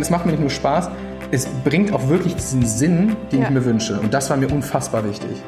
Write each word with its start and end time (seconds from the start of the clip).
Es 0.00 0.08
macht 0.08 0.24
mir 0.24 0.32
nicht 0.32 0.40
nur 0.40 0.50
Spaß, 0.50 0.88
es 1.30 1.46
bringt 1.46 1.92
auch 1.92 2.08
wirklich 2.08 2.34
diesen 2.34 2.64
Sinn, 2.64 3.16
den 3.30 3.40
ja. 3.40 3.48
ich 3.48 3.50
mir 3.50 3.64
wünsche. 3.64 4.00
Und 4.00 4.14
das 4.14 4.30
war 4.30 4.38
mir 4.38 4.50
unfassbar 4.50 5.04
wichtig. 5.04 5.42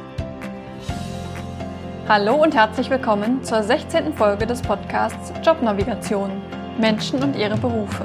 Hallo 2.07 2.35
und 2.35 2.55
herzlich 2.55 2.91
willkommen 2.91 3.43
zur 3.43 3.63
16. 3.63 4.13
Folge 4.13 4.47
des 4.47 4.61
Podcasts 4.61 5.33
Jobnavigation 5.43 6.31
Menschen 6.79 7.23
und 7.23 7.35
ihre 7.35 7.57
Berufe. 7.57 8.05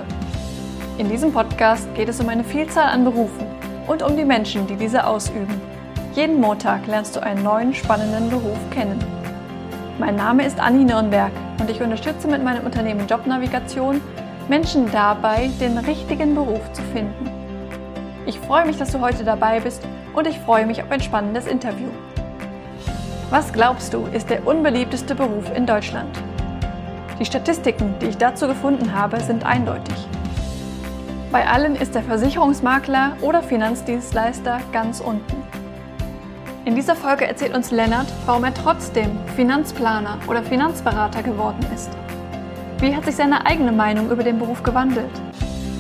In 0.98 1.10
diesem 1.10 1.34
Podcast 1.34 1.94
geht 1.96 2.08
es 2.08 2.20
um 2.22 2.30
eine 2.30 2.46
Vielzahl 2.46 2.92
an 2.92 3.04
Berufen 3.04 3.46
und 3.88 4.02
um 4.02 4.16
die 4.16 4.26
Menschen, 4.26 4.68
die 4.68 4.78
diese 4.78 5.06
ausüben. 5.06 5.60
Jeden 6.14 6.40
Montag 6.40 6.88
lernst 6.88 7.16
du 7.18 7.20
einen 7.22 7.44
neuen 7.44 7.74
spannenden 7.74 8.30
Beruf 8.30 8.58
kennen. 8.72 9.04
Mein 10.00 10.16
Name 10.16 10.46
ist 10.46 10.60
Anni 10.60 10.86
Nürnberg 10.86 11.32
und 11.60 11.70
ich 11.70 11.82
unterstütze 11.82 12.28
mit 12.28 12.42
meinem 12.42 12.66
Unternehmen 12.66 13.06
Jobnavigation 13.06 14.00
Menschen 14.50 14.90
dabei, 14.92 15.50
den 15.60 15.78
richtigen 15.78 16.34
Beruf 16.34 16.72
zu 16.72 16.82
finden. 16.94 17.30
Ich 18.26 18.40
freue 18.40 18.66
mich, 18.66 18.78
dass 18.78 18.92
du 18.92 19.02
heute 19.02 19.24
dabei 19.24 19.60
bist 19.60 19.82
und 20.14 20.26
ich 20.26 20.40
freue 20.40 20.66
mich 20.66 20.82
auf 20.82 20.90
ein 20.90 21.02
spannendes 21.02 21.48
Interview. 21.48 21.90
Was 23.30 23.52
glaubst 23.52 23.94
du, 23.94 24.06
ist 24.14 24.30
der 24.30 24.48
unbeliebteste 24.48 25.16
Beruf 25.16 25.54
in 25.54 25.66
Deutschland? 25.66 26.18
Die 27.20 27.26
Statistiken, 27.26 27.96
die 28.02 28.08
ich 28.08 28.18
dazu 28.18 28.48
gefunden 28.48 28.94
habe, 28.94 29.20
sind 29.20 29.46
eindeutig. 29.46 29.96
Bei 31.32 31.46
allen 31.46 31.76
ist 31.76 31.94
der 31.94 32.04
Versicherungsmakler 32.04 33.18
oder 33.22 33.44
Finanzdienstleister 33.44 34.62
ganz 34.72 35.02
unten. 35.02 35.36
In 36.64 36.76
dieser 36.76 36.96
Folge 36.96 37.28
erzählt 37.28 37.54
uns 37.54 37.72
Lennart, 37.72 38.08
warum 38.26 38.46
er 38.46 38.54
trotzdem 38.54 39.18
Finanzplaner 39.36 40.20
oder 40.28 40.42
Finanzberater 40.42 41.24
geworden 41.24 41.66
ist. 41.74 41.90
Wie 42.80 42.96
hat 42.96 43.06
sich 43.06 43.16
seine 43.16 43.44
eigene 43.48 43.72
Meinung 43.72 44.12
über 44.12 44.24
den 44.24 44.38
Beruf 44.38 44.62
gewandelt? 44.62 45.10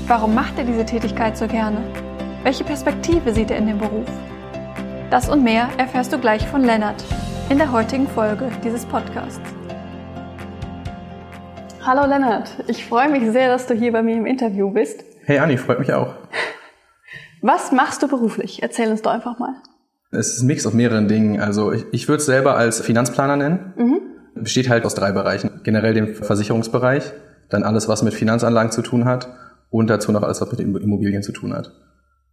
Warum 0.07 0.33
macht 0.33 0.57
er 0.57 0.63
diese 0.63 0.83
Tätigkeit 0.83 1.37
so 1.37 1.45
gerne? 1.45 1.77
Welche 2.41 2.63
Perspektive 2.63 3.35
sieht 3.35 3.51
er 3.51 3.57
in 3.57 3.67
dem 3.67 3.77
Beruf? 3.77 4.07
Das 5.11 5.29
und 5.29 5.43
mehr 5.43 5.69
erfährst 5.77 6.11
du 6.11 6.17
gleich 6.17 6.47
von 6.47 6.63
Lennart 6.63 7.03
in 7.51 7.59
der 7.59 7.71
heutigen 7.71 8.07
Folge 8.07 8.49
dieses 8.63 8.83
Podcasts. 8.83 9.39
Hallo 11.85 12.07
Lennart, 12.07 12.63
ich 12.67 12.83
freue 12.83 13.09
mich 13.09 13.29
sehr, 13.31 13.47
dass 13.47 13.67
du 13.67 13.75
hier 13.75 13.91
bei 13.91 14.01
mir 14.01 14.15
im 14.15 14.25
Interview 14.25 14.71
bist. 14.71 15.03
Hey 15.23 15.37
Anni, 15.37 15.57
freut 15.57 15.77
mich 15.77 15.93
auch. 15.93 16.15
Was 17.43 17.71
machst 17.71 18.01
du 18.01 18.07
beruflich? 18.07 18.63
Erzähl 18.63 18.89
uns 18.89 19.03
doch 19.03 19.11
einfach 19.11 19.37
mal. 19.37 19.53
Es 20.09 20.33
ist 20.33 20.41
ein 20.41 20.47
Mix 20.47 20.65
aus 20.65 20.73
mehreren 20.73 21.07
Dingen. 21.07 21.39
Also 21.39 21.71
ich, 21.71 21.85
ich 21.91 22.07
würde 22.07 22.21
es 22.21 22.25
selber 22.25 22.57
als 22.57 22.81
Finanzplaner 22.81 23.35
nennen. 23.35 23.73
Mhm 23.77 24.06
besteht 24.43 24.69
halt 24.69 24.85
aus 24.85 24.95
drei 24.95 25.11
Bereichen. 25.11 25.61
Generell 25.63 25.93
dem 25.93 26.15
Versicherungsbereich, 26.15 27.13
dann 27.49 27.63
alles, 27.63 27.87
was 27.87 28.03
mit 28.03 28.13
Finanzanlagen 28.13 28.71
zu 28.71 28.81
tun 28.81 29.05
hat 29.05 29.29
und 29.69 29.89
dazu 29.89 30.11
noch 30.11 30.23
alles, 30.23 30.41
was 30.41 30.51
mit 30.51 30.59
Immobilien 30.59 31.23
zu 31.23 31.31
tun 31.31 31.53
hat. 31.53 31.71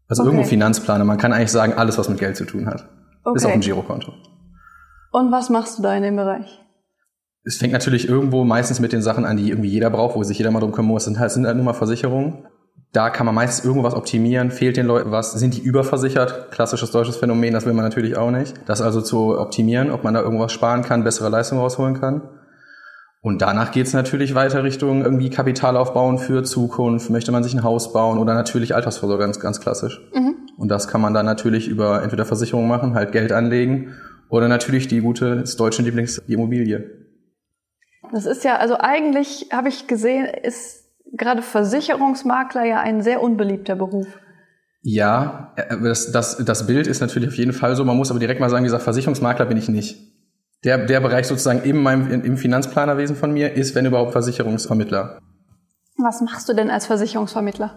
Also 0.08 0.22
okay. 0.22 0.30
irgendwo 0.30 0.48
Finanzplaner. 0.48 1.04
Man 1.04 1.18
kann 1.18 1.32
eigentlich 1.32 1.52
sagen, 1.52 1.72
alles, 1.74 1.98
was 1.98 2.08
mit 2.08 2.18
Geld 2.18 2.36
zu 2.36 2.44
tun 2.44 2.66
hat. 2.66 2.88
Okay. 3.24 3.34
Bis 3.34 3.44
auf 3.46 3.52
ein 3.52 3.60
Girokonto. 3.60 4.12
Und 5.12 5.32
was 5.32 5.48
machst 5.48 5.78
du 5.78 5.82
da 5.82 5.94
in 5.96 6.02
dem 6.02 6.16
Bereich? 6.16 6.60
Es 7.44 7.56
fängt 7.56 7.72
natürlich 7.72 8.08
irgendwo 8.08 8.44
meistens 8.44 8.80
mit 8.80 8.92
den 8.92 9.02
Sachen 9.02 9.24
an, 9.24 9.36
die 9.36 9.50
irgendwie 9.50 9.68
jeder 9.68 9.90
braucht, 9.90 10.16
wo 10.16 10.22
sich 10.22 10.38
jeder 10.38 10.50
mal 10.50 10.60
drum 10.60 10.72
kümmern 10.72 10.92
muss. 10.92 11.04
Das 11.04 11.12
sind 11.12 11.20
halt, 11.20 11.30
sind 11.30 11.46
halt 11.46 11.56
nur 11.56 11.64
mal 11.64 11.74
Versicherungen. 11.74 12.46
Da 12.94 13.10
kann 13.10 13.26
man 13.26 13.34
meistens 13.34 13.64
irgendwas 13.64 13.92
optimieren, 13.92 14.52
fehlt 14.52 14.76
den 14.76 14.86
Leuten 14.86 15.10
was, 15.10 15.32
sind 15.32 15.54
die 15.54 15.60
überversichert? 15.60 16.52
Klassisches 16.52 16.92
deutsches 16.92 17.16
Phänomen, 17.16 17.52
das 17.52 17.66
will 17.66 17.72
man 17.72 17.84
natürlich 17.84 18.16
auch 18.16 18.30
nicht. 18.30 18.54
Das 18.66 18.80
also 18.80 19.00
zu 19.00 19.36
optimieren, 19.36 19.90
ob 19.90 20.04
man 20.04 20.14
da 20.14 20.22
irgendwas 20.22 20.52
sparen 20.52 20.82
kann, 20.82 21.02
bessere 21.02 21.28
Leistung 21.28 21.58
rausholen 21.58 22.00
kann. 22.00 22.22
Und 23.20 23.42
danach 23.42 23.72
geht's 23.72 23.94
natürlich 23.94 24.36
weiter 24.36 24.62
Richtung 24.62 25.02
irgendwie 25.02 25.28
Kapital 25.28 25.76
aufbauen 25.76 26.18
für 26.18 26.44
Zukunft. 26.44 27.10
Möchte 27.10 27.32
man 27.32 27.42
sich 27.42 27.52
ein 27.52 27.64
Haus 27.64 27.92
bauen 27.92 28.16
oder 28.16 28.32
natürlich 28.34 28.76
Altersvorsorge, 28.76 29.24
ganz, 29.24 29.40
ganz 29.40 29.60
klassisch. 29.60 30.00
Mhm. 30.14 30.36
Und 30.56 30.68
das 30.68 30.86
kann 30.86 31.00
man 31.00 31.14
dann 31.14 31.26
natürlich 31.26 31.66
über 31.66 32.00
entweder 32.00 32.24
Versicherung 32.24 32.68
machen, 32.68 32.94
halt 32.94 33.10
Geld 33.10 33.32
anlegen 33.32 33.94
oder 34.28 34.46
natürlich 34.46 34.86
die 34.86 35.00
gute, 35.00 35.40
das 35.40 35.56
deutsche 35.56 35.82
Lieblings, 35.82 36.22
die 36.28 36.34
Immobilie. 36.34 36.90
Das 38.12 38.24
ist 38.24 38.44
ja, 38.44 38.58
also 38.58 38.76
eigentlich 38.78 39.48
habe 39.50 39.68
ich 39.68 39.88
gesehen, 39.88 40.26
ist 40.26 40.83
gerade 41.16 41.42
Versicherungsmakler 41.42 42.64
ja 42.64 42.80
ein 42.80 43.02
sehr 43.02 43.22
unbeliebter 43.22 43.76
Beruf. 43.76 44.06
Ja, 44.82 45.52
äh, 45.56 45.76
das, 45.82 46.12
das, 46.12 46.36
das 46.44 46.66
Bild 46.66 46.86
ist 46.86 47.00
natürlich 47.00 47.28
auf 47.28 47.36
jeden 47.36 47.52
Fall 47.52 47.74
so. 47.76 47.84
Man 47.84 47.96
muss 47.96 48.10
aber 48.10 48.20
direkt 48.20 48.40
mal 48.40 48.50
sagen, 48.50 48.64
dieser 48.64 48.80
Versicherungsmakler 48.80 49.46
bin 49.46 49.56
ich 49.56 49.68
nicht. 49.68 49.96
Der, 50.64 50.86
der 50.86 51.00
Bereich 51.00 51.26
sozusagen 51.26 51.62
in 51.62 51.76
meinem, 51.76 52.22
im 52.22 52.36
Finanzplanerwesen 52.36 53.16
von 53.16 53.32
mir 53.32 53.54
ist, 53.54 53.74
wenn 53.74 53.86
überhaupt, 53.86 54.12
Versicherungsvermittler. 54.12 55.18
Was 55.98 56.20
machst 56.22 56.48
du 56.48 56.54
denn 56.54 56.70
als 56.70 56.86
Versicherungsvermittler? 56.86 57.74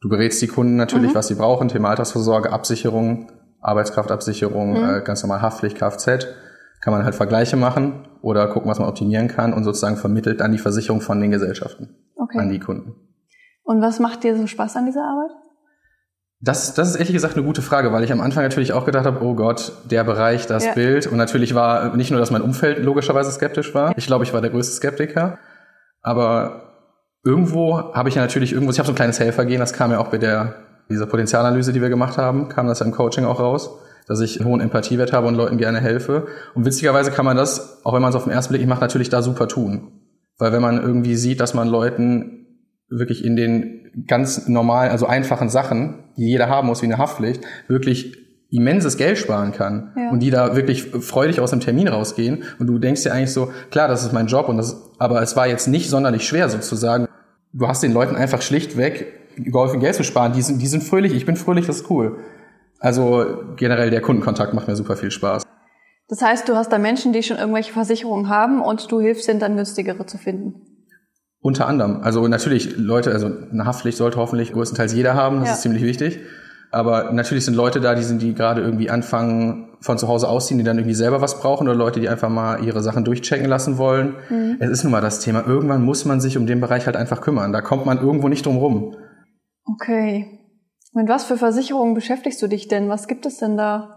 Du 0.00 0.08
berätst 0.08 0.40
die 0.42 0.46
Kunden 0.46 0.76
natürlich, 0.76 1.10
mhm. 1.10 1.14
was 1.14 1.28
sie 1.28 1.34
brauchen, 1.34 1.68
Thema 1.68 1.90
Altersvorsorge, 1.90 2.52
Absicherung, 2.52 3.32
Arbeitskraftabsicherung, 3.60 4.78
mhm. 4.78 4.96
äh, 4.96 5.00
ganz 5.02 5.22
normal 5.22 5.42
Haftpflicht, 5.42 5.78
Kfz. 5.78 6.26
Kann 6.82 6.92
man 6.92 7.04
halt 7.04 7.14
Vergleiche 7.14 7.56
machen 7.56 8.06
oder 8.20 8.46
gucken, 8.48 8.70
was 8.70 8.78
man 8.78 8.88
optimieren 8.88 9.28
kann 9.28 9.54
und 9.54 9.64
sozusagen 9.64 9.96
vermittelt 9.96 10.40
dann 10.40 10.52
die 10.52 10.58
Versicherung 10.58 11.00
von 11.00 11.20
den 11.20 11.30
Gesellschaften 11.30 12.05
okay. 12.28 12.38
an 12.38 12.50
die 12.50 12.60
Kunden. 12.60 12.94
Und 13.62 13.80
was 13.80 13.98
macht 13.98 14.22
dir 14.22 14.36
so 14.36 14.46
Spaß 14.46 14.76
an 14.76 14.86
dieser 14.86 15.02
Arbeit? 15.02 15.30
Das, 16.40 16.74
das 16.74 16.90
ist 16.90 16.96
ehrlich 16.96 17.14
gesagt 17.14 17.34
eine 17.34 17.44
gute 17.44 17.62
Frage, 17.62 17.92
weil 17.92 18.04
ich 18.04 18.12
am 18.12 18.20
Anfang 18.20 18.44
natürlich 18.44 18.72
auch 18.72 18.84
gedacht 18.84 19.06
habe, 19.06 19.24
oh 19.24 19.34
Gott, 19.34 19.72
der 19.90 20.04
Bereich, 20.04 20.46
das 20.46 20.66
ja. 20.66 20.74
Bild. 20.74 21.06
Und 21.06 21.16
natürlich 21.16 21.54
war 21.54 21.96
nicht 21.96 22.10
nur, 22.10 22.20
dass 22.20 22.30
mein 22.30 22.42
Umfeld 22.42 22.78
logischerweise 22.78 23.30
skeptisch 23.32 23.74
war. 23.74 23.96
Ich 23.96 24.06
glaube, 24.06 24.24
ich 24.24 24.32
war 24.34 24.42
der 24.42 24.50
größte 24.50 24.74
Skeptiker. 24.74 25.38
Aber 26.02 26.66
irgendwo 27.24 27.92
habe 27.94 28.08
ich 28.08 28.14
ja 28.14 28.22
natürlich 28.22 28.52
irgendwo, 28.52 28.70
ich 28.70 28.78
habe 28.78 28.86
so 28.86 28.92
ein 28.92 28.96
kleines 28.96 29.18
Helfergehen, 29.18 29.58
das 29.58 29.72
kam 29.72 29.90
ja 29.90 29.98
auch 29.98 30.08
bei 30.08 30.18
der, 30.18 30.54
dieser 30.88 31.06
Potenzialanalyse, 31.06 31.72
die 31.72 31.80
wir 31.80 31.88
gemacht 31.88 32.18
haben, 32.18 32.48
kam 32.48 32.68
das 32.68 32.80
ja 32.80 32.86
im 32.86 32.92
Coaching 32.92 33.24
auch 33.24 33.40
raus, 33.40 33.70
dass 34.06 34.20
ich 34.20 34.38
einen 34.38 34.48
hohen 34.48 34.60
Empathiewert 34.60 35.12
habe 35.12 35.26
und 35.26 35.34
Leuten 35.34 35.56
gerne 35.56 35.80
helfe. 35.80 36.26
Und 36.54 36.64
witzigerweise 36.66 37.10
kann 37.10 37.24
man 37.24 37.36
das, 37.36 37.84
auch 37.84 37.94
wenn 37.94 38.02
man 38.02 38.10
es 38.10 38.16
auf 38.16 38.24
den 38.24 38.32
ersten 38.32 38.52
Blick 38.52 38.60
nicht 38.60 38.68
macht, 38.68 38.82
natürlich 38.82 39.08
da 39.08 39.22
super 39.22 39.48
tun. 39.48 40.05
Weil 40.38 40.52
wenn 40.52 40.62
man 40.62 40.80
irgendwie 40.80 41.16
sieht, 41.16 41.40
dass 41.40 41.54
man 41.54 41.68
Leuten 41.68 42.46
wirklich 42.88 43.24
in 43.24 43.36
den 43.36 44.04
ganz 44.06 44.48
normalen, 44.48 44.90
also 44.90 45.06
einfachen 45.06 45.48
Sachen, 45.48 46.04
die 46.16 46.28
jeder 46.28 46.48
haben 46.48 46.66
muss, 46.66 46.82
wie 46.82 46.86
eine 46.86 46.98
Haftpflicht, 46.98 47.42
wirklich 47.68 48.16
immenses 48.50 48.96
Geld 48.96 49.18
sparen 49.18 49.52
kann 49.52 49.92
ja. 49.96 50.10
und 50.10 50.20
die 50.20 50.30
da 50.30 50.54
wirklich 50.54 50.84
freudig 50.84 51.40
aus 51.40 51.50
dem 51.50 51.60
Termin 51.60 51.88
rausgehen 51.88 52.44
und 52.58 52.66
du 52.66 52.78
denkst 52.78 53.02
dir 53.02 53.12
eigentlich 53.12 53.32
so, 53.32 53.50
klar, 53.70 53.88
das 53.88 54.04
ist 54.04 54.12
mein 54.12 54.26
Job 54.26 54.48
und 54.48 54.56
das, 54.56 54.90
aber 54.98 55.20
es 55.20 55.34
war 55.34 55.48
jetzt 55.48 55.66
nicht 55.66 55.90
sonderlich 55.90 56.26
schwer 56.26 56.48
sozusagen. 56.48 57.08
Du 57.52 57.66
hast 57.66 57.82
den 57.82 57.92
Leuten 57.92 58.14
einfach 58.14 58.42
schlichtweg 58.42 59.06
geholfen, 59.36 59.80
Geld 59.80 59.94
zu 59.94 60.04
sparen. 60.04 60.32
Die 60.32 60.42
sind, 60.42 60.62
die 60.62 60.66
sind 60.66 60.84
fröhlich, 60.84 61.14
ich 61.14 61.26
bin 61.26 61.36
fröhlich, 61.36 61.66
das 61.66 61.78
ist 61.78 61.90
cool. 61.90 62.18
Also 62.78 63.42
generell 63.56 63.90
der 63.90 64.00
Kundenkontakt 64.00 64.54
macht 64.54 64.68
mir 64.68 64.76
super 64.76 64.96
viel 64.96 65.10
Spaß. 65.10 65.42
Das 66.08 66.22
heißt, 66.22 66.48
du 66.48 66.54
hast 66.54 66.72
da 66.72 66.78
Menschen, 66.78 67.12
die 67.12 67.22
schon 67.22 67.36
irgendwelche 67.36 67.72
Versicherungen 67.72 68.28
haben 68.28 68.60
und 68.60 68.90
du 68.90 69.00
hilfst 69.00 69.28
ihnen 69.28 69.40
dann 69.40 69.56
günstigere 69.56 70.06
zu 70.06 70.18
finden. 70.18 70.54
Unter 71.40 71.66
anderem. 71.66 72.02
Also 72.02 72.26
natürlich 72.28 72.76
Leute, 72.76 73.12
also 73.12 73.26
eine 73.26 73.66
Haftpflicht 73.66 73.98
sollte 73.98 74.18
hoffentlich 74.18 74.52
größtenteils 74.52 74.92
jeder 74.92 75.14
haben, 75.14 75.40
das 75.40 75.48
ja. 75.48 75.54
ist 75.54 75.62
ziemlich 75.62 75.82
wichtig. 75.82 76.20
Aber 76.70 77.12
natürlich 77.12 77.44
sind 77.44 77.54
Leute 77.54 77.80
da, 77.80 77.94
die 77.94 78.02
sind, 78.02 78.20
die 78.20 78.34
gerade 78.34 78.60
irgendwie 78.60 78.90
anfangen, 78.90 79.76
von 79.80 79.98
zu 79.98 80.08
Hause 80.08 80.28
ausziehen, 80.28 80.58
die 80.58 80.64
dann 80.64 80.78
irgendwie 80.78 80.94
selber 80.94 81.20
was 81.20 81.40
brauchen 81.40 81.68
oder 81.68 81.76
Leute, 81.76 82.00
die 82.00 82.08
einfach 82.08 82.28
mal 82.28 82.64
ihre 82.64 82.82
Sachen 82.82 83.04
durchchecken 83.04 83.46
lassen 83.46 83.78
wollen. 83.78 84.16
Mhm. 84.28 84.56
Es 84.58 84.70
ist 84.70 84.84
nun 84.84 84.90
mal 84.90 85.00
das 85.00 85.20
Thema. 85.20 85.46
Irgendwann 85.46 85.82
muss 85.82 86.04
man 86.04 86.20
sich 86.20 86.36
um 86.36 86.46
den 86.46 86.60
Bereich 86.60 86.86
halt 86.86 86.96
einfach 86.96 87.20
kümmern. 87.20 87.52
Da 87.52 87.60
kommt 87.60 87.86
man 87.86 87.98
irgendwo 87.98 88.28
nicht 88.28 88.44
drum 88.46 88.56
rum. 88.56 88.96
Okay. 89.64 90.40
Mit 90.92 91.08
was 91.08 91.24
für 91.24 91.36
Versicherungen 91.36 91.94
beschäftigst 91.94 92.40
du 92.42 92.48
dich 92.48 92.68
denn? 92.68 92.88
Was 92.88 93.06
gibt 93.06 93.26
es 93.26 93.38
denn 93.38 93.56
da? 93.56 93.95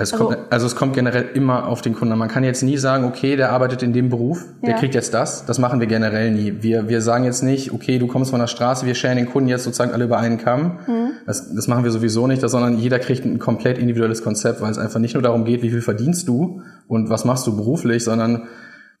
Es 0.00 0.12
also, 0.12 0.26
kommt, 0.26 0.38
also 0.50 0.66
es 0.66 0.76
kommt 0.76 0.94
generell 0.94 1.24
immer 1.34 1.66
auf 1.66 1.82
den 1.82 1.92
Kunden 1.92 2.12
an. 2.12 2.20
Man 2.20 2.28
kann 2.28 2.44
jetzt 2.44 2.62
nie 2.62 2.76
sagen, 2.76 3.04
okay, 3.04 3.34
der 3.34 3.50
arbeitet 3.50 3.82
in 3.82 3.92
dem 3.92 4.10
Beruf, 4.10 4.44
der 4.62 4.70
ja. 4.70 4.76
kriegt 4.78 4.94
jetzt 4.94 5.12
das. 5.12 5.44
Das 5.44 5.58
machen 5.58 5.80
wir 5.80 5.88
generell 5.88 6.30
nie. 6.30 6.54
Wir, 6.60 6.88
wir 6.88 7.02
sagen 7.02 7.24
jetzt 7.24 7.42
nicht, 7.42 7.72
okay, 7.72 7.98
du 7.98 8.06
kommst 8.06 8.30
von 8.30 8.38
der 8.38 8.46
Straße, 8.46 8.86
wir 8.86 8.94
scheren 8.94 9.16
den 9.16 9.28
Kunden 9.28 9.48
jetzt 9.48 9.64
sozusagen 9.64 9.90
alle 9.90 10.04
über 10.04 10.18
einen 10.18 10.38
Kamm. 10.38 10.78
Mhm. 10.86 11.10
Das, 11.26 11.52
das 11.52 11.66
machen 11.66 11.82
wir 11.82 11.90
sowieso 11.90 12.28
nicht, 12.28 12.48
sondern 12.48 12.78
jeder 12.78 13.00
kriegt 13.00 13.24
ein 13.24 13.40
komplett 13.40 13.76
individuelles 13.76 14.22
Konzept, 14.22 14.60
weil 14.60 14.70
es 14.70 14.78
einfach 14.78 15.00
nicht 15.00 15.14
nur 15.14 15.22
darum 15.22 15.44
geht, 15.44 15.62
wie 15.62 15.70
viel 15.70 15.82
verdienst 15.82 16.28
du 16.28 16.62
und 16.86 17.10
was 17.10 17.24
machst 17.24 17.44
du 17.48 17.56
beruflich, 17.56 18.04
sondern 18.04 18.44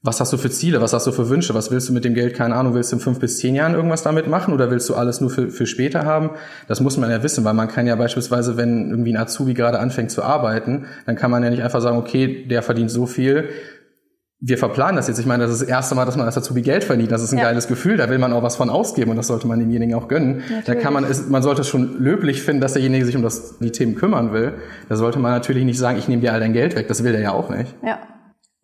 was 0.00 0.20
hast 0.20 0.32
du 0.32 0.36
für 0.36 0.50
Ziele, 0.50 0.80
was 0.80 0.92
hast 0.92 1.08
du 1.08 1.12
für 1.12 1.28
Wünsche, 1.28 1.54
was 1.54 1.72
willst 1.72 1.88
du 1.88 1.92
mit 1.92 2.04
dem 2.04 2.14
Geld, 2.14 2.34
keine 2.34 2.54
Ahnung, 2.54 2.74
willst 2.74 2.92
du 2.92 2.96
in 2.96 3.00
fünf 3.00 3.18
bis 3.18 3.38
zehn 3.38 3.56
Jahren 3.56 3.74
irgendwas 3.74 4.04
damit 4.04 4.28
machen 4.28 4.54
oder 4.54 4.70
willst 4.70 4.88
du 4.88 4.94
alles 4.94 5.20
nur 5.20 5.30
für, 5.30 5.50
für 5.50 5.66
später 5.66 6.04
haben? 6.04 6.30
Das 6.68 6.80
muss 6.80 6.96
man 6.96 7.10
ja 7.10 7.22
wissen, 7.24 7.44
weil 7.44 7.54
man 7.54 7.66
kann 7.66 7.86
ja 7.86 7.96
beispielsweise, 7.96 8.56
wenn 8.56 8.90
irgendwie 8.90 9.12
ein 9.12 9.16
Azubi 9.16 9.54
gerade 9.54 9.80
anfängt 9.80 10.12
zu 10.12 10.22
arbeiten, 10.22 10.86
dann 11.06 11.16
kann 11.16 11.32
man 11.32 11.42
ja 11.42 11.50
nicht 11.50 11.64
einfach 11.64 11.80
sagen, 11.80 11.98
okay, 11.98 12.46
der 12.46 12.62
verdient 12.62 12.92
so 12.92 13.06
viel, 13.06 13.48
wir 14.40 14.56
verplanen 14.56 14.94
das 14.94 15.08
jetzt. 15.08 15.18
Ich 15.18 15.26
meine, 15.26 15.42
das 15.42 15.52
ist 15.52 15.62
das 15.62 15.68
erste 15.68 15.96
Mal, 15.96 16.04
dass 16.04 16.16
man 16.16 16.24
als 16.24 16.38
Azubi 16.38 16.62
Geld 16.62 16.84
verdient. 16.84 17.10
Das 17.10 17.22
ist 17.22 17.32
ein 17.32 17.38
ja. 17.38 17.44
geiles 17.44 17.66
Gefühl. 17.66 17.96
Da 17.96 18.08
will 18.08 18.18
man 18.18 18.32
auch 18.32 18.44
was 18.44 18.54
von 18.54 18.70
ausgeben 18.70 19.10
und 19.10 19.16
das 19.16 19.26
sollte 19.26 19.48
man 19.48 19.58
demjenigen 19.58 19.94
auch 19.96 20.06
gönnen. 20.06 20.36
Natürlich. 20.36 20.64
Da 20.64 20.74
kann 20.76 20.92
man, 20.92 21.06
man 21.28 21.42
sollte 21.42 21.62
es 21.62 21.68
schon 21.68 21.98
löblich 21.98 22.42
finden, 22.42 22.60
dass 22.60 22.74
derjenige 22.74 23.04
sich 23.04 23.16
um 23.16 23.22
das, 23.22 23.58
die 23.58 23.72
Themen 23.72 23.96
kümmern 23.96 24.32
will. 24.32 24.52
Da 24.88 24.94
sollte 24.94 25.18
man 25.18 25.32
natürlich 25.32 25.64
nicht 25.64 25.78
sagen, 25.78 25.98
ich 25.98 26.06
nehme 26.06 26.22
dir 26.22 26.32
all 26.32 26.38
dein 26.38 26.52
Geld 26.52 26.76
weg. 26.76 26.86
Das 26.86 27.02
will 27.02 27.10
der 27.10 27.20
ja 27.20 27.32
auch 27.32 27.50
nicht. 27.50 27.74
Ja. 27.84 27.98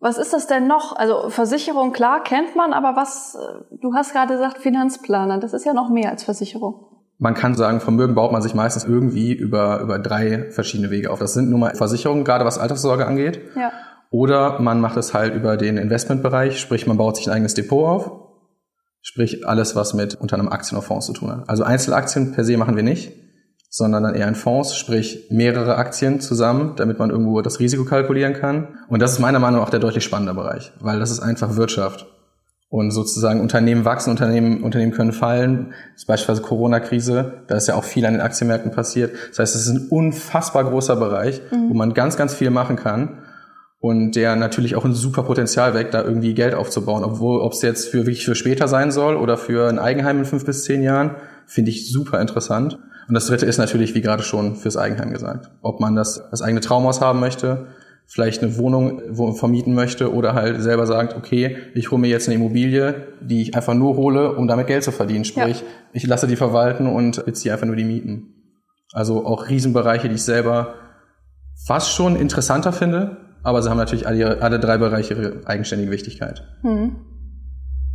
Was 0.05 0.19
ist 0.19 0.33
das 0.33 0.45
denn 0.45 0.67
noch? 0.67 0.95
Also 0.95 1.31
Versicherung, 1.31 1.91
klar, 1.91 2.21
kennt 2.21 2.55
man, 2.55 2.73
aber 2.73 2.95
was, 2.95 3.33
äh, 3.33 3.77
du 3.81 3.95
hast 3.95 4.13
gerade 4.13 4.35
gesagt 4.35 4.59
Finanzplaner, 4.59 5.39
das 5.39 5.51
ist 5.51 5.65
ja 5.65 5.73
noch 5.73 5.89
mehr 5.89 6.11
als 6.11 6.23
Versicherung. 6.23 6.75
man 7.17 7.33
kann 7.33 7.55
sagen, 7.55 7.79
Vermögen 7.79 8.13
baut 8.13 8.31
man 8.31 8.43
sich 8.43 8.53
meistens 8.53 8.83
irgendwie 8.83 9.33
über, 9.33 9.79
über 9.79 9.97
drei 9.97 10.51
verschiedene 10.51 10.91
Wege 10.91 11.09
auf. 11.09 11.17
Das 11.17 11.33
sind 11.33 11.49
nun 11.49 11.59
mal 11.59 11.73
Versicherungen, 11.73 12.23
gerade 12.23 12.45
was 12.45 12.59
Alterssorge 12.59 13.07
angeht. 13.07 13.41
Ja. 13.55 13.71
Oder 14.11 14.59
man 14.61 14.79
macht 14.79 14.95
es 14.95 15.15
halt 15.15 15.33
über 15.33 15.57
den 15.57 15.75
Investmentbereich, 15.77 16.59
sprich 16.59 16.85
man 16.85 16.97
baut 16.97 17.17
sich 17.17 17.25
ein 17.25 17.33
eigenes 17.33 17.55
Depot 17.55 17.87
auf, 17.87 18.11
sprich 19.01 19.47
alles, 19.47 19.75
was 19.75 19.95
mit 19.95 20.13
unter 20.13 20.37
einem 20.37 20.49
Aktien 20.49 20.77
oder 20.77 20.85
Fonds 20.85 21.07
zu 21.07 21.13
tun 21.13 21.31
hat. 21.31 21.49
Also 21.49 21.63
Einzelaktien 21.63 22.31
per 22.31 22.43
se 22.43 22.57
machen 22.57 22.75
wir 22.75 22.83
nicht, 22.83 23.11
sondern 23.75 24.03
dann 24.03 24.15
eher 24.15 24.29
in 24.29 24.35
Fonds, 24.35 24.77
sprich 24.77 25.27
mehrere 25.29 25.75
Aktien 25.75 26.21
zusammen, 26.21 26.75
damit 26.77 26.97
man 26.97 27.09
irgendwo 27.09 27.41
das 27.41 27.59
Risiko 27.59 27.83
kalkulieren 27.83 28.31
kann. 28.31 28.69
Und 28.87 29.01
das 29.01 29.11
ist 29.11 29.19
meiner 29.19 29.39
Meinung 29.39 29.59
nach 29.59 29.67
auch 29.67 29.69
der 29.69 29.81
deutlich 29.81 30.05
spannende 30.05 30.33
Bereich, 30.33 30.71
weil 30.79 30.97
das 30.97 31.11
ist 31.11 31.19
einfach 31.19 31.57
Wirtschaft. 31.57 32.07
Und 32.69 32.91
sozusagen 32.91 33.41
Unternehmen 33.41 33.83
wachsen, 33.83 34.11
Unternehmen, 34.11 34.63
Unternehmen 34.63 34.93
können 34.93 35.11
fallen. 35.11 35.73
Das 35.91 36.03
ist 36.03 36.05
beispielsweise 36.05 36.41
Corona-Krise, 36.41 37.43
da 37.47 37.57
ist 37.57 37.67
ja 37.67 37.75
auch 37.75 37.83
viel 37.83 38.05
an 38.05 38.13
den 38.13 38.21
Aktienmärkten 38.21 38.71
passiert. 38.71 39.11
Das 39.31 39.39
heißt, 39.39 39.55
es 39.55 39.67
ist 39.67 39.73
ein 39.73 39.87
unfassbar 39.89 40.63
großer 40.63 40.95
Bereich, 40.95 41.41
mhm. 41.51 41.69
wo 41.69 41.73
man 41.73 41.93
ganz, 41.93 42.15
ganz 42.15 42.33
viel 42.33 42.51
machen 42.51 42.77
kann. 42.77 43.23
Und 43.81 44.15
der 44.15 44.37
natürlich 44.37 44.77
auch 44.77 44.85
ein 44.85 44.93
super 44.93 45.23
Potenzial 45.23 45.73
weckt, 45.73 45.93
da 45.93 46.01
irgendwie 46.01 46.33
Geld 46.33 46.53
aufzubauen. 46.53 47.03
Obwohl, 47.03 47.41
ob 47.41 47.51
es 47.51 47.61
jetzt 47.61 47.89
für 47.89 47.97
wirklich 47.97 48.23
für 48.23 48.35
später 48.35 48.69
sein 48.69 48.91
soll 48.91 49.17
oder 49.17 49.35
für 49.35 49.67
ein 49.67 49.79
Eigenheim 49.79 50.19
in 50.19 50.25
fünf 50.25 50.45
bis 50.45 50.63
zehn 50.63 50.81
Jahren, 50.81 51.17
finde 51.45 51.71
ich 51.71 51.91
super 51.91 52.21
interessant. 52.21 52.79
Und 53.07 53.13
das 53.13 53.27
dritte 53.27 53.45
ist 53.45 53.57
natürlich, 53.57 53.93
wie 53.95 54.01
gerade 54.01 54.23
schon, 54.23 54.55
fürs 54.55 54.77
Eigenheim 54.77 55.11
gesagt. 55.11 55.51
Ob 55.61 55.79
man 55.79 55.95
das, 55.95 56.23
das 56.31 56.41
eigene 56.41 56.61
Traumhaus 56.61 57.01
haben 57.01 57.19
möchte, 57.19 57.67
vielleicht 58.07 58.43
eine 58.43 58.57
Wohnung 58.57 59.35
vermieten 59.35 59.73
möchte 59.73 60.13
oder 60.13 60.33
halt 60.33 60.61
selber 60.61 60.85
sagt, 60.85 61.15
okay, 61.15 61.57
ich 61.73 61.91
hole 61.91 62.01
mir 62.01 62.07
jetzt 62.07 62.27
eine 62.27 62.35
Immobilie, 62.35 63.07
die 63.21 63.41
ich 63.41 63.55
einfach 63.55 63.73
nur 63.73 63.95
hole, 63.95 64.35
um 64.35 64.47
damit 64.47 64.67
Geld 64.67 64.83
zu 64.83 64.91
verdienen. 64.91 65.25
Sprich, 65.25 65.61
ja. 65.61 65.67
ich 65.93 66.05
lasse 66.05 66.27
die 66.27 66.35
verwalten 66.35 66.87
und 66.87 67.25
beziehe 67.25 67.53
einfach 67.53 67.65
nur 67.65 67.75
die 67.75 67.83
Mieten. 67.83 68.33
Also 68.93 69.25
auch 69.25 69.49
Riesenbereiche, 69.49 70.07
die 70.07 70.15
ich 70.15 70.23
selber 70.23 70.75
fast 71.65 71.91
schon 71.91 72.15
interessanter 72.15 72.71
finde, 72.71 73.17
aber 73.43 73.61
sie 73.61 73.69
haben 73.69 73.77
natürlich 73.77 74.07
alle, 74.07 74.41
alle 74.41 74.59
drei 74.59 74.77
Bereiche 74.77 75.13
ihre 75.13 75.47
eigenständige 75.47 75.91
Wichtigkeit. 75.91 76.43
Hm. 76.61 76.95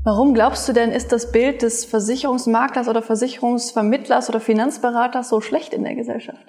Warum 0.03 0.33
glaubst 0.33 0.67
du 0.67 0.73
denn, 0.73 0.93
ist 0.93 1.13
das 1.13 1.31
Bild 1.31 1.61
des 1.63 1.85
Versicherungsmaklers 1.85 2.89
oder 2.89 3.03
Versicherungsvermittlers 3.03 4.31
oder 4.31 4.41
Finanzberaters 4.41 5.29
so 5.29 5.41
schlecht 5.43 5.75
in 5.75 5.85
der 5.85 5.95
Gesellschaft? 5.95 6.47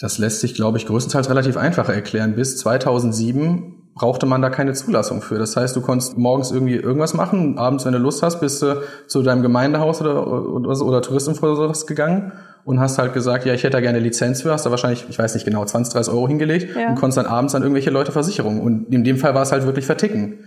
Das 0.00 0.18
lässt 0.18 0.40
sich, 0.40 0.54
glaube 0.54 0.78
ich, 0.78 0.86
größtenteils 0.86 1.30
relativ 1.30 1.56
einfach 1.56 1.88
erklären. 1.88 2.34
Bis 2.34 2.58
2007 2.58 3.90
brauchte 3.94 4.26
man 4.26 4.42
da 4.42 4.50
keine 4.50 4.72
Zulassung 4.72 5.22
für. 5.22 5.38
Das 5.38 5.56
heißt, 5.56 5.74
du 5.74 5.80
konntest 5.80 6.18
morgens 6.18 6.50
irgendwie 6.50 6.76
irgendwas 6.76 7.14
machen, 7.14 7.58
abends, 7.58 7.84
wenn 7.84 7.92
du 7.92 7.98
Lust 7.98 8.22
hast, 8.22 8.40
bist 8.40 8.62
du 8.62 8.82
zu 9.06 9.22
deinem 9.22 9.42
Gemeindehaus 9.42 10.00
oder, 10.00 10.26
oder, 10.26 10.80
oder 10.80 11.02
Touristenvorsitz 11.02 11.86
gegangen 11.86 12.32
und 12.64 12.80
hast 12.80 12.98
halt 12.98 13.12
gesagt, 13.12 13.44
ja, 13.44 13.54
ich 13.54 13.64
hätte 13.64 13.72
da 13.72 13.80
gerne 13.80 13.98
Lizenz 13.98 14.42
für, 14.42 14.52
hast 14.52 14.66
da 14.66 14.70
wahrscheinlich, 14.70 15.06
ich 15.08 15.18
weiß 15.18 15.34
nicht 15.34 15.44
genau, 15.44 15.64
20, 15.64 15.92
30 15.92 16.12
Euro 16.12 16.28
hingelegt 16.28 16.76
ja. 16.76 16.90
und 16.90 16.94
konntest 16.96 17.18
dann 17.18 17.26
abends 17.26 17.54
an 17.54 17.62
irgendwelche 17.62 17.90
Leute 17.90 18.12
Versicherungen. 18.12 18.60
Und 18.60 18.92
in 18.92 19.04
dem 19.04 19.16
Fall 19.16 19.34
war 19.34 19.42
es 19.42 19.50
halt 19.50 19.64
wirklich 19.64 19.86
verticken. 19.86 20.44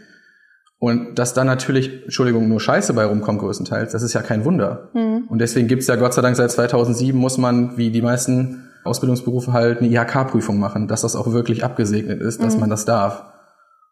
Und 0.82 1.20
dass 1.20 1.36
da 1.36 1.44
natürlich, 1.44 2.06
Entschuldigung, 2.06 2.50
nur 2.50 2.60
Scheiße 2.60 2.96
bei 2.96 3.06
rumkommt 3.06 3.40
größtenteils, 3.40 3.92
das 3.92 4.02
ist 4.02 4.14
ja 4.14 4.24
kein 4.24 4.46
Wunder. 4.46 4.90
Mhm. 4.96 5.26
Und 5.30 5.38
deswegen 5.38 5.68
gibt's 5.68 5.86
ja 5.86 5.96
Gott 5.96 6.16
sei 6.16 6.24
Dank 6.24 6.36
seit 6.36 6.50
2007 6.50 7.16
muss 7.16 7.38
man, 7.38 7.78
wie 7.78 7.92
die 7.92 8.02
meisten 8.02 8.68
Ausbildungsberufe 8.84 9.54
halt 9.54 9.78
eine 9.78 9.90
IHK-Prüfung 9.90 10.58
machen, 10.58 10.88
dass 10.88 11.02
das 11.02 11.16
auch 11.16 11.32
wirklich 11.34 11.64
abgesegnet 11.64 12.20
ist, 12.20 12.42
dass 12.42 12.56
mhm. 12.56 12.62
man 12.62 12.72
das 12.72 12.86
darf. 12.86 13.26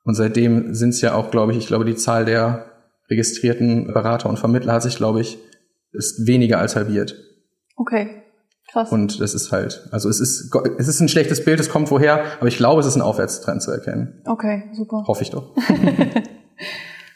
Und 0.03 0.15
seitdem 0.15 0.73
sind 0.73 0.89
es 0.89 1.01
ja 1.01 1.13
auch, 1.13 1.29
glaube 1.29 1.51
ich, 1.51 1.59
ich 1.59 1.67
glaube, 1.67 1.85
die 1.85 1.95
Zahl 1.95 2.25
der 2.25 2.65
registrierten 3.07 3.93
Berater 3.93 4.27
und 4.27 4.39
Vermittler 4.39 4.73
hat 4.73 4.81
sich, 4.81 4.97
glaube 4.97 5.21
ich, 5.21 5.37
ist 5.91 6.25
weniger 6.25 6.57
als 6.57 6.75
halbiert. 6.75 7.15
Okay. 7.75 8.23
Krass. 8.71 8.91
Und 8.91 9.21
das 9.21 9.35
ist 9.35 9.51
halt, 9.51 9.87
also 9.91 10.09
es 10.09 10.19
ist, 10.19 10.51
es 10.79 10.87
ist 10.87 11.01
ein 11.01 11.07
schlechtes 11.07 11.45
Bild, 11.45 11.59
es 11.59 11.69
kommt 11.69 11.91
woher, 11.91 12.23
aber 12.39 12.47
ich 12.47 12.57
glaube, 12.57 12.81
es 12.81 12.87
ist 12.87 12.95
ein 12.95 13.03
Aufwärtstrend 13.03 13.61
zu 13.61 13.69
erkennen. 13.69 14.23
Okay, 14.25 14.71
super. 14.73 15.03
Hoffe 15.05 15.21
ich 15.21 15.29
doch. 15.29 15.55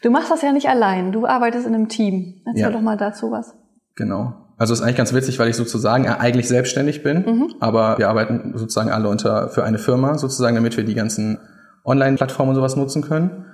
du 0.02 0.10
machst 0.10 0.30
das 0.30 0.42
ja 0.42 0.52
nicht 0.52 0.68
allein, 0.68 1.12
du 1.12 1.26
arbeitest 1.26 1.66
in 1.66 1.74
einem 1.74 1.88
Team. 1.88 2.42
Erzähl 2.46 2.62
ja. 2.62 2.70
doch 2.70 2.80
mal 2.80 2.96
dazu 2.96 3.30
was. 3.30 3.54
Genau. 3.96 4.34
Also 4.56 4.72
ist 4.72 4.82
eigentlich 4.82 4.96
ganz 4.96 5.12
witzig, 5.12 5.38
weil 5.38 5.48
ich 5.48 5.56
sozusagen 5.56 6.06
eigentlich 6.06 6.46
selbstständig 6.46 7.02
bin, 7.02 7.24
mhm. 7.26 7.54
aber 7.58 7.98
wir 7.98 8.08
arbeiten 8.08 8.52
sozusagen 8.54 8.90
alle 8.90 9.08
unter 9.08 9.48
für 9.48 9.64
eine 9.64 9.78
Firma 9.78 10.16
sozusagen, 10.16 10.54
damit 10.54 10.76
wir 10.76 10.84
die 10.84 10.94
ganzen 10.94 11.38
Online-Plattformen 11.84 12.50
und 12.50 12.54
sowas 12.54 12.76
nutzen 12.76 13.02
können. 13.02 13.46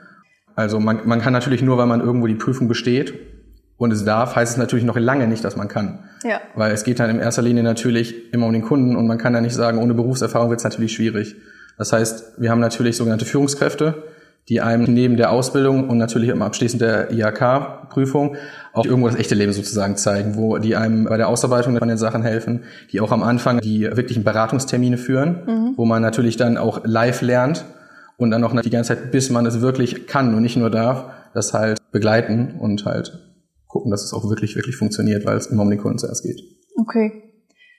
Also 0.56 0.78
man, 0.78 1.00
man 1.06 1.20
kann 1.20 1.32
natürlich 1.32 1.62
nur, 1.62 1.78
weil 1.78 1.86
man 1.86 2.00
irgendwo 2.00 2.26
die 2.26 2.34
Prüfung 2.34 2.68
besteht 2.68 3.14
und 3.78 3.92
es 3.92 4.04
darf, 4.04 4.36
heißt 4.36 4.52
es 4.52 4.58
natürlich 4.58 4.84
noch 4.84 4.98
lange 4.98 5.26
nicht, 5.26 5.42
dass 5.42 5.56
man 5.56 5.68
kann. 5.68 6.00
Ja. 6.22 6.40
Weil 6.54 6.72
es 6.72 6.84
geht 6.84 7.00
dann 7.00 7.08
in 7.08 7.18
erster 7.18 7.40
Linie 7.40 7.62
natürlich 7.62 8.30
immer 8.34 8.46
um 8.46 8.52
den 8.52 8.62
Kunden 8.62 8.94
und 8.94 9.06
man 9.06 9.16
kann 9.16 9.32
ja 9.32 9.40
nicht 9.40 9.54
sagen, 9.54 9.78
ohne 9.78 9.94
Berufserfahrung 9.94 10.50
wird 10.50 10.60
es 10.60 10.64
natürlich 10.64 10.92
schwierig. 10.92 11.36
Das 11.78 11.94
heißt, 11.94 12.34
wir 12.36 12.50
haben 12.50 12.60
natürlich 12.60 12.98
sogenannte 12.98 13.24
Führungskräfte, 13.24 14.02
die 14.50 14.60
einem 14.60 14.92
neben 14.92 15.16
der 15.16 15.30
Ausbildung 15.30 15.88
und 15.88 15.96
natürlich 15.96 16.28
im 16.28 16.42
Abschließend 16.42 16.82
der 16.82 17.12
IHK-Prüfung 17.12 18.36
auch 18.72 18.84
irgendwo 18.84 19.06
das 19.06 19.16
echte 19.16 19.36
Leben 19.36 19.52
sozusagen 19.52 19.96
zeigen, 19.96 20.36
wo 20.36 20.58
die 20.58 20.74
einem 20.74 21.04
bei 21.04 21.16
der 21.16 21.28
Ausarbeitung 21.28 21.78
von 21.78 21.86
den 21.86 21.96
Sachen 21.96 22.22
helfen, 22.22 22.64
die 22.90 23.00
auch 23.00 23.12
am 23.12 23.22
Anfang 23.22 23.60
die 23.60 23.82
wirklichen 23.82 24.24
Beratungstermine 24.24 24.98
führen, 24.98 25.42
mhm. 25.46 25.74
wo 25.76 25.84
man 25.84 26.02
natürlich 26.02 26.36
dann 26.36 26.58
auch 26.58 26.80
live 26.84 27.22
lernt 27.22 27.64
und 28.16 28.32
dann 28.32 28.40
noch 28.40 28.60
die 28.60 28.70
ganze 28.70 28.96
Zeit, 28.96 29.12
bis 29.12 29.30
man 29.30 29.46
es 29.46 29.60
wirklich 29.60 30.08
kann 30.08 30.34
und 30.34 30.42
nicht 30.42 30.56
nur 30.56 30.68
darf, 30.68 31.04
das 31.32 31.54
halt 31.54 31.78
begleiten 31.92 32.56
und 32.58 32.84
halt 32.84 33.18
gucken, 33.68 33.92
dass 33.92 34.02
es 34.02 34.12
auch 34.12 34.28
wirklich, 34.28 34.56
wirklich 34.56 34.74
funktioniert, 34.74 35.24
weil 35.26 35.36
es 35.36 35.46
immer 35.46 35.62
um 35.62 35.70
den 35.70 35.78
Kunden 35.78 35.98
zuerst 35.98 36.24
geht. 36.24 36.42
Okay. 36.76 37.22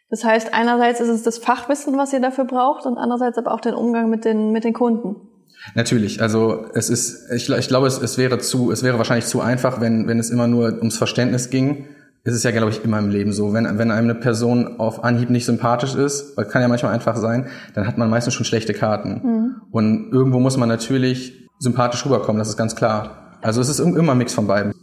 Das 0.09 0.23
heißt, 0.23 0.53
einerseits 0.53 1.01
ist 1.01 1.09
es 1.09 1.23
das 1.23 1.38
Fachwissen, 1.38 1.97
was 1.97 2.13
ihr 2.13 2.21
dafür 2.21 2.45
braucht 2.45 2.85
und 2.85 2.97
andererseits 2.97 3.38
aber 3.38 3.53
auch 3.53 3.62
den 3.62 3.73
Umgang 3.73 4.09
mit 4.09 4.23
den, 4.23 4.51
mit 4.51 4.63
den 4.63 4.73
Kunden. 4.73 5.27
Natürlich, 5.75 6.22
also 6.22 6.66
es 6.74 6.90
ist, 6.90 7.31
ich, 7.31 7.50
ich 7.50 7.68
glaube, 7.68 7.88
es, 7.88 8.02
es 8.02 8.18
wäre 8.18 8.40
zu, 8.40 8.72
es 8.72 8.84
wäre 8.84 8.98
wahrscheinlich 8.98 9.25
zu 9.25 9.42
einfach, 9.42 9.80
wenn, 9.80 10.08
wenn 10.08 10.19
es 10.19 10.30
immer 10.30 10.48
nur 10.48 10.78
ums 10.78 10.98
Verständnis 10.98 11.50
ging. 11.50 11.86
Es 12.24 12.34
ist 12.34 12.44
ja, 12.44 12.52
glaube 12.52 12.72
ich, 12.72 12.84
immer 12.84 13.00
im 13.00 13.10
Leben 13.10 13.34
so. 13.34 13.54
Wenn, 13.54 13.66
wenn 13.78 13.92
einem 13.92 14.10
eine 14.10 14.16
Person 14.16 14.80
auf 14.80 15.04
Anhieb 15.04 15.30
nicht 15.30 15.46
sympathisch 15.46 15.96
ist, 15.96 16.36
kann 16.50 16.62
ja 16.62 16.68
manchmal 16.68 16.94
einfach 16.94 17.16
sein, 17.16 17.48
dann 17.74 17.88
hat 17.88 17.98
man 17.98 18.10
meistens 18.10 18.34
schon 18.34 18.46
schlechte 18.46 18.74
Karten. 18.74 19.22
Mhm. 19.24 19.56
Und 19.72 20.12
irgendwo 20.12 20.40
muss 20.40 20.58
man 20.58 20.69
natürlich 20.69 21.50
sympathisch 21.60 22.06
rüberkommen, 22.06 22.40
das 22.40 22.50
ist 22.50 22.57
ganz 22.57 22.75
klar. 22.75 23.38
Also 23.42 23.62
es 23.62 23.69
ist 23.69 23.80
immer 23.80 24.12
ein 24.12 24.18
Mix 24.18 24.34
von 24.34 24.48
beiden. 24.48 24.74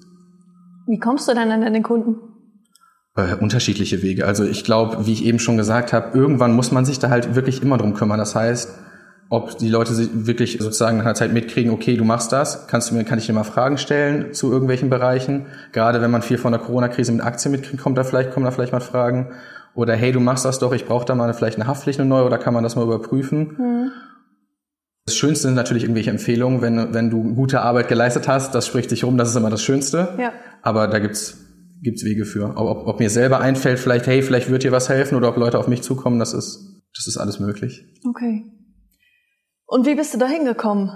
Wie 0.86 0.98
kommst 0.98 1.28
du 1.28 1.34
dann 1.34 1.50
an 1.50 1.72
den 1.72 1.82
Kunden? 1.82 2.16
Äh, 3.14 3.34
unterschiedliche 3.34 4.02
Wege. 4.02 4.26
Also 4.26 4.44
ich 4.44 4.64
glaube, 4.64 5.06
wie 5.06 5.12
ich 5.12 5.24
eben 5.24 5.38
schon 5.38 5.56
gesagt 5.56 5.92
habe, 5.92 6.16
irgendwann 6.16 6.54
muss 6.54 6.72
man 6.72 6.84
sich 6.84 6.98
da 6.98 7.10
halt 7.10 7.34
wirklich 7.34 7.62
immer 7.62 7.76
drum 7.76 7.94
kümmern. 7.94 8.18
Das 8.18 8.34
heißt, 8.34 8.70
ob 9.30 9.58
die 9.58 9.68
Leute 9.68 9.94
sich 9.94 10.08
wirklich 10.12 10.58
sozusagen 10.58 10.98
nach 10.98 11.04
einer 11.04 11.14
Zeit 11.14 11.32
mitkriegen, 11.32 11.70
okay, 11.70 11.96
du 11.96 12.04
machst 12.04 12.32
das, 12.32 12.66
kannst 12.66 12.90
du 12.90 12.94
mir, 12.94 13.04
kann 13.04 13.18
ich 13.18 13.26
dir 13.26 13.34
mal 13.34 13.44
Fragen 13.44 13.76
stellen 13.76 14.32
zu 14.32 14.50
irgendwelchen 14.50 14.88
Bereichen. 14.88 15.46
Gerade 15.72 16.00
wenn 16.00 16.10
man 16.10 16.22
viel 16.22 16.38
von 16.38 16.52
der 16.52 16.60
Corona-Krise 16.60 17.12
mit 17.12 17.22
Aktien 17.22 17.52
mitkriegt, 17.52 17.82
kommt 17.82 17.98
da 17.98 18.04
vielleicht, 18.04 18.30
kommen 18.30 18.44
da 18.44 18.50
vielleicht 18.50 18.72
mal 18.72 18.80
Fragen. 18.80 19.32
Oder 19.74 19.94
hey, 19.94 20.12
du 20.12 20.20
machst 20.20 20.44
das 20.44 20.58
doch, 20.58 20.72
ich 20.72 20.86
brauche 20.86 21.04
da 21.04 21.14
mal 21.14 21.32
vielleicht 21.34 21.58
eine 21.58 21.66
Haftpflicht 21.66 22.00
neue 22.00 22.24
oder 22.24 22.38
kann 22.38 22.54
man 22.54 22.64
das 22.64 22.74
mal 22.74 22.84
überprüfen? 22.84 23.56
Mhm. 23.58 23.90
Das 25.04 25.14
Schönste 25.16 25.48
sind 25.48 25.54
natürlich 25.54 25.84
irgendwelche 25.84 26.10
Empfehlungen, 26.10 26.60
wenn, 26.60 26.92
wenn 26.94 27.10
du 27.10 27.34
gute 27.34 27.60
Arbeit 27.60 27.88
geleistet 27.88 28.28
hast, 28.28 28.54
das 28.54 28.66
spricht 28.66 28.90
sich 28.90 29.04
rum, 29.04 29.18
das 29.18 29.30
ist 29.30 29.36
immer 29.36 29.50
das 29.50 29.62
Schönste. 29.62 30.08
Ja. 30.18 30.32
Aber 30.62 30.86
da 30.88 30.98
gibt's 30.98 31.38
gibt's 31.82 32.04
Wege 32.04 32.24
für. 32.24 32.56
Ob, 32.56 32.86
ob 32.86 32.98
mir 32.98 33.10
selber 33.10 33.40
einfällt, 33.40 33.78
vielleicht, 33.78 34.06
hey, 34.06 34.22
vielleicht 34.22 34.50
wird 34.50 34.64
dir 34.64 34.72
was 34.72 34.88
helfen 34.88 35.16
oder 35.16 35.28
ob 35.28 35.36
Leute 35.36 35.58
auf 35.58 35.68
mich 35.68 35.82
zukommen, 35.82 36.18
das 36.18 36.32
ist, 36.32 36.82
das 36.96 37.06
ist 37.06 37.16
alles 37.16 37.40
möglich. 37.40 37.84
Okay. 38.06 38.44
Und 39.68 39.86
wie 39.86 39.94
bist 39.94 40.14
du 40.14 40.18
da 40.18 40.26
hingekommen? 40.26 40.90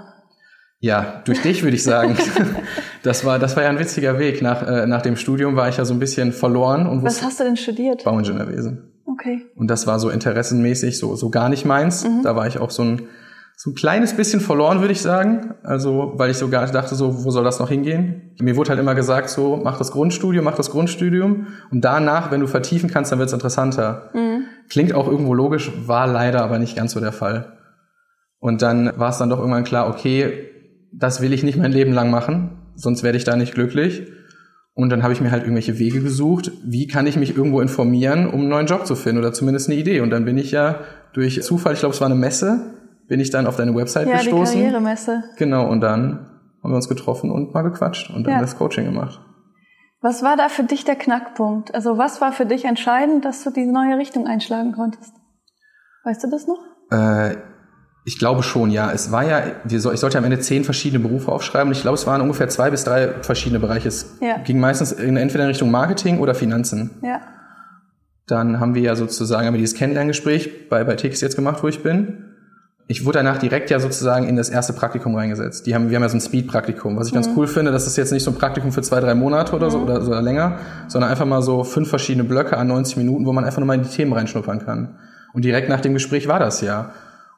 Ja, 0.79 1.21
durch 1.25 1.41
dich 1.43 1.63
würde 1.63 1.75
ich 1.75 1.83
sagen. 1.83 2.17
das 3.03 3.23
war, 3.23 3.37
das 3.37 3.55
war 3.55 3.63
ja 3.63 3.69
ein 3.69 3.79
witziger 3.79 4.17
Weg. 4.17 4.41
Nach, 4.41 4.67
äh, 4.67 4.87
nach 4.87 5.03
dem 5.03 5.15
Studium 5.15 5.55
war 5.55 5.69
ich 5.69 5.77
ja 5.77 5.85
so 5.85 5.93
ein 5.93 5.99
bisschen 5.99 6.33
verloren 6.33 6.87
und 6.87 7.03
Was 7.03 7.23
hast 7.23 7.39
du 7.39 7.43
denn 7.43 7.55
studiert? 7.55 8.03
Bauingenieurwesen. 8.03 8.91
Okay. 9.05 9.45
Und 9.55 9.67
das 9.67 9.85
war 9.85 9.99
so 9.99 10.09
interessenmäßig 10.09 10.97
so, 10.97 11.15
so 11.15 11.29
gar 11.29 11.49
nicht 11.49 11.65
meins. 11.65 12.03
Mhm. 12.03 12.23
Da 12.23 12.35
war 12.35 12.47
ich 12.47 12.57
auch 12.57 12.71
so 12.71 12.83
ein, 12.83 13.03
so 13.55 13.69
ein 13.69 13.75
kleines 13.75 14.13
bisschen 14.13 14.41
verloren, 14.41 14.79
würde 14.79 14.91
ich 14.91 15.01
sagen. 15.01 15.53
Also, 15.61 16.13
weil 16.15 16.31
ich 16.31 16.37
so 16.37 16.49
gar 16.49 16.65
dachte, 16.65 16.95
so, 16.95 17.23
wo 17.23 17.29
soll 17.29 17.43
das 17.43 17.59
noch 17.59 17.69
hingehen? 17.69 18.33
Mir 18.41 18.55
wurde 18.55 18.71
halt 18.71 18.79
immer 18.79 18.95
gesagt, 18.95 19.29
so, 19.29 19.61
mach 19.63 19.77
das 19.77 19.91
Grundstudium, 19.91 20.43
mach 20.43 20.55
das 20.55 20.71
Grundstudium. 20.71 21.47
Und 21.69 21.81
danach, 21.81 22.31
wenn 22.31 22.41
du 22.41 22.47
vertiefen 22.47 22.89
kannst, 22.89 23.11
dann 23.11 23.19
wird 23.19 23.27
es 23.27 23.33
interessanter. 23.33 24.09
Mhm. 24.15 24.45
Klingt 24.67 24.95
auch 24.95 25.07
irgendwo 25.07 25.35
logisch, 25.35 25.71
war 25.85 26.07
leider 26.07 26.43
aber 26.43 26.57
nicht 26.57 26.75
ganz 26.75 26.93
so 26.93 26.99
der 26.99 27.11
Fall. 27.11 27.59
Und 28.43 28.61
dann 28.61 28.91
war 28.99 29.09
es 29.09 29.19
dann 29.19 29.29
doch 29.29 29.39
irgendwann 29.39 29.63
klar, 29.63 29.87
okay, 29.87 30.49
das 30.91 31.21
will 31.21 31.31
ich 31.31 31.43
nicht 31.43 31.57
mein 31.57 31.71
Leben 31.71 31.93
lang 31.93 32.11
machen, 32.11 32.57
sonst 32.75 33.01
werde 33.01 33.17
ich 33.17 33.23
da 33.23 33.37
nicht 33.37 33.53
glücklich. 33.53 34.11
Und 34.73 34.89
dann 34.89 35.01
habe 35.01 35.13
ich 35.13 35.21
mir 35.21 35.31
halt 35.31 35.43
irgendwelche 35.43 35.79
Wege 35.79 36.01
gesucht, 36.01 36.51
wie 36.61 36.87
kann 36.87 37.07
ich 37.07 37.15
mich 37.15 37.37
irgendwo 37.37 37.61
informieren, 37.61 38.27
um 38.27 38.41
einen 38.41 38.49
neuen 38.49 38.65
Job 38.65 38.85
zu 38.85 38.95
finden 38.95 39.19
oder 39.19 39.31
zumindest 39.31 39.69
eine 39.69 39.79
Idee. 39.79 40.01
Und 40.01 40.09
dann 40.09 40.25
bin 40.25 40.37
ich 40.37 40.51
ja 40.51 40.81
durch 41.13 41.41
Zufall, 41.41 41.71
ich 41.71 41.79
glaube, 41.79 41.95
es 41.95 42.01
war 42.01 42.07
eine 42.07 42.19
Messe, 42.19 42.73
bin 43.07 43.21
ich 43.21 43.29
dann 43.29 43.47
auf 43.47 43.55
deine 43.55 43.73
Website 43.75 44.09
ja, 44.09 44.17
gestoßen. 44.17 44.59
Ja, 44.59 44.65
die 44.65 44.71
Karrieremesse. 44.73 45.23
Genau, 45.37 45.69
und 45.69 45.79
dann 45.79 46.29
haben 46.61 46.71
wir 46.71 46.75
uns 46.75 46.89
getroffen 46.89 47.31
und 47.31 47.53
mal 47.53 47.61
gequatscht 47.61 48.09
und 48.09 48.25
dann 48.25 48.33
ja. 48.33 48.41
das 48.41 48.57
Coaching 48.57 48.83
gemacht. 48.83 49.21
Was 50.01 50.21
war 50.21 50.35
da 50.35 50.49
für 50.49 50.63
dich 50.63 50.83
der 50.83 50.97
Knackpunkt? 50.97 51.73
Also 51.73 51.97
was 51.97 52.19
war 52.19 52.33
für 52.33 52.45
dich 52.45 52.65
entscheidend, 52.65 53.23
dass 53.23 53.41
du 53.45 53.51
diese 53.51 53.71
neue 53.71 53.97
Richtung 53.97 54.27
einschlagen 54.27 54.73
konntest? 54.73 55.13
Weißt 56.03 56.21
du 56.25 56.29
das 56.29 56.45
noch? 56.45 56.59
Äh, 56.91 57.37
ich 58.05 58.19
glaube 58.19 58.43
schon, 58.43 58.69
ja. 58.69 58.91
Es 58.91 59.11
war 59.11 59.23
ja, 59.23 59.43
ich 59.69 59.81
sollte 59.81 60.17
am 60.17 60.23
Ende 60.23 60.39
zehn 60.39 60.63
verschiedene 60.63 61.01
Berufe 61.01 61.31
aufschreiben. 61.31 61.71
Ich 61.71 61.81
glaube, 61.81 61.95
es 61.95 62.05
waren 62.05 62.21
ungefähr 62.21 62.49
zwei 62.49 62.69
bis 62.69 62.83
drei 62.83 63.09
verschiedene 63.21 63.59
Bereiche. 63.59 63.87
Es 63.87 64.17
ja. 64.21 64.37
ging 64.39 64.59
meistens 64.59 64.91
in, 64.91 65.17
entweder 65.17 65.45
in 65.45 65.49
Richtung 65.49 65.71
Marketing 65.71 66.19
oder 66.19 66.35
Finanzen. 66.35 66.91
Ja. 67.01 67.21
Dann 68.27 68.59
haben 68.59 68.75
wir 68.75 68.81
ja 68.81 68.95
sozusagen 68.95 69.47
haben 69.47 69.53
wir 69.53 69.59
dieses 69.59 69.77
Kennenlerngespräch 69.77 70.69
bei, 70.69 70.83
bei 70.83 70.95
Tix 70.95 71.21
jetzt 71.21 71.35
gemacht, 71.35 71.63
wo 71.63 71.67
ich 71.67 71.83
bin 71.83 72.33
ich 72.87 73.05
wurde 73.05 73.19
danach 73.19 73.37
direkt 73.37 73.69
ja 73.69 73.79
sozusagen 73.79 74.27
in 74.27 74.35
das 74.35 74.49
erste 74.49 74.73
Praktikum 74.73 75.15
reingesetzt. 75.15 75.65
Die 75.65 75.73
haben, 75.73 75.89
wir 75.89 75.95
haben 75.95 76.03
ja 76.03 76.09
so 76.09 76.17
ein 76.17 76.21
Speed-Praktikum, 76.21 76.97
was 76.97 77.07
ich 77.07 77.13
mhm. 77.13 77.17
ganz 77.17 77.29
cool 77.35 77.47
finde. 77.47 77.71
Das 77.71 77.87
ist 77.87 77.95
jetzt 77.95 78.11
nicht 78.11 78.23
so 78.23 78.31
ein 78.31 78.37
Praktikum 78.37 78.71
für 78.71 78.81
zwei, 78.81 78.99
drei 78.99 79.15
Monate 79.15 79.55
oder 79.55 79.67
mhm. 79.67 79.71
so 79.71 79.79
oder, 79.79 80.01
so 80.01 80.13
länger, 80.13 80.57
sondern 80.87 81.09
einfach 81.09 81.25
mal 81.25 81.41
so 81.41 81.63
fünf 81.63 81.89
verschiedene 81.89 82.25
Blöcke 82.25 82.57
an 82.57 82.67
90 82.67 82.97
Minuten, 82.97 83.25
wo 83.25 83.31
man 83.31 83.45
einfach 83.45 83.59
nur 83.59 83.67
mal 83.67 83.75
in 83.75 83.83
die 83.83 83.89
Themen 83.89 84.11
reinschnuppern 84.11 84.65
kann. 84.65 84.97
Und 85.33 85.45
direkt 85.45 85.69
nach 85.69 85.81
dem 85.81 85.93
Gespräch 85.93 86.27
war 86.27 86.39
das 86.39 86.61
ja. 86.61 86.91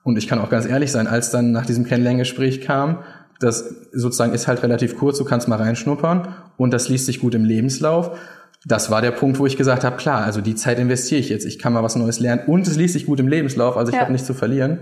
Und 0.06 0.18
ich 0.18 0.30
kann 0.30 0.40
auch 0.40 0.50
ganz 0.50 0.66
ehrlich 0.66 0.94
sein, 0.94 1.08
als 1.08 1.32
dann 1.32 1.52
nach 1.52 1.66
diesem 1.66 1.84
Kennenlerngespräch 1.84 2.62
kam, 2.62 3.04
das 3.42 3.90
sozusagen 3.92 4.32
ist 4.32 4.48
halt 4.48 4.64
relativ 4.64 4.98
kurz, 4.98 5.18
du 5.18 5.26
kannst 5.26 5.50
mal 5.50 5.58
reinschnuppern 5.58 6.30
und 6.56 6.72
das 6.72 6.88
liest 6.88 7.08
sich 7.08 7.20
gut 7.20 7.36
im 7.36 7.44
Lebenslauf. 7.44 8.18
Das 8.66 8.90
war 8.90 9.02
der 9.02 9.12
Punkt, 9.12 9.40
wo 9.40 9.46
ich 9.46 9.58
gesagt 9.58 9.84
habe, 9.84 9.98
klar, 9.98 10.24
also 10.24 10.40
die 10.40 10.56
Zeit 10.56 10.80
investiere 10.80 11.20
ich 11.20 11.28
jetzt, 11.28 11.46
ich 11.46 11.60
kann 11.60 11.74
mal 11.74 11.84
was 11.84 11.98
Neues 11.98 12.22
lernen 12.22 12.44
und 12.48 12.66
es 12.66 12.78
liest 12.78 12.94
sich 12.94 13.06
gut 13.06 13.20
im 13.20 13.28
Lebenslauf, 13.28 13.76
also 13.76 13.90
ich 13.90 13.96
ja. 13.96 14.02
habe 14.02 14.14
nichts 14.14 14.26
zu 14.26 14.34
verlieren 14.34 14.80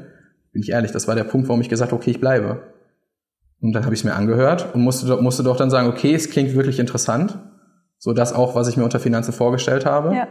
bin 0.53 0.61
ich 0.61 0.69
ehrlich, 0.69 0.91
das 0.91 1.07
war 1.07 1.15
der 1.15 1.23
Punkt, 1.23 1.49
warum 1.49 1.61
ich 1.61 1.69
gesagt 1.69 1.91
habe, 1.91 1.99
okay, 1.99 2.11
ich 2.11 2.21
bleibe. 2.21 2.61
Und 3.59 3.73
dann 3.73 3.83
habe 3.83 3.93
ich 3.93 4.01
es 4.01 4.03
mir 4.03 4.13
angehört 4.13 4.73
und 4.73 4.81
musste, 4.81 5.17
musste 5.17 5.43
doch 5.43 5.57
dann 5.57 5.69
sagen, 5.69 5.87
okay, 5.87 6.13
es 6.13 6.29
klingt 6.29 6.53
wirklich 6.53 6.79
interessant. 6.79 7.39
So 7.97 8.13
das 8.13 8.33
auch, 8.33 8.55
was 8.55 8.67
ich 8.67 8.77
mir 8.77 8.83
unter 8.83 8.99
Finanzen 8.99 9.33
vorgestellt 9.33 9.85
habe. 9.85 10.13
Ja. 10.13 10.27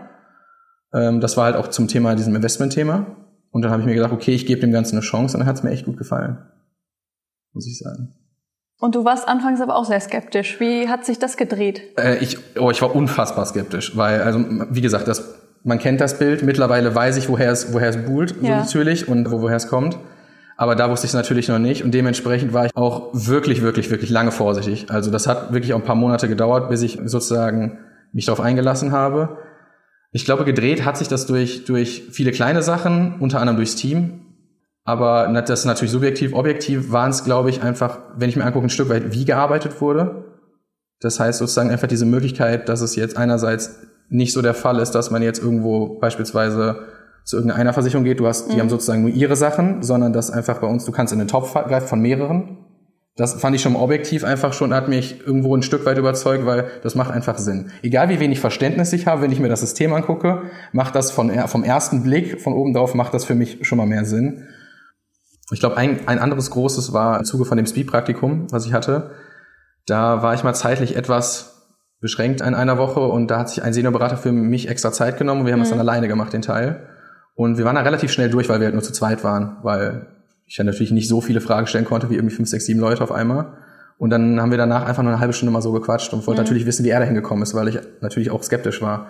Ähm, 0.94 1.20
das 1.20 1.36
war 1.36 1.46
halt 1.46 1.56
auch 1.56 1.68
zum 1.68 1.88
Thema, 1.88 2.14
diesem 2.14 2.36
Investment-Thema. 2.36 3.06
Und 3.52 3.62
dann 3.62 3.70
habe 3.70 3.82
ich 3.82 3.86
mir 3.86 3.94
gedacht, 3.94 4.12
okay, 4.12 4.32
ich 4.32 4.46
gebe 4.46 4.60
dem 4.60 4.72
Ganzen 4.72 4.96
eine 4.96 5.02
Chance 5.02 5.36
und 5.36 5.40
dann 5.40 5.48
hat 5.48 5.56
es 5.56 5.62
mir 5.62 5.70
echt 5.70 5.84
gut 5.84 5.98
gefallen. 5.98 6.38
Muss 7.52 7.68
ich 7.68 7.78
sagen. 7.78 8.14
Und 8.80 8.96
du 8.96 9.04
warst 9.04 9.28
anfangs 9.28 9.60
aber 9.60 9.76
auch 9.76 9.84
sehr 9.84 10.00
skeptisch. 10.00 10.58
Wie 10.58 10.88
hat 10.88 11.04
sich 11.04 11.20
das 11.20 11.36
gedreht? 11.36 11.82
Äh, 11.96 12.16
ich, 12.18 12.38
oh, 12.58 12.70
ich 12.70 12.82
war 12.82 12.96
unfassbar 12.96 13.46
skeptisch, 13.46 13.96
weil, 13.96 14.22
also 14.22 14.44
wie 14.70 14.80
gesagt, 14.80 15.06
das, 15.06 15.36
man 15.62 15.78
kennt 15.78 16.00
das 16.00 16.18
Bild. 16.18 16.42
Mittlerweile 16.42 16.92
weiß 16.92 17.16
ich, 17.18 17.28
woher 17.28 17.52
es, 17.52 17.72
woher 17.72 17.90
es 17.90 17.98
buhlt, 17.98 18.34
ja. 18.42 18.64
so 18.64 18.78
natürlich, 18.78 19.06
und 19.06 19.30
wo, 19.30 19.40
woher 19.42 19.56
es 19.56 19.68
kommt. 19.68 19.98
Aber 20.56 20.74
da 20.74 20.90
wusste 20.90 21.06
ich 21.06 21.10
es 21.10 21.14
natürlich 21.14 21.48
noch 21.48 21.58
nicht 21.58 21.84
und 21.84 21.92
dementsprechend 21.92 22.52
war 22.52 22.66
ich 22.66 22.76
auch 22.76 23.10
wirklich, 23.12 23.62
wirklich, 23.62 23.90
wirklich 23.90 24.10
lange 24.10 24.32
vorsichtig. 24.32 24.90
Also 24.90 25.10
das 25.10 25.26
hat 25.26 25.52
wirklich 25.52 25.74
auch 25.74 25.78
ein 25.78 25.84
paar 25.84 25.94
Monate 25.94 26.28
gedauert, 26.28 26.68
bis 26.68 26.82
ich 26.82 26.98
sozusagen 27.04 27.78
mich 28.12 28.26
darauf 28.26 28.40
eingelassen 28.40 28.92
habe. 28.92 29.38
Ich 30.12 30.24
glaube, 30.24 30.44
gedreht 30.44 30.84
hat 30.84 30.98
sich 30.98 31.08
das 31.08 31.26
durch, 31.26 31.64
durch 31.64 32.04
viele 32.10 32.32
kleine 32.32 32.62
Sachen, 32.62 33.16
unter 33.18 33.40
anderem 33.40 33.56
durchs 33.56 33.76
Team. 33.76 34.20
Aber 34.84 35.28
das 35.46 35.60
ist 35.60 35.66
natürlich 35.66 35.90
subjektiv. 35.90 36.34
Objektiv 36.34 36.92
waren 36.92 37.10
es, 37.10 37.24
glaube 37.24 37.50
ich, 37.50 37.62
einfach, 37.62 37.98
wenn 38.16 38.28
ich 38.28 38.36
mir 38.36 38.44
angucke, 38.44 38.66
ein 38.66 38.70
Stück 38.70 38.88
weit, 38.88 39.12
wie 39.12 39.24
gearbeitet 39.24 39.80
wurde. 39.80 40.24
Das 41.00 41.18
heißt 41.18 41.38
sozusagen 41.38 41.70
einfach 41.70 41.88
diese 41.88 42.04
Möglichkeit, 42.04 42.68
dass 42.68 42.80
es 42.80 42.94
jetzt 42.94 43.16
einerseits 43.16 43.78
nicht 44.08 44.32
so 44.32 44.42
der 44.42 44.54
Fall 44.54 44.78
ist, 44.78 44.90
dass 44.92 45.10
man 45.10 45.22
jetzt 45.22 45.42
irgendwo 45.42 45.98
beispielsweise 45.98 46.86
zu 47.24 47.36
irgendeiner 47.36 47.72
Versicherung 47.72 48.04
geht, 48.04 48.20
du 48.20 48.26
hast, 48.26 48.50
die 48.50 48.56
mhm. 48.56 48.60
haben 48.60 48.68
sozusagen 48.68 49.02
nur 49.02 49.10
ihre 49.10 49.36
Sachen, 49.36 49.82
sondern 49.82 50.12
das 50.12 50.30
einfach 50.30 50.58
bei 50.58 50.66
uns, 50.66 50.84
du 50.84 50.92
kannst 50.92 51.12
in 51.12 51.18
den 51.18 51.28
Topf 51.28 51.54
greifen 51.54 51.88
von 51.88 52.00
mehreren. 52.00 52.61
Das 53.16 53.34
fand 53.34 53.54
ich 53.54 53.60
schon 53.60 53.76
objektiv 53.76 54.24
einfach 54.24 54.54
schon, 54.54 54.72
hat 54.72 54.88
mich 54.88 55.20
irgendwo 55.26 55.54
ein 55.54 55.62
Stück 55.62 55.84
weit 55.84 55.98
überzeugt, 55.98 56.46
weil 56.46 56.70
das 56.82 56.94
macht 56.94 57.10
einfach 57.10 57.36
Sinn. 57.36 57.70
Egal 57.82 58.08
wie 58.08 58.20
wenig 58.20 58.40
Verständnis 58.40 58.92
ich 58.94 59.06
habe, 59.06 59.20
wenn 59.20 59.30
ich 59.30 59.38
mir 59.38 59.50
das 59.50 59.60
System 59.60 59.92
angucke, 59.92 60.44
macht 60.72 60.94
das 60.94 61.10
von, 61.10 61.30
vom 61.48 61.62
ersten 61.62 62.02
Blick, 62.02 62.40
von 62.40 62.54
oben 62.54 62.72
drauf, 62.72 62.94
macht 62.94 63.12
das 63.12 63.26
für 63.26 63.34
mich 63.34 63.58
schon 63.66 63.76
mal 63.76 63.86
mehr 63.86 64.06
Sinn. 64.06 64.48
Ich 65.50 65.60
glaube, 65.60 65.76
ein, 65.76 66.08
ein 66.08 66.18
anderes 66.18 66.50
großes 66.50 66.94
war 66.94 67.18
im 67.18 67.24
Zuge 67.24 67.44
von 67.44 67.58
dem 67.58 67.66
Speed-Praktikum, 67.66 68.46
was 68.50 68.64
ich 68.64 68.72
hatte. 68.72 69.10
Da 69.84 70.22
war 70.22 70.32
ich 70.32 70.42
mal 70.42 70.54
zeitlich 70.54 70.96
etwas 70.96 71.52
beschränkt 72.00 72.40
in 72.40 72.54
einer 72.54 72.78
Woche 72.78 73.00
und 73.00 73.30
da 73.30 73.40
hat 73.40 73.50
sich 73.50 73.62
ein 73.62 73.74
Seniorberater 73.74 74.16
für 74.16 74.32
mich 74.32 74.68
extra 74.68 74.90
Zeit 74.90 75.18
genommen 75.18 75.42
und 75.42 75.46
wir 75.46 75.52
haben 75.52 75.60
es 75.60 75.68
mhm. 75.68 75.78
dann 75.78 75.88
alleine 75.88 76.08
gemacht, 76.08 76.32
den 76.32 76.42
Teil. 76.42 76.88
Und 77.34 77.58
wir 77.58 77.64
waren 77.64 77.76
da 77.76 77.82
relativ 77.82 78.10
schnell 78.10 78.30
durch, 78.30 78.48
weil 78.48 78.60
wir 78.60 78.66
halt 78.66 78.74
nur 78.74 78.82
zu 78.82 78.92
zweit 78.92 79.22
waren, 79.24 79.58
weil 79.62 80.06
ich 80.52 80.58
ja 80.58 80.64
natürlich 80.64 80.92
nicht 80.92 81.08
so 81.08 81.22
viele 81.22 81.40
Fragen 81.40 81.66
stellen 81.66 81.86
konnte 81.86 82.10
wie 82.10 82.16
irgendwie 82.16 82.34
fünf, 82.34 82.46
sechs, 82.46 82.66
sieben 82.66 82.78
Leute 82.78 83.02
auf 83.02 83.10
einmal. 83.10 83.54
Und 83.96 84.10
dann 84.10 84.38
haben 84.38 84.50
wir 84.50 84.58
danach 84.58 84.84
einfach 84.84 85.02
nur 85.02 85.10
eine 85.10 85.18
halbe 85.18 85.32
Stunde 85.32 85.50
mal 85.50 85.62
so 85.62 85.72
gequatscht 85.72 86.12
und 86.12 86.26
wollte 86.26 86.42
mhm. 86.42 86.44
natürlich 86.44 86.66
wissen, 86.66 86.84
wie 86.84 86.90
er 86.90 87.00
da 87.00 87.06
hingekommen 87.06 87.42
ist, 87.42 87.54
weil 87.54 87.68
ich 87.68 87.78
natürlich 88.02 88.30
auch 88.30 88.42
skeptisch 88.42 88.82
war. 88.82 89.06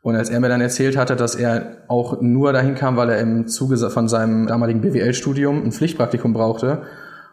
Und 0.00 0.16
als 0.16 0.28
er 0.28 0.40
mir 0.40 0.48
dann 0.48 0.60
erzählt 0.60 0.96
hatte, 0.96 1.14
dass 1.14 1.36
er 1.36 1.76
auch 1.86 2.20
nur 2.20 2.52
dahin 2.52 2.74
kam, 2.74 2.96
weil 2.96 3.10
er 3.10 3.20
im 3.20 3.46
Zuge 3.46 3.76
von 3.90 4.08
seinem 4.08 4.48
damaligen 4.48 4.80
BWL-Studium 4.80 5.62
ein 5.64 5.70
Pflichtpraktikum 5.70 6.32
brauchte 6.32 6.82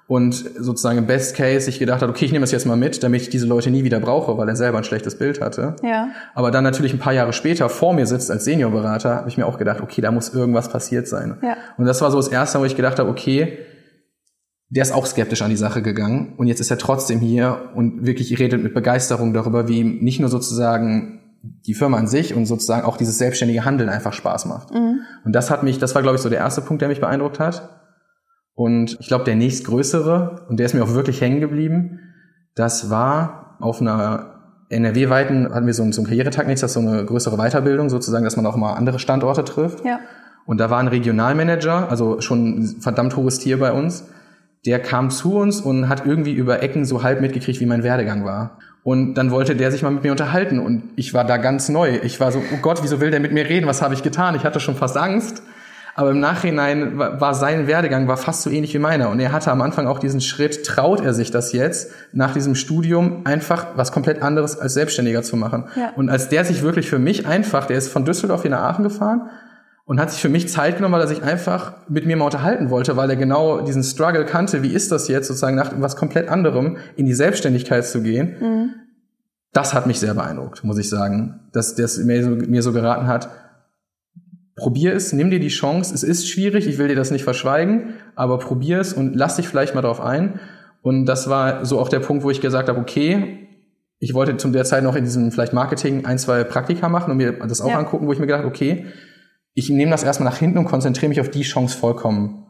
und 0.10 0.34
sozusagen 0.34 0.98
im 0.98 1.06
Best 1.06 1.36
Case 1.36 1.62
sich 1.62 1.78
gedacht 1.78 2.01
hat, 2.01 2.10
okay, 2.10 2.25
ich 2.25 2.32
nehme 2.32 2.42
das 2.42 2.51
jetzt 2.51 2.66
mal 2.66 2.75
mit, 2.75 3.04
damit 3.04 3.22
ich 3.22 3.30
diese 3.30 3.46
Leute 3.46 3.70
nie 3.70 3.84
wieder 3.84 4.00
brauche, 4.00 4.39
weil 4.39 4.50
er 4.50 4.56
selber 4.56 4.80
ein 4.80 4.84
schlechtes 4.84 5.20
Bild 5.20 5.39
hatte. 5.39 5.75
Ja. 5.84 6.10
Aber 6.34 6.50
dann 6.50 6.63
natürlich 6.63 6.94
ein 6.94 7.00
paar 7.00 7.13
Jahre 7.13 7.32
später 7.32 7.70
vor 7.70 7.94
mir 7.94 8.08
sitzt 8.08 8.32
als 8.32 8.44
Seniorberater, 8.44 9.18
habe 9.18 9.30
ich 9.30 9.38
mir 9.38 9.46
auch 9.46 9.60
gedacht, 9.60 9.82
okay, 9.82 10.01
da 10.01 10.12
muss 10.12 10.34
irgendwas 10.34 10.68
passiert 10.70 11.08
sein. 11.08 11.38
Ja. 11.44 11.58
Und 11.78 11.86
das 11.86 12.01
war 12.01 12.10
so 12.10 12.18
das 12.18 12.28
erste, 12.28 12.60
wo 12.60 12.66
ich 12.66 12.75
gedacht 12.75 12.98
habe, 12.98 13.08
okay, 13.08 13.60
der 14.70 14.82
ist 14.82 14.92
auch 14.92 15.06
skeptisch 15.06 15.44
an 15.44 15.51
die 15.51 15.58
Sache 15.58 15.84
gegangen 15.84 16.34
und 16.38 16.48
jetzt 16.48 16.60
ist 16.60 16.72
er 16.72 16.80
trotzdem 16.80 17.20
hier 17.20 17.70
und 17.75 18.08
wirklich 18.08 18.39
redet 18.39 18.63
mit 18.63 18.74
Begeisterung 18.74 19.32
darüber, 19.36 19.68
wie 19.68 19.82
ihm 19.82 20.00
nicht 20.00 20.20
nur 20.20 20.30
sozusagen 20.30 21.20
die 21.44 21.75
Firma 21.75 21.98
an 21.98 22.08
sich 22.08 22.34
und 22.34 22.48
sozusagen 22.48 22.84
auch 22.84 22.98
dieses 22.98 23.20
selbstständige 23.20 23.63
Handeln 23.63 23.89
einfach 23.89 24.13
Spaß 24.13 24.48
macht. 24.48 24.74
Mhm. 24.74 25.01
Und 25.24 25.34
das 25.34 25.51
hat 25.51 25.62
mich, 25.62 25.78
das 25.78 25.94
war 25.94 26.01
glaube 26.01 26.16
ich 26.16 26.22
so 26.24 26.30
der 26.30 26.39
erste 26.39 26.62
Punkt, 26.62 26.82
der 26.82 26.89
mich 26.89 27.00
beeindruckt 27.00 27.39
hat. 27.39 27.78
Und 28.60 28.98
ich 29.00 29.08
glaube, 29.08 29.24
der 29.24 29.38
nächstgrößere, 29.38 30.48
und 30.50 30.60
der 30.60 30.66
ist 30.66 30.74
mir 30.74 30.84
auch 30.84 30.94
wirklich 30.94 31.22
hängen 31.22 31.39
geblieben, 31.39 32.01
das 32.56 32.89
war 32.89 33.56
auf 33.62 33.80
einer 33.80 34.66
NRW-weiten, 34.68 35.56
hatten 35.56 35.66
wir 35.66 35.74
so 35.74 35.82
einen, 35.82 35.94
so 35.94 36.01
einen 36.01 36.08
Karrieretag 36.08 36.46
nichts, 36.46 36.60
das 36.60 36.72
ist 36.72 36.74
so 36.74 36.82
eine 36.82 37.06
größere 37.06 37.38
Weiterbildung, 37.38 37.89
sozusagen, 37.89 38.25
dass 38.25 38.36
man 38.36 38.46
auch 38.46 38.58
mal 38.58 38.74
andere 38.74 39.00
Standorte 39.00 39.46
trifft. 39.46 39.86
Ja. 39.86 40.01
Und 40.46 40.58
da 40.58 40.70
war 40.70 40.80
ein 40.80 40.89
Regionalmanager, 40.89 41.89
also 41.89 42.20
schon 42.20 42.60
ein 42.60 42.82
verdammt 42.82 43.16
hohes 43.16 43.39
Tier 43.39 43.62
bei 43.62 43.72
uns, 43.72 44.10
der 44.66 44.80
kam 44.80 45.10
zu 45.10 45.38
uns 45.38 45.62
und 45.62 45.88
hat 45.88 46.06
irgendwie 46.06 46.34
über 46.34 46.62
Ecken 46.62 46.84
so 46.84 47.01
halb 47.01 47.22
mitgekriegt, 47.22 47.62
wie 47.62 47.66
mein 47.66 47.84
Werdegang 47.84 48.25
war. 48.25 48.58
Und 48.84 49.13
dann 49.13 49.32
wollte 49.32 49.56
der 49.56 49.72
sich 49.72 49.84
mal 49.84 49.92
mit 49.92 50.04
mir 50.04 50.12
unterhalten 50.12 50.60
und 50.60 50.84
ich 50.98 51.13
war 51.13 51.24
da 51.24 51.38
ganz 51.38 51.70
neu. 51.70 52.00
Ich 52.04 52.20
war 52.20 52.34
so, 52.34 52.39
oh 52.39 52.58
Gott, 52.62 52.84
wieso 52.84 53.00
will 53.00 53.10
der 53.10 53.22
mit 53.22 53.32
mir 53.32 53.48
reden? 53.48 53.68
Was 53.68 53.82
habe 53.82 53.94
ich 53.94 54.04
getan? 54.04 54.36
Ich 54.36 54.44
hatte 54.44 54.60
schon 54.60 54.75
fast 54.75 54.98
Angst. 54.98 55.44
Aber 55.96 56.12
im 56.12 56.19
Nachhinein 56.19 56.98
war 56.98 57.34
sein 57.34 57.67
Werdegang 57.67 58.08
war 58.08 58.17
fast 58.17 58.43
so 58.43 58.50
ähnlich 58.50 58.74
wie 58.74 58.79
meiner. 58.79 59.10
Und 59.10 59.19
er 59.19 59.31
hatte 59.31 59.51
am 59.51 59.62
Anfang 59.62 59.88
auch 59.88 60.00
diesen 60.00 60.22
Schritt, 60.22 60.65
traut 60.65 61.01
er 61.01 61.13
sich 61.13 61.31
das 61.31 61.51
jetzt, 61.51 61.91
nach 62.13 62.34
diesem 62.34 62.55
Studium 62.55 63.25
einfach 63.25 63.67
was 63.75 63.91
komplett 63.91 64.22
anderes 64.22 64.58
als 64.58 64.74
Selbstständiger 64.74 65.24
zu 65.24 65.36
machen. 65.36 65.65
Ja. 65.75 65.91
Und 65.96 66.10
als 66.10 66.29
der 66.29 66.46
sich 66.46 66.62
wirklich 66.62 66.89
für 66.89 67.00
mich 67.00 67.27
einfach, 67.27 67.65
der 67.65 67.77
ist 67.77 67.89
von 67.89 68.05
Düsseldorf 68.05 68.43
hier 68.43 68.51
nach 68.51 68.62
Aachen 68.62 68.84
gefahren 68.84 69.29
und 69.89 70.00
hat 70.00 70.12
sich 70.12 70.22
für 70.22 70.29
mich 70.29 70.48
Zeit 70.50 70.77
genommen, 70.77 70.93
weil 70.93 71.01
er 71.01 71.08
sich 71.08 71.24
einfach 71.24 71.74
mit 71.89 72.05
mir 72.05 72.15
mal 72.15 72.25
unterhalten 72.25 72.69
wollte, 72.69 72.96
weil 72.96 73.10
er 73.10 73.15
genau 73.15 73.62
diesen 73.62 73.84
Struggle 73.84 74.24
kannte, 74.24 74.62
wie 74.62 74.72
ist 74.72 74.91
das 74.91 75.08
jetzt 75.08 75.27
sozusagen 75.27 75.55
nach 75.55 75.72
was 75.77 75.96
komplett 75.96 76.29
anderem 76.29 76.77
in 76.96 77.08
die 77.08 77.15
Selbstständigkeit 77.15 77.86
zu 77.86 78.03
gehen. 78.03 78.36
Mhm. 78.39 78.69
Das 79.51 79.74
hat 79.74 79.88
mich 79.88 80.00
sehr 80.00 80.13
beeindruckt, 80.13 80.63
muss 80.63 80.77
ich 80.77 80.88
sagen, 80.89 81.39
dass 81.53 81.74
der 81.74 81.89
mir 82.05 82.24
so, 82.24 82.29
mir 82.29 82.62
so 82.62 82.72
geraten 82.72 83.08
hat, 83.08 83.29
probier 84.60 84.94
es, 84.94 85.13
nimm 85.13 85.32
dir 85.32 85.39
die 85.39 85.48
Chance. 85.48 85.94
Es 85.94 86.04
ist 86.04 86.30
schwierig, 86.30 86.68
ich 86.68 86.78
will 86.78 86.88
dir 86.88 86.96
das 86.96 87.12
nicht 87.12 87.24
verschweigen, 87.24 87.96
aber 88.16 88.38
probier 88.38 88.80
es 88.80 88.94
und 88.94 89.16
lass 89.16 89.38
dich 89.38 89.48
vielleicht 89.48 89.74
mal 89.74 89.82
darauf 89.82 90.01
ein. 90.01 90.39
Und 90.82 91.06
das 91.06 91.30
war 91.30 91.66
so 91.66 91.80
auch 91.80 91.89
der 91.89 92.00
Punkt, 92.00 92.24
wo 92.24 92.30
ich 92.30 92.42
gesagt 92.42 92.70
habe, 92.70 92.80
okay, 92.80 93.48
ich 94.00 94.13
wollte 94.13 94.38
zum 94.38 94.54
der 94.54 94.63
Zeit 94.66 94.84
noch 94.84 94.96
in 94.96 95.04
diesem 95.04 95.32
vielleicht 95.32 95.54
Marketing 95.54 96.06
ein, 96.06 96.18
zwei 96.18 96.44
Praktika 96.44 96.88
machen 96.88 97.12
und 97.12 97.18
mir 97.18 97.34
das 97.34 97.62
auch 97.62 97.70
ja. 97.70 97.78
angucken, 97.78 98.08
wo 98.08 98.13
ich 98.13 98.20
mir 98.20 98.28
gedacht, 98.28 98.46
okay, 98.46 98.86
ich 99.54 99.70
nehme 99.70 99.92
das 99.92 100.04
erstmal 100.04 100.30
nach 100.30 100.38
hinten 100.38 100.58
und 100.58 100.66
konzentriere 100.66 101.10
mich 101.10 101.20
auf 101.20 101.30
die 101.30 101.42
Chance 101.42 101.78
vollkommen. 101.78 102.46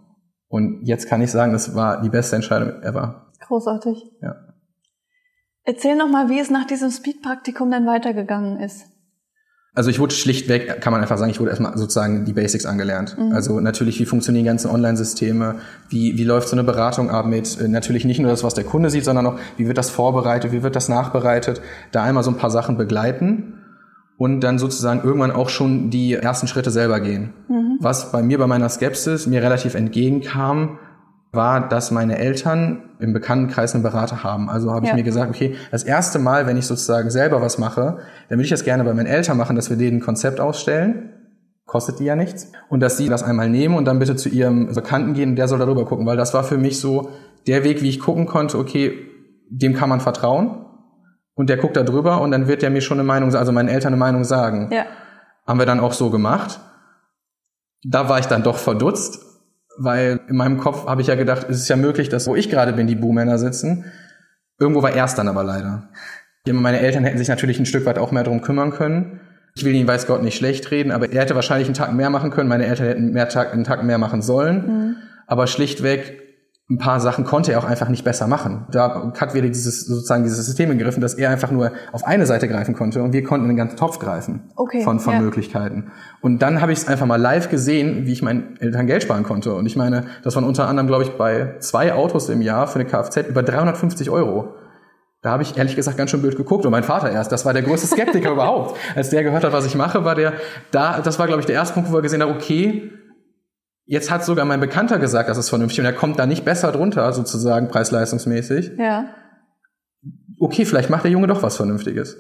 Und 0.48 0.82
jetzt 0.84 1.08
kann 1.08 1.22
ich 1.22 1.32
sagen, 1.32 1.54
das 1.54 1.76
war 1.76 2.02
die 2.02 2.10
beste 2.10 2.36
Entscheidung 2.36 2.82
ever. 2.84 3.32
Großartig. 3.40 4.04
Ja. 4.22 4.36
Erzähl 5.64 5.96
noch 5.96 6.10
mal, 6.10 6.30
wie 6.30 6.40
es 6.40 6.50
nach 6.50 6.66
diesem 6.66 6.90
Speed-Praktikum 6.92 7.70
dann 7.72 7.86
weitergegangen 7.86 8.60
ist. 8.60 8.86
Also 9.76 9.92
ich 9.92 10.00
wurde 10.00 10.16
schlichtweg, 10.16 10.82
kann 10.82 10.92
man 10.92 11.02
einfach 11.02 11.18
sagen, 11.18 11.32
ich 11.32 11.40
wurde 11.40 11.52
erstmal 11.52 11.78
sozusagen 11.78 12.26
die 12.26 12.34
Basics 12.34 12.66
angelernt. 12.66 13.16
Mhm. 13.18 13.34
Also 13.34 13.60
natürlich, 13.60 14.00
wie 14.00 14.06
funktionieren 14.06 14.44
die 14.44 14.50
ganzen 14.50 14.72
Online-Systeme, 14.72 15.56
wie, 15.90 16.18
wie 16.18 16.24
läuft 16.24 16.50
so 16.50 16.56
eine 16.56 16.64
Beratung 16.64 17.12
ab 17.12 17.28
mit, 17.28 17.60
äh, 17.62 17.68
natürlich 17.68 18.04
nicht 18.04 18.20
nur 18.20 18.32
das, 18.32 18.44
was 18.44 18.56
der 18.56 18.64
Kunde 18.64 18.90
sieht, 18.90 19.06
sondern 19.06 19.28
auch, 19.28 19.40
wie 19.58 19.68
wird 19.68 19.78
das 19.78 19.90
vorbereitet, 19.90 20.52
wie 20.52 20.64
wird 20.64 20.76
das 20.76 20.90
nachbereitet, 20.90 21.62
da 21.92 22.04
einmal 22.04 22.24
so 22.24 22.32
ein 22.32 22.38
paar 22.38 22.52
Sachen 22.52 22.78
begleiten 22.78 23.54
und 24.18 24.42
dann 24.42 24.60
sozusagen 24.60 25.02
irgendwann 25.04 25.32
auch 25.32 25.50
schon 25.50 25.92
die 25.92 26.14
ersten 26.14 26.48
Schritte 26.48 26.72
selber 26.72 27.00
gehen. 27.00 27.34
Mhm. 27.48 27.78
Was 27.80 28.12
bei 28.12 28.24
mir 28.24 28.38
bei 28.40 28.48
meiner 28.48 28.70
Skepsis 28.70 29.28
mir 29.28 29.42
relativ 29.42 29.76
entgegenkam, 29.76 30.80
war, 31.32 31.70
dass 31.70 31.92
meine 31.92 32.18
Eltern 32.18 32.90
im 33.00 33.14
Bekanntenkreis 33.14 33.74
einen 33.76 33.84
Berater 33.84 34.24
haben. 34.24 34.50
Also 34.50 34.72
habe 34.72 34.86
ich 34.86 34.94
mir 34.94 35.04
gesagt, 35.04 35.30
okay, 35.30 35.56
das 35.72 35.84
erste 35.84 36.18
Mal, 36.18 36.48
wenn 36.48 36.58
ich 36.58 36.66
sozusagen 36.66 37.12
selber 37.12 37.42
was 37.42 37.58
mache, 37.58 38.00
dann 38.30 38.38
würde 38.38 38.44
ich 38.44 38.50
das 38.50 38.64
gerne 38.64 38.84
bei 38.84 38.94
meinen 38.94 39.06
Eltern 39.06 39.38
machen, 39.38 39.56
dass 39.56 39.70
wir 39.70 39.78
denen 39.78 39.98
ein 39.98 40.02
Konzept 40.02 40.40
ausstellen. 40.40 41.14
Kostet 41.66 42.00
die 42.00 42.06
ja 42.06 42.16
nichts. 42.16 42.52
Und 42.68 42.80
dass 42.80 42.98
sie 42.98 43.10
das 43.10 43.22
einmal 43.22 43.48
nehmen 43.48 43.76
und 43.76 43.86
dann 43.86 44.00
bitte 44.00 44.16
zu 44.16 44.28
ihrem 44.28 44.74
Bekannten 44.74 45.14
gehen 45.14 45.30
und 45.30 45.36
der 45.36 45.48
soll 45.48 45.60
darüber 45.60 45.86
gucken, 45.86 46.08
weil 46.08 46.18
das 46.18 46.34
war 46.34 46.44
für 46.44 46.58
mich 46.58 46.80
so 46.80 47.12
der 47.46 47.64
Weg, 47.64 47.84
wie 47.84 47.90
ich 47.90 48.00
gucken 48.00 48.26
konnte, 48.26 48.58
okay, 48.58 48.94
dem 49.50 49.76
kann 49.76 49.90
man 49.90 50.00
vertrauen. 50.00 50.66
Und 51.36 51.50
der 51.50 51.58
guckt 51.58 51.78
da 51.78 51.84
drüber 51.84 52.22
und 52.22 52.32
dann 52.32 52.48
wird 52.48 52.64
der 52.64 52.72
mir 52.72 52.82
schon 52.82 53.00
eine 53.00 53.08
Meinung, 53.08 53.34
also 53.34 53.52
meinen 53.52 53.70
Eltern 53.70 53.94
eine 53.94 54.00
Meinung 54.00 54.24
sagen. 54.24 54.70
Ja. 54.72 54.86
Haben 55.48 55.60
wir 55.60 55.66
dann 55.66 55.80
auch 55.80 55.94
so 55.94 56.10
gemacht. 56.10 56.60
Da 57.84 58.10
war 58.10 58.20
ich 58.20 58.26
dann 58.26 58.44
doch 58.44 58.58
verdutzt, 58.58 59.29
weil 59.78 60.20
in 60.28 60.36
meinem 60.36 60.58
Kopf 60.58 60.88
habe 60.88 61.02
ich 61.02 61.08
ja 61.08 61.16
gedacht, 61.16 61.48
es 61.50 61.58
ist 61.58 61.70
ja 61.70 61.76
möglich, 61.76 62.10
dass 62.10 62.28
wo 62.28 62.36
ich 62.36 62.50
gerade 62.50 62.74
bin, 62.74 62.88
die 62.88 62.96
Buhmänner 62.96 63.38
sitzen. 63.38 63.86
Irgendwo 64.60 64.82
war 64.82 64.94
erst 64.94 65.18
dann 65.18 65.28
aber 65.28 65.44
leider. 65.44 65.90
Meine 66.48 66.80
Eltern 66.80 67.04
hätten 67.04 67.18
sich 67.18 67.28
natürlich 67.28 67.60
ein 67.60 67.66
Stück 67.66 67.86
weit 67.86 67.98
auch 67.98 68.12
mehr 68.12 68.24
darum 68.24 68.42
kümmern 68.42 68.72
können. 68.72 69.22
Ich 69.56 69.66
will 69.66 69.76
ihn, 69.76 69.88
weiß 69.88 70.08
Gott, 70.08 70.24
nicht 70.24 70.38
schlecht 70.38 70.72
reden, 70.72 70.92
aber 70.92 71.12
er 71.12 71.22
hätte 71.22 71.36
wahrscheinlich 71.36 71.68
einen 71.68 71.76
Tag 71.76 71.94
mehr 71.94 72.10
machen 72.10 72.32
können. 72.32 72.50
Meine 72.50 72.66
Eltern 72.66 72.88
hätten 72.88 73.12
mehr 73.12 73.30
Tag, 73.30 73.54
einen 73.54 73.64
Tag 73.64 73.84
mehr 73.84 73.98
machen 73.98 74.22
sollen. 74.22 74.68
Mhm. 74.68 74.96
Aber 75.28 75.48
schlichtweg 75.48 76.29
ein 76.72 76.78
paar 76.78 77.00
Sachen 77.00 77.26
konnte 77.26 77.52
er 77.52 77.60
auch 77.60 77.66
einfach 77.66 77.90
nicht 77.90 78.04
besser 78.04 78.28
machen. 78.28 78.68
Da 78.70 79.12
hat 79.20 79.34
wieder 79.34 79.48
dieses 79.48 79.88
sozusagen 79.88 80.24
dieses 80.24 80.46
System 80.46 80.70
gegriffen, 80.70 81.02
dass 81.02 81.16
er 81.16 81.32
einfach 81.32 81.50
nur 81.50 81.72
auf 81.92 82.06
eine 82.06 82.28
Seite 82.28 82.48
greifen 82.48 82.76
konnte 82.76 83.02
und 83.02 83.12
wir 83.12 83.24
konnten 83.24 83.46
in 83.46 83.50
den 83.50 83.58
ganzen 83.58 83.76
Topf 83.76 83.98
greifen 83.98 84.52
okay, 84.56 84.84
von, 84.84 85.00
von 85.00 85.16
ja. 85.16 85.22
Möglichkeiten. 85.22 85.92
Und 86.22 86.44
dann 86.44 86.62
habe 86.62 86.72
ich 86.72 86.80
es 86.80 86.88
einfach 86.88 87.08
mal 87.08 87.20
live 87.20 87.50
gesehen, 87.50 88.06
wie 88.06 88.14
ich 88.14 88.22
meinen 88.22 88.56
Eltern 88.60 88.86
Geld 88.86 89.02
sparen 89.02 89.24
konnte. 89.24 89.56
Und 89.56 89.66
ich 89.66 89.76
meine, 89.76 90.06
das 90.24 90.36
waren 90.36 90.44
unter 90.44 90.68
anderem, 90.68 90.86
glaube 90.86 91.04
ich, 91.04 91.18
bei 91.18 91.56
zwei 91.60 91.92
Autos 91.94 92.30
im 92.30 92.44
Jahr 92.44 92.68
für 92.68 92.80
eine 92.80 92.86
Kfz 92.88 93.28
über 93.28 93.42
350 93.42 94.12
Euro. 94.12 94.54
Da 95.24 95.32
habe 95.32 95.42
ich 95.42 95.58
ehrlich 95.58 95.76
gesagt 95.76 95.98
ganz 95.98 96.12
schön 96.12 96.22
blöd 96.22 96.38
geguckt 96.38 96.66
und 96.66 96.72
mein 96.72 96.84
Vater 96.84 97.12
erst, 97.12 97.32
das 97.32 97.46
war 97.46 97.54
der 97.54 97.64
größte 97.64 97.88
Skeptiker 97.88 98.32
überhaupt. 98.34 98.78
Als 98.96 99.10
der 99.10 99.24
gehört 99.24 99.44
hat, 99.44 99.54
was 99.54 99.66
ich 99.66 99.74
mache, 99.74 100.06
war 100.06 100.14
der 100.14 100.34
da, 100.70 101.02
das 101.02 101.18
war 101.18 101.26
glaube 101.26 101.40
ich 101.42 101.48
der 101.48 101.56
erste 101.56 101.74
Punkt, 101.74 101.92
wo 101.92 101.96
er 101.96 102.04
gesehen 102.04 102.22
hat, 102.22 102.30
okay, 102.30 102.92
Jetzt 103.92 104.12
hat 104.12 104.24
sogar 104.24 104.46
mein 104.46 104.60
Bekannter 104.60 105.00
gesagt, 105.00 105.30
das 105.30 105.40
ist 105.40 105.50
vernünftig 105.50 105.80
und 105.80 105.86
er 105.88 105.94
kommt 105.94 106.20
da 106.20 106.28
nicht 106.28 106.46
besser 106.46 106.72
drunter, 106.72 107.12
sozusagen 107.12 107.70
preis-leistungsmäßig. 107.70 108.74
Ja. 108.78 109.16
Okay, 110.40 110.64
vielleicht 110.66 110.92
macht 110.92 111.06
der 111.06 111.12
Junge 111.12 111.26
doch 111.26 111.42
was 111.42 111.58
Vernünftiges. 111.58 112.16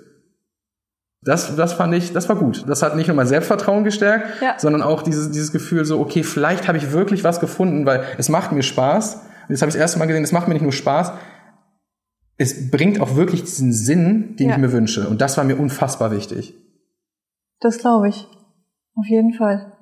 Das, 1.21 1.55
das 1.55 1.73
fand 1.73 1.93
ich, 1.93 2.11
das 2.11 2.27
war 2.27 2.38
gut. 2.38 2.67
Das 2.67 2.81
hat 2.81 2.95
nicht 2.95 3.05
nur 3.05 3.15
mein 3.15 3.27
Selbstvertrauen 3.27 3.83
gestärkt, 3.83 4.41
ja. 4.41 4.55
sondern 4.57 4.81
auch 4.81 5.03
dieses, 5.03 5.29
dieses 5.29 5.51
Gefühl 5.51 5.85
so, 5.85 5.99
okay, 5.99 6.23
vielleicht 6.23 6.67
habe 6.67 6.79
ich 6.79 6.91
wirklich 6.91 7.23
was 7.23 7.39
gefunden, 7.39 7.85
weil 7.85 8.03
es 8.17 8.29
macht 8.29 8.51
mir 8.51 8.63
Spaß. 8.63 9.13
Und 9.17 9.49
jetzt 9.49 9.61
habe 9.61 9.69
ich 9.69 9.75
das 9.75 9.81
erste 9.81 9.99
Mal 9.99 10.07
gesehen, 10.07 10.23
es 10.23 10.31
macht 10.31 10.47
mir 10.47 10.55
nicht 10.55 10.63
nur 10.63 10.71
Spaß, 10.71 11.11
es 12.38 12.71
bringt 12.71 12.99
auch 12.99 13.15
wirklich 13.15 13.43
diesen 13.43 13.73
Sinn, 13.73 14.35
den 14.38 14.49
ja. 14.49 14.55
ich 14.55 14.59
mir 14.59 14.71
wünsche. 14.71 15.07
Und 15.07 15.21
das 15.21 15.38
war 15.38 15.43
mir 15.43 15.57
unfassbar 15.57 16.09
wichtig. 16.09 16.55
Das 17.59 17.77
glaube 17.77 18.09
ich. 18.09 18.25
Auf 18.95 19.05
jeden 19.05 19.33
Fall. 19.35 19.78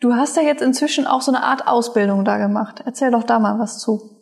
Du 0.00 0.14
hast 0.14 0.36
ja 0.36 0.42
jetzt 0.42 0.62
inzwischen 0.62 1.06
auch 1.06 1.22
so 1.22 1.32
eine 1.32 1.42
Art 1.42 1.66
Ausbildung 1.66 2.24
da 2.24 2.38
gemacht. 2.38 2.82
Erzähl 2.84 3.10
doch 3.10 3.24
da 3.24 3.38
mal 3.38 3.58
was 3.58 3.78
zu. 3.78 4.16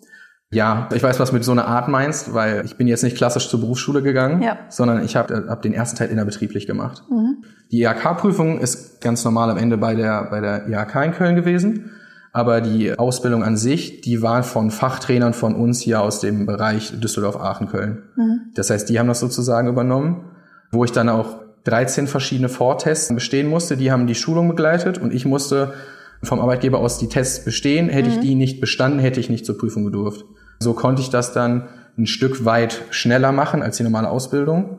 Ja, 0.50 0.88
ich 0.94 1.02
weiß, 1.02 1.18
was 1.18 1.30
du 1.30 1.34
mit 1.34 1.44
so 1.44 1.50
einer 1.50 1.66
Art 1.66 1.88
meinst, 1.88 2.32
weil 2.32 2.64
ich 2.64 2.76
bin 2.76 2.86
jetzt 2.86 3.02
nicht 3.02 3.16
klassisch 3.16 3.48
zur 3.48 3.60
Berufsschule 3.60 4.02
gegangen, 4.02 4.40
ja. 4.40 4.56
sondern 4.68 5.04
ich 5.04 5.16
habe 5.16 5.46
hab 5.48 5.62
den 5.62 5.74
ersten 5.74 5.96
Teil 5.96 6.10
innerbetrieblich 6.10 6.68
gemacht. 6.68 7.02
Mhm. 7.10 7.44
Die 7.72 7.82
IHK-Prüfung 7.82 8.60
ist 8.60 9.00
ganz 9.00 9.24
normal 9.24 9.50
am 9.50 9.56
Ende 9.56 9.76
bei 9.78 9.96
der, 9.96 10.28
bei 10.30 10.40
der 10.40 10.68
IHK 10.68 11.06
in 11.06 11.12
Köln 11.12 11.34
gewesen. 11.34 11.90
Aber 12.32 12.60
die 12.60 12.96
Ausbildung 12.96 13.42
an 13.42 13.56
sich, 13.56 14.00
die 14.00 14.22
war 14.22 14.42
von 14.42 14.70
Fachtrainern 14.70 15.34
von 15.34 15.54
uns 15.54 15.80
hier 15.80 16.00
aus 16.00 16.20
dem 16.20 16.46
Bereich 16.46 16.92
Düsseldorf, 17.00 17.36
Aachen, 17.36 17.68
Köln. 17.68 18.02
Mhm. 18.16 18.52
Das 18.54 18.70
heißt, 18.70 18.88
die 18.88 18.98
haben 18.98 19.08
das 19.08 19.20
sozusagen 19.20 19.68
übernommen, 19.68 20.30
wo 20.70 20.84
ich 20.84 20.92
dann 20.92 21.08
auch 21.08 21.43
13 21.64 22.06
verschiedene 22.06 22.48
Vortests 22.48 23.12
bestehen 23.14 23.48
musste. 23.48 23.76
Die 23.76 23.90
haben 23.90 24.06
die 24.06 24.14
Schulung 24.14 24.48
begleitet 24.48 24.98
und 24.98 25.12
ich 25.12 25.24
musste 25.24 25.74
vom 26.22 26.40
Arbeitgeber 26.40 26.78
aus 26.78 26.98
die 26.98 27.08
Tests 27.08 27.44
bestehen. 27.44 27.88
Hätte 27.88 28.08
mhm. 28.08 28.14
ich 28.14 28.20
die 28.20 28.34
nicht 28.34 28.60
bestanden, 28.60 28.98
hätte 28.98 29.20
ich 29.20 29.30
nicht 29.30 29.46
zur 29.46 29.58
Prüfung 29.58 29.84
gedurft. 29.84 30.24
So 30.58 30.74
konnte 30.74 31.02
ich 31.02 31.10
das 31.10 31.32
dann 31.32 31.68
ein 31.98 32.06
Stück 32.06 32.44
weit 32.44 32.82
schneller 32.90 33.32
machen 33.32 33.62
als 33.62 33.76
die 33.76 33.82
normale 33.82 34.08
Ausbildung. 34.08 34.78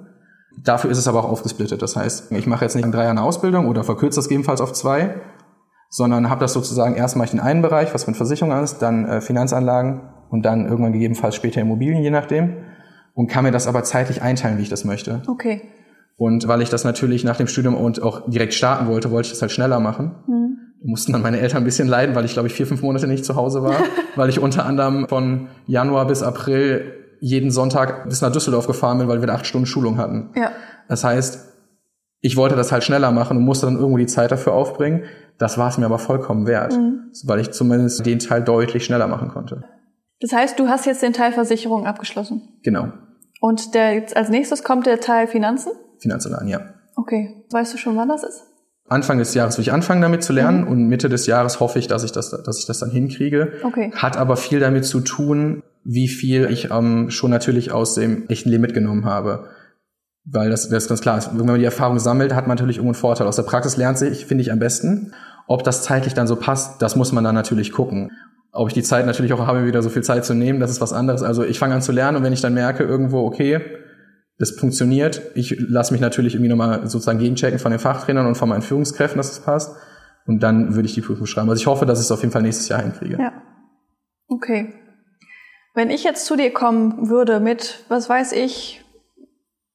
Dafür 0.63 0.89
ist 0.89 0.98
es 0.98 1.08
aber 1.08 1.19
auch 1.19 1.30
aufgesplittet. 1.30 1.82
Das 1.82 1.95
heißt, 1.95 2.32
ich 2.32 2.48
mache 2.48 2.65
jetzt 2.65 2.76
nicht 2.76 2.86
in 2.86 2.91
drei 2.91 3.04
Jahren 3.06 3.17
Ausbildung 3.17 3.67
oder 3.67 3.84
verkürze 3.84 4.17
das 4.17 4.26
gegebenenfalls 4.26 4.62
auf 4.62 4.74
zwei, 4.74 5.15
sondern 5.89 6.30
habe 6.30 6.39
das 6.39 6.54
sozusagen 6.54 6.95
erst 6.95 7.15
mache 7.15 7.28
ich 7.28 7.34
in 7.34 7.39
einen 7.39 7.62
Bereich, 7.62 7.93
was 7.93 8.08
mit 8.08 8.15
Versicherungen 8.15 8.63
ist, 8.63 8.80
dann 8.80 9.06
äh, 9.06 9.21
Finanzanlagen 9.21 10.02
und 10.30 10.43
dann 10.43 10.65
irgendwann 10.65 10.93
gegebenenfalls 10.93 11.36
später 11.36 11.62
Immobilien, 11.62 12.02
je 12.02 12.10
nachdem. 12.10 12.58
Und 13.13 13.28
kann 13.28 13.43
mir 13.43 13.52
das 13.52 13.67
aber 13.67 13.84
zeitlich 13.84 14.21
einteilen, 14.21 14.58
wie 14.58 14.63
ich 14.63 14.69
das 14.69 14.84
möchte. 14.84 15.21
Okay. 15.28 15.62
Und 16.17 16.47
weil 16.47 16.62
ich 16.62 16.69
das 16.69 16.84
natürlich 16.84 17.23
nach 17.23 17.38
dem 17.38 17.47
Studium 17.47 17.75
und 17.75 18.01
auch 18.01 18.30
direkt 18.30 18.54
starten 18.54 18.88
wollte, 18.88 19.12
wollte 19.12 19.28
ich 19.28 19.32
das 19.34 19.41
halt 19.41 19.51
schneller 19.51 19.80
machen. 19.80 20.15
Mhm. 20.28 20.58
Mussten 20.84 21.12
dann 21.12 21.21
meine 21.21 21.39
Eltern 21.39 21.63
ein 21.63 21.65
bisschen 21.65 21.88
leiden, 21.88 22.15
weil 22.15 22.25
ich 22.25 22.34
glaube 22.34 22.47
ich 22.47 22.54
vier, 22.54 22.67
fünf 22.67 22.82
Monate 22.82 23.08
nicht 23.08 23.25
zu 23.25 23.36
Hause 23.36 23.63
war, 23.63 23.75
weil 24.15 24.30
ich 24.30 24.39
unter 24.39 24.65
anderem 24.65 25.08
von 25.10 25.47
Januar 25.65 26.08
bis 26.08 26.23
April 26.23 26.93
jeden 27.19 27.51
Sonntag 27.51 28.08
bis 28.08 28.21
nach 28.21 28.32
Düsseldorf 28.32 28.67
gefahren 28.67 28.99
bin, 28.99 29.08
weil 29.08 29.21
wir 29.21 29.30
acht 29.30 29.45
Stunden 29.45 29.65
Schulung 29.65 29.97
hatten. 29.97 30.30
Ja. 30.36 30.51
Das 30.88 31.04
heißt, 31.04 31.54
ich 32.21 32.38
wollte 32.38 32.56
das 32.56 32.71
halt 32.71 32.84
schneller 32.84 33.12
machen 33.12 33.38
und 33.38 33.43
musste 33.43 33.65
dann 33.65 33.75
irgendwo 33.75 33.97
die 33.97 34.06
Zeit 34.06 34.32
dafür 34.32 34.54
aufbringen. 34.54 35.04
Das 35.38 35.58
war 35.58 35.69
es 35.69 35.78
mir 35.78 35.86
aber 35.86 35.99
vollkommen 35.99 36.47
wert, 36.47 36.73
mhm. 36.73 37.12
weil 37.25 37.39
ich 37.39 37.51
zumindest 37.51 38.06
den 38.06 38.19
Teil 38.19 38.41
deutlich 38.41 38.86
schneller 38.86 39.08
machen 39.08 39.30
konnte. 39.30 39.63
Das 40.21 40.32
heißt, 40.32 40.60
du 40.60 40.67
hast 40.69 40.86
jetzt 40.86 41.01
den 41.01 41.13
Teil 41.13 41.34
Versicherung 41.34 41.86
abgeschlossen. 41.86 42.60
Genau. 42.63 42.89
Und 43.41 43.75
der 43.75 44.06
als 44.15 44.30
nächstes 44.30 44.63
kommt 44.63 44.86
der 44.86 44.99
Teil 44.99 45.28
Finanzen? 45.28 45.71
Finanzanlagen, 46.00 46.48
ja. 46.48 46.62
Okay. 46.96 47.44
Weißt 47.52 47.74
du 47.74 47.78
schon, 47.78 47.96
wann 47.98 48.10
das 48.10 48.24
ist? 48.24 48.44
Anfang 48.88 49.18
des 49.18 49.34
Jahres 49.34 49.58
will 49.58 49.64
ich 49.64 49.74
anfangen 49.74 50.02
damit 50.02 50.24
zu 50.24 50.32
lernen 50.32 50.62
mhm. 50.62 50.68
und 50.68 50.88
Mitte 50.88 51.10
des 51.10 51.26
Jahres 51.26 51.60
hoffe 51.60 51.80
ich, 51.80 51.88
dass 51.88 52.04
ich 52.04 52.12
das, 52.12 52.30
dass 52.30 52.60
ich 52.60 52.68
das 52.68 52.80
dann 52.80 52.92
hinkriege. 52.92 53.54
Okay. 53.64 53.92
Hat 53.96 54.16
aber 54.16 54.38
viel 54.38 54.60
damit 54.60 54.86
zu 54.86 55.00
tun, 55.00 55.64
wie 55.84 56.08
viel 56.08 56.46
ich 56.52 56.72
ähm, 56.72 57.10
schon 57.10 57.32
natürlich 57.32 57.72
aus 57.72 57.96
dem 57.96 58.28
echten 58.28 58.50
Leben 58.50 58.62
mitgenommen 58.62 59.06
habe. 59.06 59.48
Weil 60.24 60.50
das, 60.50 60.70
das 60.70 60.84
ist 60.84 60.90
ganz 60.90 61.02
klar. 61.02 61.20
Wenn 61.34 61.46
man 61.46 61.60
die 61.60 61.66
Erfahrung 61.66 62.00
sammelt, 62.00 62.34
hat 62.34 62.48
man 62.48 62.58
natürlich 62.58 62.78
irgendwo 62.78 62.94
einen 62.94 63.02
Vorteil. 63.02 63.28
Aus 63.28 63.36
der 63.36 63.44
Praxis 63.44 63.78
lernt 63.78 63.98
sich, 63.98 64.26
finde 64.26 64.42
ich, 64.44 64.52
am 64.52 64.60
besten. 64.60 65.14
Ob 65.48 65.64
das 65.64 65.84
zeitlich 65.84 66.16
dann 66.16 66.26
so 66.28 66.36
passt, 66.36 66.82
das 66.82 66.96
muss 66.96 67.12
man 67.12 67.24
dann 67.24 67.36
natürlich 67.36 67.72
gucken. 67.72 68.12
Ob 68.52 68.68
ich 68.68 68.74
die 68.74 68.84
Zeit 68.84 69.06
natürlich 69.06 69.34
auch 69.34 69.46
habe, 69.46 69.68
wieder 69.68 69.84
so 69.84 69.90
viel 69.90 70.02
Zeit 70.04 70.26
zu 70.26 70.34
nehmen, 70.34 70.60
das 70.60 70.72
ist 70.72 70.82
was 70.82 70.94
anderes. 70.94 71.22
Also 71.22 71.44
ich 71.44 71.60
fange 71.60 71.76
an 71.76 71.82
zu 71.82 71.92
lernen 71.92 72.18
und 72.18 72.24
wenn 72.24 72.34
ich 72.34 72.42
dann 72.42 72.54
merke 72.54 72.84
irgendwo, 72.84 73.20
okay, 73.26 73.62
das 74.38 74.52
funktioniert. 74.52 75.21
Ich 75.36 75.56
lasse 75.60 75.93
mich 75.93 76.02
natürlich 76.02 76.36
irgendwie 76.36 76.50
nochmal 76.50 76.88
sozusagen 76.88 77.19
gegenchecken 77.19 77.60
von 77.60 77.71
den 77.71 77.80
Fachtrainern 77.80 78.26
und 78.26 78.36
von 78.36 78.50
meinen 78.50 78.62
Führungskräften, 78.62 79.17
dass 79.17 79.32
es 79.32 79.39
passt. 79.39 79.76
Und 80.26 80.41
dann 80.41 80.76
würde 80.76 80.88
ich 80.88 80.95
die 80.95 81.02
Prüfung 81.02 81.26
schreiben. 81.26 81.50
Also 81.50 81.62
ich 81.62 81.67
hoffe, 81.67 81.86
dass 81.86 82.00
ich 82.00 82.06
es 82.06 82.12
auf 82.12 82.21
jeden 82.21 82.32
Fall 82.32 82.41
nächstes 82.41 82.67
Jahr 82.67 82.82
hinkriege. 82.82 83.17
Ja. 83.19 83.32
Okay. 84.28 84.74
Wenn 85.74 85.89
ich 85.89 86.04
jetzt 86.04 86.26
zu 86.26 86.36
dir 86.36 86.52
kommen 86.52 87.10
würde 87.10 87.39
mit, 87.39 87.86
was 87.89 88.10
weiß 88.10 88.32
ich, 88.32 88.84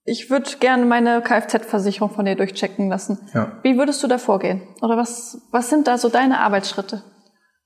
ich 0.05 0.31
würde 0.31 0.51
gerne 0.59 0.87
meine 0.87 1.23
Kfz-Versicherung 1.23 2.11
von 2.11 2.25
dir 2.25 2.35
durchchecken 2.35 2.88
lassen. 2.88 3.18
Ja. 3.33 3.59
Wie 3.62 3.79
würdest 3.79 4.03
du 4.03 4.09
da 4.09 4.18
vorgehen? 4.18 4.62
Oder 4.83 4.96
was, 4.96 5.46
was 5.53 5.70
sind 5.70 5.87
da 5.87 5.99
so 5.99 6.09
deine 6.09 6.40
Arbeitsschritte? 6.40 7.03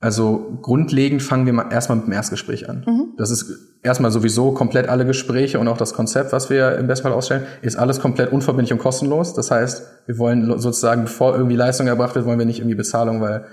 Also 0.05 0.59
grundlegend 0.61 1.23
fangen 1.23 1.47
wir 1.47 1.55
mal 1.55 1.73
erstmal 1.73 1.97
mit 1.97 2.09
dem 2.09 2.13
Erstgespräch 2.13 2.69
an. 2.69 2.85
Mhm. 2.87 3.15
Das 3.17 3.31
ist 3.31 3.79
erstmal 3.83 4.11
sowieso 4.11 4.53
komplett 4.53 4.87
alle 4.87 5.07
Gespräche 5.07 5.59
und 5.59 5.67
auch 5.67 5.79
das 5.79 5.95
Konzept, 5.95 6.31
was 6.31 6.51
wir 6.51 6.77
im 6.77 6.89
Bestfall 6.89 7.15
ausstellen, 7.15 7.45
ist 7.63 7.77
alles 7.77 8.01
komplett 8.01 8.31
unverbindlich 8.31 8.75
und 8.75 8.81
kostenlos. 8.81 9.33
Das 9.33 9.51
heißt, 9.51 9.83
wir 10.05 10.19
wollen 10.19 10.59
sozusagen, 10.59 11.05
bevor 11.05 11.35
irgendwie 11.35 11.57
Leistung 11.57 11.87
erbracht 11.87 12.15
wird, 12.17 12.27
wollen 12.27 12.39
wir 12.39 12.45
nicht 12.45 12.59
irgendwie 12.59 12.75
Bezahlung, 12.75 13.23
weil 13.23 13.47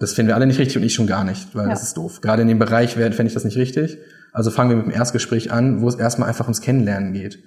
das 0.00 0.12
finden 0.12 0.26
wir 0.26 0.34
alle 0.34 0.46
nicht 0.46 0.58
richtig 0.58 0.76
und 0.76 0.82
ich 0.82 0.92
schon 0.92 1.06
gar 1.06 1.22
nicht, 1.22 1.54
weil 1.54 1.66
ja. 1.66 1.70
das 1.70 1.84
ist 1.84 1.96
doof. 1.96 2.20
Gerade 2.20 2.42
in 2.42 2.48
dem 2.48 2.58
Bereich 2.58 2.94
fände 2.94 3.22
ich 3.22 3.34
das 3.34 3.44
nicht 3.44 3.56
richtig. 3.56 3.98
Also 4.32 4.50
fangen 4.50 4.70
wir 4.70 4.76
mit 4.78 4.86
dem 4.86 4.92
Erstgespräch 4.92 5.52
an, 5.52 5.82
wo 5.82 5.88
es 5.88 5.94
erstmal 5.94 6.28
einfach 6.28 6.46
ums 6.46 6.62
Kennenlernen 6.62 7.12
geht. 7.12 7.38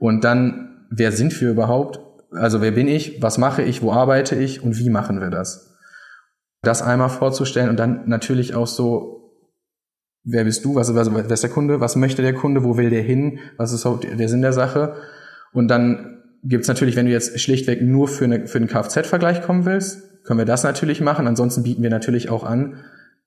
Und 0.00 0.24
dann, 0.24 0.84
wer 0.90 1.12
sind 1.12 1.40
wir 1.40 1.48
überhaupt? 1.48 2.00
Also 2.32 2.60
wer 2.60 2.72
bin 2.72 2.88
ich? 2.88 3.22
Was 3.22 3.38
mache 3.38 3.62
ich? 3.62 3.82
Wo 3.82 3.92
arbeite 3.92 4.34
ich? 4.34 4.64
Und 4.64 4.80
wie 4.80 4.90
machen 4.90 5.20
wir 5.20 5.30
das? 5.30 5.73
Das 6.64 6.82
einmal 6.82 7.08
vorzustellen 7.08 7.68
und 7.68 7.78
dann 7.78 8.08
natürlich 8.08 8.54
auch 8.54 8.66
so, 8.66 9.32
wer 10.24 10.44
bist 10.44 10.64
du, 10.64 10.74
was, 10.74 10.94
was, 10.94 11.14
wer 11.14 11.30
ist 11.30 11.42
der 11.42 11.50
Kunde, 11.50 11.80
was 11.80 11.96
möchte 11.96 12.22
der 12.22 12.34
Kunde, 12.34 12.64
wo 12.64 12.76
will 12.76 12.90
der 12.90 13.02
hin, 13.02 13.38
was 13.56 13.72
ist 13.72 13.86
der 14.18 14.28
Sinn 14.28 14.42
der 14.42 14.52
Sache. 14.52 14.94
Und 15.52 15.68
dann 15.68 16.22
gibt's 16.42 16.68
natürlich, 16.68 16.96
wenn 16.96 17.06
du 17.06 17.12
jetzt 17.12 17.38
schlichtweg 17.40 17.82
nur 17.82 18.08
für, 18.08 18.24
eine, 18.24 18.46
für 18.46 18.58
einen 18.58 18.68
Kfz-Vergleich 18.68 19.42
kommen 19.42 19.64
willst, 19.64 20.24
können 20.24 20.38
wir 20.38 20.46
das 20.46 20.64
natürlich 20.64 21.00
machen. 21.00 21.26
Ansonsten 21.26 21.62
bieten 21.62 21.82
wir 21.82 21.90
natürlich 21.90 22.30
auch 22.30 22.44
an, 22.44 22.76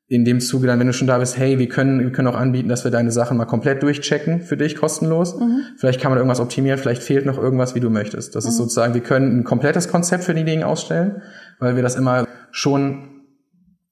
in 0.10 0.24
dem 0.24 0.40
Zuge 0.40 0.68
dann, 0.68 0.80
wenn 0.80 0.88
du 0.88 0.94
schon 0.94 1.08
da 1.08 1.18
bist, 1.18 1.38
hey, 1.38 1.60
wir 1.60 1.68
können, 1.68 2.00
wir 2.00 2.12
können 2.12 2.30
auch 2.30 2.38
anbieten, 2.38 2.70
dass 2.70 2.86
wir 2.86 2.92
deine 2.92 3.12
Sachen 3.12 3.36
mal 3.38 3.46
komplett 3.46 3.84
durchchecken 3.84 4.42
für 4.42 4.56
dich 4.56 4.78
kostenlos. 4.78 5.38
Mhm. 5.38 5.64
Vielleicht 5.78 6.00
kann 6.00 6.12
man 6.12 6.18
irgendwas 6.18 6.40
optimieren, 6.40 6.80
vielleicht 6.80 7.04
fehlt 7.04 7.26
noch 7.26 7.38
irgendwas, 7.38 7.76
wie 7.76 7.82
du 7.82 7.90
möchtest. 7.90 8.34
Das 8.34 8.46
mhm. 8.46 8.50
ist 8.50 8.58
sozusagen, 8.58 8.94
wir 8.94 9.02
können 9.02 9.40
ein 9.40 9.44
komplettes 9.44 9.90
Konzept 9.90 10.24
für 10.24 10.34
die 10.34 10.46
Dinge 10.46 10.66
ausstellen, 10.66 11.22
weil 11.60 11.76
wir 11.76 11.84
das 11.84 11.96
immer 11.96 12.26
schon 12.52 13.17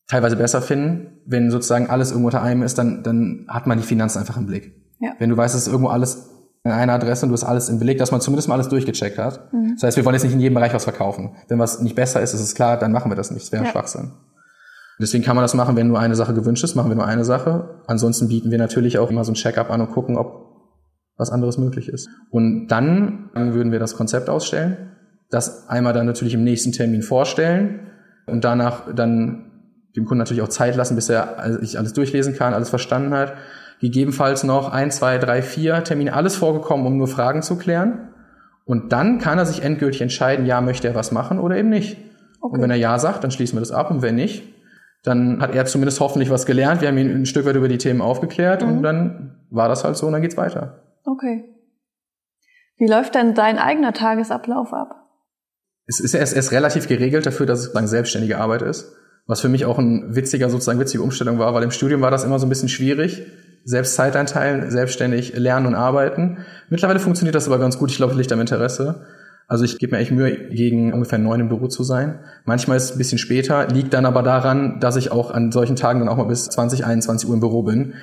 teilweise 0.07 0.35
besser 0.35 0.61
finden. 0.61 1.19
Wenn 1.25 1.51
sozusagen 1.51 1.89
alles 1.89 2.11
irgendwo 2.11 2.27
unter 2.27 2.41
einem 2.41 2.63
ist, 2.63 2.77
dann, 2.77 3.03
dann 3.03 3.45
hat 3.47 3.67
man 3.67 3.77
die 3.77 3.83
Finanzen 3.83 4.19
einfach 4.19 4.37
im 4.37 4.45
Blick. 4.45 4.75
Ja. 4.99 5.11
Wenn 5.19 5.29
du 5.29 5.37
weißt, 5.37 5.55
es 5.55 5.61
ist 5.61 5.67
irgendwo 5.67 5.89
alles 5.89 6.29
in 6.63 6.71
einer 6.71 6.93
Adresse 6.93 7.25
und 7.25 7.29
du 7.29 7.33
hast 7.33 7.43
alles 7.43 7.69
im 7.69 7.77
Beleg, 7.79 7.99
dass 7.99 8.11
man 8.11 8.21
zumindest 8.21 8.47
mal 8.47 8.55
alles 8.55 8.69
durchgecheckt 8.69 9.17
hat. 9.17 9.53
Mhm. 9.53 9.73
Das 9.75 9.83
heißt, 9.83 9.97
wir 9.97 10.05
wollen 10.05 10.15
jetzt 10.15 10.23
nicht 10.23 10.33
in 10.33 10.39
jedem 10.39 10.55
Bereich 10.55 10.73
was 10.73 10.83
verkaufen. 10.83 11.35
Wenn 11.47 11.59
was 11.59 11.79
nicht 11.81 11.95
besser 11.95 12.21
ist, 12.21 12.33
ist 12.33 12.41
es 12.41 12.55
klar, 12.55 12.77
dann 12.77 12.91
machen 12.91 13.11
wir 13.11 13.15
das 13.15 13.29
nicht. 13.29 13.45
Das 13.45 13.51
wäre 13.51 13.65
ja. 13.65 13.71
Schwachsinn. 13.71 14.13
Deswegen 14.99 15.23
kann 15.23 15.35
man 15.35 15.43
das 15.43 15.53
machen, 15.53 15.75
wenn 15.75 15.87
nur 15.87 15.99
eine 15.99 16.15
Sache 16.15 16.33
gewünscht 16.33 16.63
ist, 16.63 16.75
machen 16.75 16.89
wir 16.89 16.95
nur 16.95 17.05
eine 17.05 17.25
Sache. 17.25 17.81
Ansonsten 17.85 18.29
bieten 18.29 18.49
wir 18.49 18.57
natürlich 18.57 18.97
auch 18.97 19.09
immer 19.09 19.23
so 19.23 19.33
ein 19.33 19.35
Check-up 19.35 19.69
an 19.69 19.81
und 19.81 19.91
gucken, 19.91 20.17
ob 20.17 20.45
was 21.17 21.29
anderes 21.29 21.57
möglich 21.57 21.89
ist. 21.89 22.09
Und 22.31 22.67
dann 22.67 23.29
würden 23.33 23.71
wir 23.71 23.79
das 23.79 23.95
Konzept 23.95 24.29
ausstellen, 24.29 24.91
das 25.29 25.67
einmal 25.67 25.93
dann 25.93 26.05
natürlich 26.05 26.33
im 26.33 26.43
nächsten 26.43 26.71
Termin 26.71 27.01
vorstellen 27.01 27.91
und 28.25 28.43
danach 28.43 28.93
dann 28.93 29.54
dem 29.95 30.05
Kunden 30.05 30.19
natürlich 30.19 30.43
auch 30.43 30.49
Zeit 30.49 30.75
lassen, 30.75 30.95
bis 30.95 31.09
er 31.09 31.59
sich 31.59 31.77
alles 31.77 31.93
durchlesen 31.93 32.35
kann, 32.35 32.53
alles 32.53 32.69
verstanden 32.69 33.13
hat. 33.13 33.33
Gegebenenfalls 33.81 34.43
noch 34.43 34.71
ein, 34.71 34.91
zwei, 34.91 35.17
drei, 35.17 35.41
vier 35.41 35.83
Termine, 35.83 36.13
alles 36.13 36.35
vorgekommen, 36.35 36.85
um 36.85 36.97
nur 36.97 37.07
Fragen 37.07 37.41
zu 37.41 37.57
klären. 37.57 38.09
Und 38.65 38.91
dann 38.91 39.19
kann 39.19 39.37
er 39.37 39.45
sich 39.45 39.63
endgültig 39.63 40.01
entscheiden, 40.01 40.45
ja, 40.45 40.61
möchte 40.61 40.87
er 40.87 40.95
was 40.95 41.11
machen 41.11 41.39
oder 41.39 41.57
eben 41.57 41.69
nicht. 41.69 41.97
Okay. 42.41 42.55
Und 42.55 42.61
wenn 42.61 42.71
er 42.71 42.77
ja 42.77 42.97
sagt, 42.99 43.23
dann 43.23 43.31
schließen 43.31 43.55
wir 43.55 43.61
das 43.61 43.71
ab 43.71 43.91
und 43.91 44.01
wenn 44.01 44.15
nicht, 44.15 44.43
dann 45.03 45.41
hat 45.41 45.53
er 45.53 45.65
zumindest 45.65 45.99
hoffentlich 45.99 46.31
was 46.31 46.45
gelernt. 46.45 46.81
Wir 46.81 46.87
haben 46.87 46.97
ihn 46.97 47.11
ein 47.11 47.25
Stück 47.25 47.45
weit 47.45 47.55
über 47.55 47.67
die 47.67 47.77
Themen 47.77 48.01
aufgeklärt 48.01 48.63
mhm. 48.63 48.69
und 48.69 48.83
dann 48.83 49.45
war 49.49 49.69
das 49.69 49.83
halt 49.83 49.97
so 49.97 50.07
und 50.07 50.13
dann 50.13 50.21
geht's 50.21 50.37
weiter. 50.37 50.81
Okay. 51.05 51.45
Wie 52.77 52.87
läuft 52.87 53.15
denn 53.15 53.35
dein 53.35 53.57
eigener 53.57 53.93
Tagesablauf 53.93 54.73
ab? 54.73 54.95
Es 55.87 55.99
ist 55.99 56.15
erst, 56.15 56.35
erst 56.35 56.51
relativ 56.51 56.87
geregelt 56.87 57.25
dafür, 57.25 57.45
dass 57.45 57.59
es 57.59 57.65
sozusagen 57.65 57.87
selbstständige 57.87 58.39
Arbeit 58.39 58.63
ist. 58.63 58.95
Was 59.27 59.41
für 59.41 59.49
mich 59.49 59.65
auch 59.65 59.79
ein 59.79 60.15
witziger, 60.15 60.49
sozusagen 60.49 60.79
witzige 60.79 61.03
Umstellung 61.03 61.39
war, 61.39 61.53
weil 61.53 61.63
im 61.63 61.71
Studium 61.71 62.01
war 62.01 62.11
das 62.11 62.23
immer 62.23 62.39
so 62.39 62.45
ein 62.45 62.49
bisschen 62.49 62.69
schwierig. 62.69 63.23
Selbst 63.63 63.95
Zeit 63.95 64.15
einteilen, 64.15 64.69
selbstständig 64.69 65.35
lernen 65.35 65.65
und 65.65 65.75
arbeiten. 65.75 66.45
Mittlerweile 66.69 66.99
funktioniert 66.99 67.33
das 67.33 67.47
aber 67.47 67.57
ganz 67.57 67.79
gut. 67.79 67.89
Ich 67.89 67.97
glaube, 67.97 68.13
liegt 68.13 68.31
am 68.31 68.39
Interesse. 68.39 69.05
Also 69.47 69.63
ich 69.63 69.77
gebe 69.77 69.95
mir 69.95 70.01
echt 70.01 70.11
Mühe, 70.11 70.49
gegen 70.49 70.93
ungefähr 70.93 71.19
neun 71.19 71.39
im 71.39 71.49
Büro 71.49 71.67
zu 71.67 71.83
sein. 71.83 72.19
Manchmal 72.45 72.77
ist 72.77 72.85
es 72.85 72.91
ein 72.93 72.97
bisschen 72.97 73.17
später, 73.17 73.67
liegt 73.67 73.93
dann 73.93 74.05
aber 74.05 74.23
daran, 74.23 74.79
dass 74.79 74.95
ich 74.95 75.11
auch 75.11 75.31
an 75.31 75.51
solchen 75.51 75.75
Tagen 75.75 75.99
dann 75.99 76.09
auch 76.09 76.17
mal 76.17 76.23
bis 76.25 76.45
20, 76.45 76.85
21 76.85 77.27
Uhr 77.27 77.35
im 77.35 77.41
Büro 77.41 77.63
bin 77.63 77.93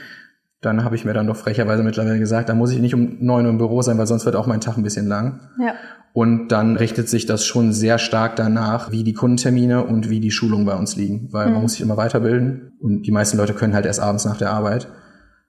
dann 0.62 0.84
habe 0.84 0.94
ich 0.94 1.04
mir 1.04 1.12
dann 1.12 1.26
doch 1.26 1.36
frecherweise 1.36 1.82
mittlerweile 1.82 2.18
gesagt, 2.18 2.48
da 2.48 2.54
muss 2.54 2.70
ich 2.70 2.78
nicht 2.78 2.94
um 2.94 3.16
neun 3.20 3.44
Uhr 3.44 3.50
im 3.50 3.58
Büro 3.58 3.82
sein, 3.82 3.98
weil 3.98 4.06
sonst 4.06 4.24
wird 4.24 4.36
auch 4.36 4.46
mein 4.46 4.60
Tag 4.60 4.76
ein 4.76 4.84
bisschen 4.84 5.08
lang. 5.08 5.40
Ja. 5.58 5.74
Und 6.14 6.48
dann 6.48 6.76
richtet 6.76 7.08
sich 7.08 7.26
das 7.26 7.44
schon 7.44 7.72
sehr 7.72 7.98
stark 7.98 8.36
danach, 8.36 8.92
wie 8.92 9.02
die 9.02 9.12
Kundentermine 9.12 9.84
und 9.84 10.08
wie 10.08 10.20
die 10.20 10.30
Schulungen 10.30 10.64
bei 10.64 10.76
uns 10.76 10.94
liegen, 10.94 11.28
weil 11.32 11.48
mhm. 11.48 11.54
man 11.54 11.62
muss 11.62 11.72
sich 11.72 11.80
immer 11.80 11.96
weiterbilden 11.96 12.72
und 12.80 13.02
die 13.02 13.10
meisten 13.10 13.36
Leute 13.38 13.54
können 13.54 13.74
halt 13.74 13.86
erst 13.86 14.00
abends 14.00 14.24
nach 14.24 14.36
der 14.36 14.52
Arbeit. 14.52 14.88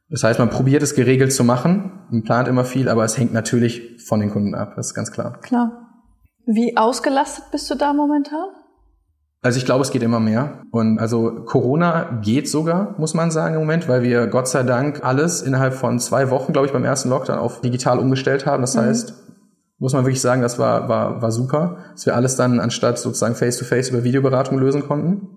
Das 0.10 0.24
heißt, 0.24 0.40
man 0.40 0.50
probiert 0.50 0.82
es 0.82 0.96
geregelt 0.96 1.32
zu 1.32 1.44
machen, 1.44 1.92
man 2.10 2.24
plant 2.24 2.48
immer 2.48 2.66
viel, 2.66 2.90
aber 2.90 3.04
es 3.04 3.18
hängt 3.18 3.34
natürlich 3.34 4.04
von 4.06 4.20
den 4.20 4.32
Kunden 4.32 4.56
ab, 4.56 4.74
das 4.76 4.88
ist 4.88 4.94
ganz 4.94 5.12
klar. 5.12 5.40
Klar. 5.42 5.90
Wie 6.46 6.76
ausgelastet 6.76 7.46
bist 7.52 7.70
du 7.70 7.76
da 7.76 7.94
momentan? 7.94 8.48
Also 9.44 9.58
ich 9.58 9.66
glaube, 9.66 9.84
es 9.84 9.92
geht 9.92 10.02
immer 10.04 10.22
mehr. 10.22 10.62
Und 10.72 11.00
also 11.00 11.44
Corona 11.46 12.20
geht 12.24 12.50
sogar, 12.50 12.96
muss 12.98 13.14
man 13.14 13.30
sagen 13.30 13.56
im 13.56 13.60
Moment, 13.60 13.90
weil 13.90 14.02
wir 14.02 14.28
Gott 14.28 14.48
sei 14.48 14.64
Dank 14.64 15.04
alles 15.04 15.42
innerhalb 15.42 15.74
von 15.74 16.00
zwei 16.00 16.30
Wochen, 16.30 16.54
glaube 16.54 16.68
ich, 16.68 16.74
beim 16.74 16.86
ersten 16.86 17.10
Lockdown 17.10 17.38
auf 17.38 17.60
digital 17.60 18.00
umgestellt 18.00 18.46
haben. 18.46 18.62
Das 18.62 18.76
mhm. 18.76 18.82
heißt, 18.82 19.14
muss 19.80 19.92
man 19.92 20.06
wirklich 20.06 20.22
sagen, 20.22 20.42
das 20.42 20.60
war, 20.60 20.88
war, 20.88 21.22
war 21.22 21.32
super, 21.32 21.78
dass 21.92 22.06
wir 22.06 22.16
alles 22.16 22.38
dann 22.38 22.62
anstatt 22.62 22.98
sozusagen 22.98 23.36
face-to-face 23.36 23.88
-face 23.88 23.90
über 23.92 24.06
Videoberatung 24.06 24.58
lösen 24.58 24.88
konnten. 24.88 25.28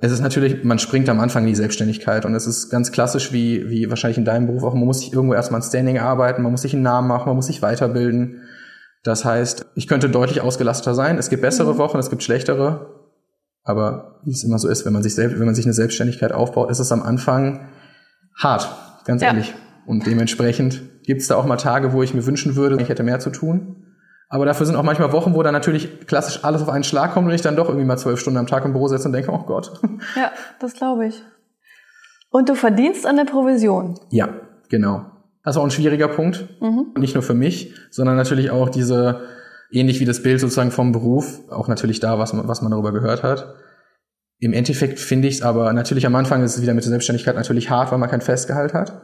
Es 0.00 0.10
ist 0.10 0.20
natürlich, 0.20 0.64
man 0.64 0.80
springt 0.80 1.08
am 1.08 1.20
Anfang 1.20 1.44
in 1.44 1.50
die 1.50 1.54
Selbstständigkeit 1.54 2.26
und 2.26 2.34
es 2.34 2.48
ist 2.48 2.68
ganz 2.68 2.90
klassisch, 2.90 3.32
wie, 3.32 3.70
wie 3.70 3.88
wahrscheinlich 3.88 4.18
in 4.18 4.24
deinem 4.24 4.48
Beruf 4.48 4.64
auch, 4.64 4.74
man 4.74 4.86
muss 4.86 4.98
sich 4.98 5.12
irgendwo 5.12 5.34
erstmal 5.34 5.60
ein 5.60 5.64
Standing 5.64 6.00
arbeiten, 6.00 6.42
man 6.42 6.50
muss 6.50 6.62
sich 6.62 6.74
einen 6.74 6.82
Namen 6.82 7.06
machen, 7.06 7.26
man 7.26 7.36
muss 7.36 7.46
sich 7.46 7.62
weiterbilden. 7.62 8.42
Das 9.04 9.24
heißt, 9.24 9.66
ich 9.76 9.86
könnte 9.86 10.10
deutlich 10.10 10.40
ausgelasteter 10.40 10.94
sein. 10.94 11.16
Es 11.16 11.30
gibt 11.30 11.42
bessere 11.42 11.74
mhm. 11.74 11.78
Wochen, 11.78 11.98
es 11.98 12.10
gibt 12.10 12.24
schlechtere. 12.24 13.03
Aber 13.64 14.20
wie 14.24 14.30
es 14.30 14.44
immer 14.44 14.58
so 14.58 14.68
ist, 14.68 14.84
wenn 14.84 14.92
man 14.92 15.02
sich 15.02 15.14
selbst, 15.14 15.38
wenn 15.38 15.46
man 15.46 15.54
sich 15.54 15.64
eine 15.64 15.72
Selbstständigkeit 15.72 16.32
aufbaut, 16.32 16.70
ist 16.70 16.78
es 16.78 16.92
am 16.92 17.02
Anfang 17.02 17.68
hart, 18.36 18.68
ganz 19.04 19.22
ja. 19.22 19.28
ehrlich. 19.28 19.54
Und 19.86 20.06
dementsprechend 20.06 20.82
gibt 21.04 21.22
es 21.22 21.28
da 21.28 21.36
auch 21.36 21.46
mal 21.46 21.56
Tage, 21.56 21.92
wo 21.92 22.02
ich 22.02 22.14
mir 22.14 22.26
wünschen 22.26 22.56
würde, 22.56 22.80
ich 22.80 22.88
hätte 22.88 23.02
mehr 23.02 23.20
zu 23.20 23.30
tun. 23.30 23.84
Aber 24.28 24.46
dafür 24.46 24.66
sind 24.66 24.76
auch 24.76 24.82
manchmal 24.82 25.12
Wochen, 25.12 25.34
wo 25.34 25.42
dann 25.42 25.52
natürlich 25.52 26.06
klassisch 26.06 26.44
alles 26.44 26.62
auf 26.62 26.68
einen 26.68 26.84
Schlag 26.84 27.12
kommt 27.12 27.28
und 27.28 27.34
ich 27.34 27.42
dann 27.42 27.56
doch 27.56 27.68
irgendwie 27.68 27.86
mal 27.86 27.98
zwölf 27.98 28.18
Stunden 28.18 28.38
am 28.38 28.46
Tag 28.46 28.64
im 28.64 28.72
Büro 28.72 28.88
sitze 28.88 29.06
und 29.06 29.12
denke, 29.12 29.30
oh 29.30 29.44
Gott. 29.46 29.72
Ja, 30.16 30.32
das 30.60 30.74
glaube 30.74 31.06
ich. 31.06 31.22
Und 32.30 32.48
du 32.48 32.54
verdienst 32.54 33.06
an 33.06 33.16
der 33.16 33.24
Provision. 33.24 33.98
Ja, 34.10 34.28
genau. 34.68 35.06
Das 35.44 35.56
war 35.56 35.62
auch 35.62 35.66
ein 35.66 35.70
schwieriger 35.70 36.08
Punkt. 36.08 36.48
Mhm. 36.60 36.94
Nicht 36.98 37.14
nur 37.14 37.22
für 37.22 37.34
mich, 37.34 37.74
sondern 37.90 38.16
natürlich 38.16 38.50
auch 38.50 38.70
diese 38.70 39.20
ähnlich 39.70 40.00
wie 40.00 40.04
das 40.04 40.22
Bild 40.22 40.40
sozusagen 40.40 40.70
vom 40.70 40.92
Beruf, 40.92 41.40
auch 41.50 41.68
natürlich 41.68 42.00
da, 42.00 42.18
was 42.18 42.32
man, 42.32 42.48
was 42.48 42.62
man 42.62 42.70
darüber 42.70 42.92
gehört 42.92 43.22
hat. 43.22 43.54
Im 44.38 44.52
Endeffekt 44.52 44.98
finde 44.98 45.28
ich 45.28 45.36
es 45.36 45.42
aber 45.42 45.72
natürlich 45.72 46.06
am 46.06 46.14
Anfang 46.14 46.42
ist 46.42 46.56
es 46.56 46.62
wieder 46.62 46.74
mit 46.74 46.84
der 46.84 46.90
Selbstständigkeit 46.90 47.36
natürlich 47.36 47.70
hart, 47.70 47.92
weil 47.92 47.98
man 47.98 48.10
kein 48.10 48.20
Festgehalt 48.20 48.74
hat. 48.74 49.02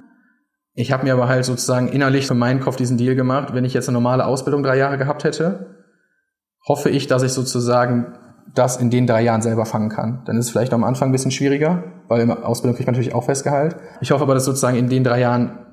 Ich 0.75 0.93
habe 0.93 1.05
mir 1.05 1.13
aber 1.13 1.29
halt 1.29 1.45
sozusagen 1.45 1.89
innerlich 1.89 2.27
für 2.27 2.35
meinen 2.35 2.61
Kopf 2.61 2.77
diesen 2.77 2.97
Deal 2.97 3.15
gemacht, 3.15 3.55
wenn 3.55 3.65
ich 3.65 3.75
jetzt 3.75 3.89
eine 3.89 3.97
normale 3.97 4.25
Ausbildung 4.25 4.63
drei 4.63 4.77
Jahre 4.77 4.99
gehabt 4.99 5.25
hätte, 5.25 5.77
hoffe 6.67 6.91
ich, 6.91 7.07
dass 7.07 7.23
ich 7.23 7.33
sozusagen 7.33 8.15
das 8.55 8.77
in 8.77 8.91
den 8.91 9.07
drei 9.07 9.23
Jahren 9.23 9.43
selber 9.43 9.67
fangen 9.67 9.89
kann. 9.89 10.23
Dann 10.27 10.37
ist 10.37 10.47
es 10.47 10.51
vielleicht 10.51 10.73
am 10.73 10.85
Anfang 10.85 11.09
ein 11.09 11.13
bisschen 11.13 11.31
schwieriger, 11.31 11.85
weil 12.09 12.21
in 12.21 12.31
Ausbildung 12.31 12.77
kriegt 12.77 12.87
man 12.87 12.95
natürlich 12.95 13.15
auch 13.15 13.25
Festgehalt. 13.25 13.77
Ich 14.01 14.11
hoffe 14.11 14.23
aber, 14.23 14.35
dass 14.35 14.45
sozusagen 14.45 14.77
in 14.77 14.89
den 14.89 15.05
drei 15.05 15.21
Jahren 15.21 15.67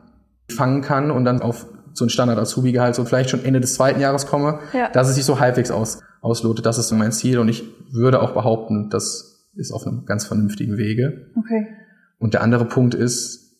fangen 0.50 0.82
kann 0.82 1.12
und 1.12 1.26
dann 1.26 1.41
auf 1.41 1.65
so 1.98 2.06
ein 2.06 2.10
Standard-Azubi-Gehalt 2.10 2.96
so 2.96 3.06
vielleicht 3.06 3.30
schon 3.30 3.44
Ende 3.44 3.60
des 3.60 3.74
zweiten 3.74 4.00
Jahres 4.00 4.28
komme, 4.28 4.60
ja. 4.74 4.90
dass 4.90 5.10
es 5.10 5.16
sich 5.16 5.26
so 5.26 5.40
halbwegs 5.40 5.72
aus, 5.72 6.00
auslotet. 6.22 6.66
Das 6.66 6.78
ist 6.78 6.88
so 6.88 6.96
mein 6.96 7.12
Ziel 7.12 7.40
und 7.40 7.50
ich 7.50 7.64
würde 7.92 8.22
auch 8.22 8.32
behaupten, 8.32 8.90
das 8.90 9.48
ist 9.56 9.72
auf 9.72 9.86
einem 9.86 10.06
ganz 10.06 10.26
vernünftigen 10.26 10.78
Wege. 10.78 11.32
Okay. 11.38 11.68
Und 12.20 12.34
der 12.34 12.42
andere 12.42 12.66
Punkt 12.66 12.94
ist, 12.94 13.56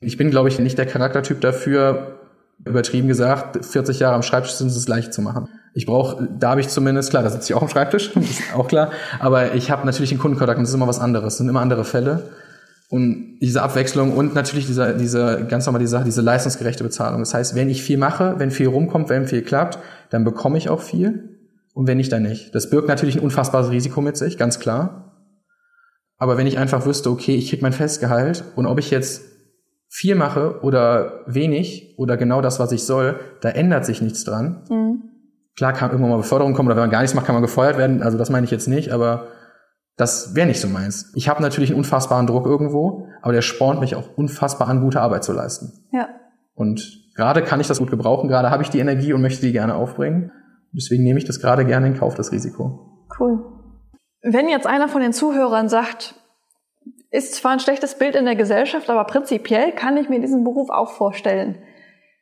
ich 0.00 0.16
bin, 0.16 0.30
glaube 0.30 0.48
ich, 0.48 0.58
nicht 0.58 0.78
der 0.78 0.86
Charaktertyp 0.86 1.40
dafür, 1.40 2.18
übertrieben 2.64 3.08
gesagt, 3.08 3.64
40 3.64 4.00
Jahre 4.00 4.14
am 4.14 4.22
Schreibtisch 4.22 4.52
sind 4.52 4.68
es 4.68 4.88
leicht 4.88 5.12
zu 5.12 5.22
machen. 5.22 5.48
Ich 5.74 5.86
brauche, 5.86 6.28
da 6.38 6.50
habe 6.50 6.60
ich 6.60 6.68
zumindest, 6.68 7.10
klar, 7.10 7.22
da 7.22 7.30
sitze 7.30 7.52
ich 7.52 7.54
auch 7.54 7.62
am 7.62 7.68
Schreibtisch, 7.68 8.14
ist 8.16 8.54
auch 8.54 8.68
klar, 8.68 8.90
aber 9.18 9.54
ich 9.54 9.70
habe 9.70 9.84
natürlich 9.84 10.12
einen 10.12 10.20
Kundenkontakt 10.20 10.58
und 10.58 10.64
das 10.64 10.70
ist 10.70 10.74
immer 10.74 10.86
was 10.86 11.00
anderes, 11.00 11.34
das 11.34 11.38
sind 11.38 11.48
immer 11.48 11.60
andere 11.60 11.84
Fälle. 11.84 12.30
Und 12.90 13.38
diese 13.40 13.62
Abwechslung 13.62 14.12
und 14.12 14.34
natürlich 14.34 14.66
diese, 14.66 14.94
diese 14.96 15.46
ganz 15.48 15.66
normal 15.66 15.80
die 15.80 15.86
Sache, 15.86 16.04
diese 16.04 16.20
leistungsgerechte 16.20 16.84
Bezahlung. 16.84 17.20
Das 17.20 17.34
heißt, 17.34 17.54
wenn 17.54 17.70
ich 17.70 17.82
viel 17.82 17.96
mache, 17.96 18.34
wenn 18.38 18.50
viel 18.50 18.68
rumkommt, 18.68 19.08
wenn 19.08 19.26
viel 19.26 19.42
klappt, 19.42 19.78
dann 20.10 20.24
bekomme 20.24 20.58
ich 20.58 20.68
auch 20.68 20.80
viel. 20.80 21.30
Und 21.72 21.88
wenn 21.88 21.96
nicht, 21.96 22.12
dann 22.12 22.22
nicht. 22.22 22.54
Das 22.54 22.70
birgt 22.70 22.88
natürlich 22.88 23.16
ein 23.16 23.22
unfassbares 23.22 23.70
Risiko 23.70 24.00
mit 24.00 24.16
sich, 24.16 24.38
ganz 24.38 24.60
klar. 24.60 25.12
Aber 26.18 26.36
wenn 26.38 26.46
ich 26.46 26.58
einfach 26.58 26.86
wüsste, 26.86 27.10
okay, 27.10 27.34
ich 27.34 27.50
krieg 27.50 27.62
mein 27.62 27.72
Festgehalt 27.72 28.44
und 28.54 28.66
ob 28.66 28.78
ich 28.78 28.90
jetzt 28.90 29.22
viel 29.88 30.14
mache 30.14 30.60
oder 30.62 31.24
wenig 31.26 31.94
oder 31.98 32.16
genau 32.16 32.40
das, 32.40 32.60
was 32.60 32.72
ich 32.72 32.84
soll, 32.84 33.18
da 33.40 33.48
ändert 33.48 33.84
sich 33.84 34.02
nichts 34.02 34.24
dran. 34.24 34.64
Mhm. 34.68 35.02
Klar 35.56 35.72
kann 35.72 35.90
irgendwann 35.90 36.10
mal 36.10 36.16
Beförderung 36.16 36.54
kommen 36.54 36.68
oder 36.68 36.76
wenn 36.76 36.84
man 36.84 36.90
gar 36.90 37.00
nichts 37.00 37.14
macht, 37.14 37.26
kann 37.26 37.34
man 37.34 37.42
gefeuert 37.42 37.78
werden. 37.78 38.02
Also 38.02 38.18
das 38.18 38.30
meine 38.30 38.44
ich 38.44 38.50
jetzt 38.50 38.68
nicht, 38.68 38.92
aber 38.92 39.28
das 39.96 40.34
wäre 40.34 40.46
nicht 40.46 40.60
so 40.60 40.68
meins. 40.68 41.12
Ich 41.14 41.28
habe 41.28 41.40
natürlich 41.40 41.70
einen 41.70 41.78
unfassbaren 41.78 42.26
Druck 42.26 42.46
irgendwo, 42.46 43.08
aber 43.22 43.32
der 43.32 43.42
spornt 43.42 43.80
mich 43.80 43.94
auch 43.94 44.08
unfassbar 44.16 44.68
an, 44.68 44.80
gute 44.80 45.00
Arbeit 45.00 45.24
zu 45.24 45.32
leisten. 45.32 45.86
Ja. 45.92 46.08
Und 46.54 47.12
gerade 47.14 47.42
kann 47.42 47.60
ich 47.60 47.68
das 47.68 47.78
gut 47.78 47.90
gebrauchen, 47.90 48.28
gerade 48.28 48.50
habe 48.50 48.62
ich 48.62 48.70
die 48.70 48.80
Energie 48.80 49.12
und 49.12 49.22
möchte 49.22 49.42
die 49.46 49.52
gerne 49.52 49.74
aufbringen. 49.74 50.32
Deswegen 50.72 51.04
nehme 51.04 51.18
ich 51.18 51.24
das 51.24 51.40
gerade 51.40 51.64
gerne 51.64 51.86
in 51.86 51.94
Kauf, 51.94 52.14
das 52.14 52.32
Risiko. 52.32 53.06
Cool. 53.18 53.44
Wenn 54.22 54.48
jetzt 54.48 54.66
einer 54.66 54.88
von 54.88 55.00
den 55.00 55.12
Zuhörern 55.12 55.68
sagt, 55.68 56.14
ist 57.10 57.34
zwar 57.36 57.52
ein 57.52 57.60
schlechtes 57.60 57.96
Bild 57.96 58.16
in 58.16 58.24
der 58.24 58.34
Gesellschaft, 58.34 58.90
aber 58.90 59.04
prinzipiell 59.04 59.70
kann 59.72 59.96
ich 59.96 60.08
mir 60.08 60.20
diesen 60.20 60.42
Beruf 60.42 60.70
auch 60.70 60.90
vorstellen. 60.90 61.62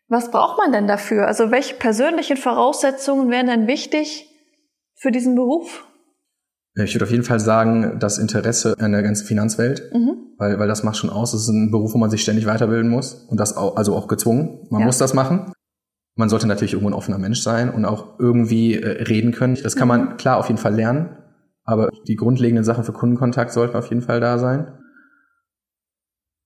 Was 0.08 0.30
braucht 0.30 0.58
man 0.58 0.72
denn 0.72 0.86
dafür? 0.86 1.26
Also 1.26 1.50
welche 1.50 1.76
persönlichen 1.76 2.36
Voraussetzungen 2.36 3.30
wären 3.30 3.46
denn 3.46 3.66
wichtig 3.66 4.28
für 4.94 5.10
diesen 5.10 5.34
Beruf? 5.34 5.86
Ich 6.74 6.94
würde 6.94 7.04
auf 7.04 7.10
jeden 7.10 7.24
Fall 7.24 7.38
sagen, 7.38 7.98
das 7.98 8.16
Interesse 8.16 8.74
an 8.78 8.92
der 8.92 9.02
ganzen 9.02 9.26
Finanzwelt, 9.26 9.90
mhm. 9.92 10.16
weil, 10.38 10.58
weil 10.58 10.68
das 10.68 10.82
macht 10.82 10.96
schon 10.96 11.10
aus. 11.10 11.32
Das 11.32 11.42
ist 11.42 11.48
ein 11.48 11.70
Beruf, 11.70 11.92
wo 11.92 11.98
man 11.98 12.08
sich 12.08 12.22
ständig 12.22 12.46
weiterbilden 12.46 12.90
muss 12.90 13.12
und 13.12 13.38
das 13.38 13.56
auch, 13.56 13.76
also 13.76 13.94
auch 13.94 14.08
gezwungen. 14.08 14.66
Man 14.70 14.80
ja. 14.80 14.86
muss 14.86 14.96
das 14.96 15.12
machen. 15.12 15.52
Man 16.16 16.30
sollte 16.30 16.46
natürlich 16.46 16.72
irgendwo 16.72 16.90
ein 16.90 16.96
offener 16.96 17.18
Mensch 17.18 17.40
sein 17.42 17.70
und 17.70 17.84
auch 17.84 18.18
irgendwie 18.18 18.76
äh, 18.76 19.02
reden 19.02 19.32
können. 19.32 19.58
Das 19.62 19.76
kann 19.76 19.86
mhm. 19.86 20.06
man 20.06 20.16
klar 20.16 20.38
auf 20.38 20.48
jeden 20.48 20.58
Fall 20.58 20.74
lernen, 20.74 21.10
aber 21.64 21.90
die 22.06 22.16
grundlegenden 22.16 22.64
Sachen 22.64 22.84
für 22.84 22.92
Kundenkontakt 22.92 23.52
sollten 23.52 23.76
auf 23.76 23.88
jeden 23.88 24.02
Fall 24.02 24.20
da 24.20 24.38
sein. 24.38 24.78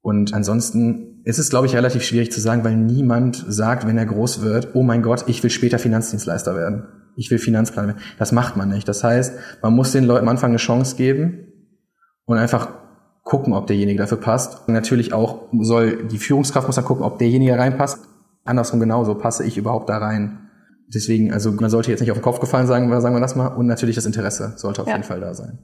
Und 0.02 0.34
ansonsten 0.34 1.22
ist 1.24 1.38
es, 1.38 1.50
glaube 1.50 1.66
ich, 1.66 1.74
relativ 1.74 2.02
schwierig 2.02 2.32
zu 2.32 2.40
sagen, 2.40 2.64
weil 2.64 2.76
niemand 2.76 3.44
sagt, 3.48 3.86
wenn 3.86 3.98
er 3.98 4.06
groß 4.06 4.42
wird, 4.42 4.74
oh 4.74 4.82
mein 4.82 5.02
Gott, 5.02 5.24
ich 5.28 5.42
will 5.42 5.50
später 5.50 5.78
Finanzdienstleister 5.78 6.56
werden 6.56 6.86
ich 7.16 7.30
will 7.30 7.38
Finanzplaner 7.38 7.88
werden. 7.88 8.02
Das 8.18 8.32
macht 8.32 8.56
man 8.56 8.68
nicht. 8.68 8.86
Das 8.86 9.02
heißt, 9.02 9.34
man 9.62 9.74
muss 9.74 9.92
den 9.92 10.04
Leuten 10.04 10.24
am 10.24 10.28
Anfang 10.28 10.50
eine 10.50 10.58
Chance 10.58 10.96
geben 10.96 11.52
und 12.26 12.38
einfach 12.38 12.68
gucken, 13.24 13.54
ob 13.54 13.66
derjenige 13.66 13.98
dafür 13.98 14.18
passt. 14.18 14.68
Und 14.68 14.74
natürlich 14.74 15.12
auch 15.12 15.48
soll 15.60 16.06
die 16.06 16.18
Führungskraft 16.18 16.68
muss 16.68 16.76
dann 16.76 16.84
gucken, 16.84 17.04
ob 17.04 17.18
derjenige 17.18 17.58
reinpasst. 17.58 17.98
Andersrum 18.44 18.78
genauso, 18.78 19.14
passe 19.16 19.44
ich 19.44 19.56
überhaupt 19.56 19.88
da 19.88 19.98
rein. 19.98 20.48
Deswegen, 20.94 21.32
also 21.32 21.50
man 21.50 21.70
sollte 21.70 21.90
jetzt 21.90 22.00
nicht 22.00 22.12
auf 22.12 22.18
den 22.18 22.22
Kopf 22.22 22.38
gefallen 22.38 22.68
sagen, 22.68 22.88
sagen 23.00 23.16
wir 23.16 23.20
das 23.20 23.34
mal. 23.34 23.48
Und 23.48 23.66
natürlich 23.66 23.96
das 23.96 24.06
Interesse 24.06 24.52
sollte 24.56 24.82
auf 24.82 24.86
ja. 24.86 24.94
jeden 24.94 25.04
Fall 25.04 25.20
da 25.20 25.34
sein. 25.34 25.58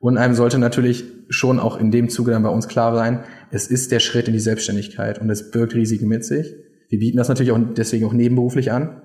Und 0.00 0.16
einem 0.16 0.34
sollte 0.34 0.58
natürlich 0.58 1.04
schon 1.28 1.58
auch 1.58 1.78
in 1.78 1.90
dem 1.90 2.08
Zuge 2.08 2.30
dann 2.30 2.42
bei 2.42 2.48
uns 2.48 2.68
klar 2.68 2.94
sein, 2.94 3.24
es 3.50 3.66
ist 3.66 3.90
der 3.90 3.98
Schritt 3.98 4.28
in 4.28 4.32
die 4.32 4.40
Selbstständigkeit 4.40 5.20
und 5.20 5.28
es 5.28 5.50
birgt 5.50 5.74
Risiken 5.74 6.06
mit 6.06 6.24
sich. 6.24 6.54
Wir 6.88 7.00
bieten 7.00 7.18
das 7.18 7.28
natürlich 7.28 7.52
auch 7.52 7.58
deswegen 7.76 8.06
auch 8.06 8.12
nebenberuflich 8.12 8.70
an, 8.72 9.02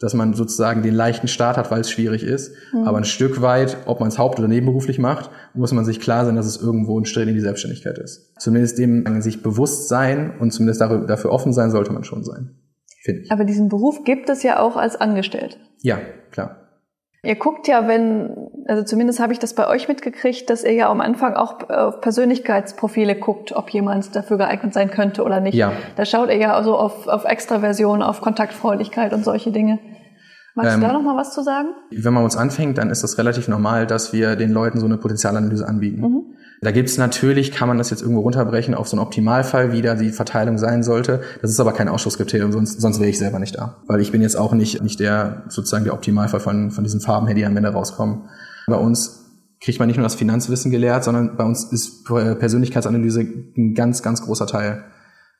dass 0.00 0.14
man 0.14 0.32
sozusagen 0.32 0.82
den 0.82 0.94
leichten 0.94 1.28
Start 1.28 1.58
hat, 1.58 1.70
weil 1.70 1.80
es 1.80 1.90
schwierig 1.90 2.24
ist. 2.24 2.54
Mhm. 2.72 2.84
Aber 2.84 2.98
ein 2.98 3.04
Stück 3.04 3.42
weit, 3.42 3.76
ob 3.84 4.00
man 4.00 4.08
es 4.08 4.18
haupt- 4.18 4.38
oder 4.38 4.48
nebenberuflich 4.48 4.98
macht, 4.98 5.30
muss 5.54 5.72
man 5.72 5.84
sich 5.84 6.00
klar 6.00 6.24
sein, 6.24 6.36
dass 6.36 6.46
es 6.46 6.56
irgendwo 6.60 6.98
ein 6.98 7.04
Schritt 7.04 7.28
in 7.28 7.34
die 7.34 7.40
Selbstständigkeit 7.40 7.98
ist. 7.98 8.32
Zumindest 8.38 8.78
dem 8.78 9.20
sich 9.20 9.42
bewusst 9.42 9.88
sein 9.88 10.32
und 10.40 10.52
zumindest 10.52 10.80
dafür 10.80 11.30
offen 11.30 11.52
sein 11.52 11.70
sollte 11.70 11.92
man 11.92 12.04
schon 12.04 12.24
sein. 12.24 12.56
Finde 13.02 13.22
ich. 13.22 13.30
Aber 13.30 13.44
diesen 13.44 13.68
Beruf 13.68 14.04
gibt 14.04 14.28
es 14.30 14.42
ja 14.42 14.58
auch 14.58 14.76
als 14.76 14.96
Angestellte. 14.96 15.58
Ja, 15.82 15.98
klar. 16.30 16.56
Ihr 17.22 17.34
guckt 17.34 17.68
ja, 17.68 17.86
wenn, 17.86 18.34
also 18.66 18.82
zumindest 18.82 19.20
habe 19.20 19.34
ich 19.34 19.38
das 19.38 19.52
bei 19.52 19.68
euch 19.68 19.88
mitgekriegt, 19.88 20.48
dass 20.48 20.64
ihr 20.64 20.72
ja 20.72 20.88
am 20.88 21.02
Anfang 21.02 21.34
auch 21.34 21.68
auf 21.68 22.00
Persönlichkeitsprofile 22.00 23.14
guckt, 23.14 23.52
ob 23.54 23.68
jemand 23.68 24.16
dafür 24.16 24.38
geeignet 24.38 24.72
sein 24.72 24.90
könnte 24.90 25.22
oder 25.22 25.40
nicht. 25.40 25.54
Ja. 25.54 25.72
Da 25.96 26.06
schaut 26.06 26.30
ihr 26.30 26.38
ja 26.38 26.54
also 26.54 26.78
auf, 26.78 27.08
auf 27.08 27.26
Extraversion, 27.26 28.02
auf 28.02 28.22
Kontaktfreundlichkeit 28.22 29.12
und 29.12 29.22
solche 29.22 29.52
Dinge. 29.52 29.78
Magst 30.54 30.74
ähm, 30.74 30.80
du 30.80 30.86
da 30.86 30.92
noch 30.92 31.02
mal 31.02 31.16
was 31.16 31.32
zu 31.32 31.42
sagen? 31.42 31.68
Wenn 31.90 32.12
man 32.12 32.24
uns 32.24 32.36
anfängt, 32.36 32.78
dann 32.78 32.90
ist 32.90 33.02
das 33.02 33.18
relativ 33.18 33.48
normal, 33.48 33.86
dass 33.86 34.12
wir 34.12 34.36
den 34.36 34.50
Leuten 34.50 34.80
so 34.80 34.86
eine 34.86 34.96
Potenzialanalyse 34.96 35.66
anbieten. 35.66 36.00
Mhm. 36.00 36.22
Da 36.62 36.72
gibt's 36.72 36.98
natürlich, 36.98 37.52
kann 37.52 37.68
man 37.68 37.78
das 37.78 37.88
jetzt 37.88 38.02
irgendwo 38.02 38.20
runterbrechen 38.20 38.74
auf 38.74 38.86
so 38.86 38.96
einen 38.96 39.04
Optimalfall, 39.04 39.72
wie 39.72 39.80
da 39.80 39.94
die 39.94 40.10
Verteilung 40.10 40.58
sein 40.58 40.82
sollte. 40.82 41.22
Das 41.40 41.50
ist 41.50 41.58
aber 41.58 41.72
kein 41.72 41.88
Ausschlusskriterium, 41.88 42.52
sonst, 42.52 42.80
sonst 42.80 43.00
wäre 43.00 43.08
ich 43.08 43.18
selber 43.18 43.38
nicht 43.38 43.56
da. 43.56 43.78
Weil 43.86 44.00
ich 44.00 44.12
bin 44.12 44.20
jetzt 44.20 44.36
auch 44.36 44.52
nicht, 44.52 44.82
nicht 44.82 45.00
der, 45.00 45.44
sozusagen 45.48 45.84
der 45.84 45.94
Optimalfall 45.94 46.40
von, 46.40 46.70
von 46.70 46.84
diesen 46.84 47.00
Farben 47.00 47.26
her, 47.26 47.34
die 47.34 47.46
am 47.46 47.56
Ende 47.56 47.70
rauskommen. 47.70 48.28
Bei 48.66 48.76
uns 48.76 49.20
kriegt 49.62 49.78
man 49.78 49.88
nicht 49.88 49.96
nur 49.96 50.04
das 50.04 50.14
Finanzwissen 50.14 50.70
gelehrt, 50.70 51.04
sondern 51.04 51.36
bei 51.36 51.44
uns 51.44 51.64
ist 51.64 52.04
Persönlichkeitsanalyse 52.04 53.20
ein 53.56 53.74
ganz, 53.74 54.02
ganz 54.02 54.22
großer 54.22 54.46
Teil. 54.46 54.84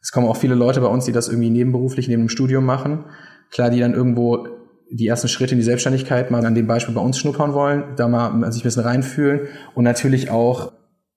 Es 0.01 0.13
kommen 0.13 0.27
auch 0.27 0.37
viele 0.37 0.55
Leute 0.55 0.81
bei 0.81 0.87
uns, 0.87 1.05
die 1.05 1.13
das 1.13 1.29
irgendwie 1.29 1.51
nebenberuflich 1.51 2.09
neben 2.09 2.23
dem 2.23 2.29
Studium 2.31 2.65
machen. 2.65 3.05
Klar, 3.51 3.69
die 3.69 3.81
dann 3.81 3.93
irgendwo 3.93 4.47
die 4.93 5.07
ersten 5.07 5.29
Schritte 5.29 5.53
in 5.53 5.59
die 5.59 5.65
Selbstständigkeit 5.65 6.31
mal 6.31 6.45
an 6.45 6.55
dem 6.55 6.67
Beispiel 6.67 6.95
bei 6.95 7.01
uns 7.01 7.19
schnuppern 7.19 7.53
wollen, 7.55 7.85
da 7.97 8.09
mal 8.09 8.53
sich 8.53 8.63
ein 8.63 8.65
bisschen 8.65 8.83
reinfühlen 8.83 9.49
und 9.75 9.85
natürlich 9.85 10.31
auch 10.31 10.73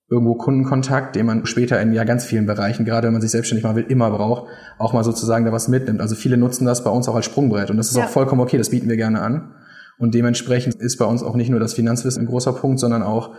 irgendwo 0.10 0.36
Kundenkontakt, 0.36 1.16
den 1.16 1.26
man 1.26 1.46
später 1.46 1.82
in 1.82 1.92
ja 1.92 2.04
ganz 2.04 2.26
vielen 2.26 2.46
Bereichen, 2.46 2.86
gerade 2.86 3.08
wenn 3.08 3.14
man 3.14 3.22
sich 3.22 3.32
selbstständig 3.32 3.64
machen 3.64 3.78
will, 3.78 3.86
immer 3.88 4.12
braucht, 4.12 4.48
auch 4.78 4.94
mal 4.94 5.04
sozusagen 5.04 5.44
da 5.44 5.52
was 5.52 5.68
mitnimmt. 5.68 6.02
Also 6.02 6.16
viele 6.16 6.38
nutzen 6.38 6.66
das 6.66 6.84
bei 6.84 6.92
uns 6.92 7.08
auch 7.08 7.16
als 7.16 7.26
Sprungbrett 7.26 7.72
und 7.72 7.78
das 7.78 7.90
ist 7.90 7.98
ja. 7.98 8.06
auch 8.06 8.10
vollkommen 8.10 8.42
okay, 8.42 8.58
das 8.58 8.70
bieten 8.70 8.90
wir 8.90 8.98
gerne 8.98 9.22
an. 9.22 9.56
Und 9.98 10.14
dementsprechend 10.14 10.76
ist 10.76 10.98
bei 10.98 11.06
uns 11.06 11.24
auch 11.24 11.36
nicht 11.36 11.50
nur 11.50 11.60
das 11.60 11.74
Finanzwissen 11.74 12.24
ein 12.24 12.28
großer 12.28 12.54
Punkt, 12.54 12.80
sondern 12.80 13.04
auch, 13.04 13.36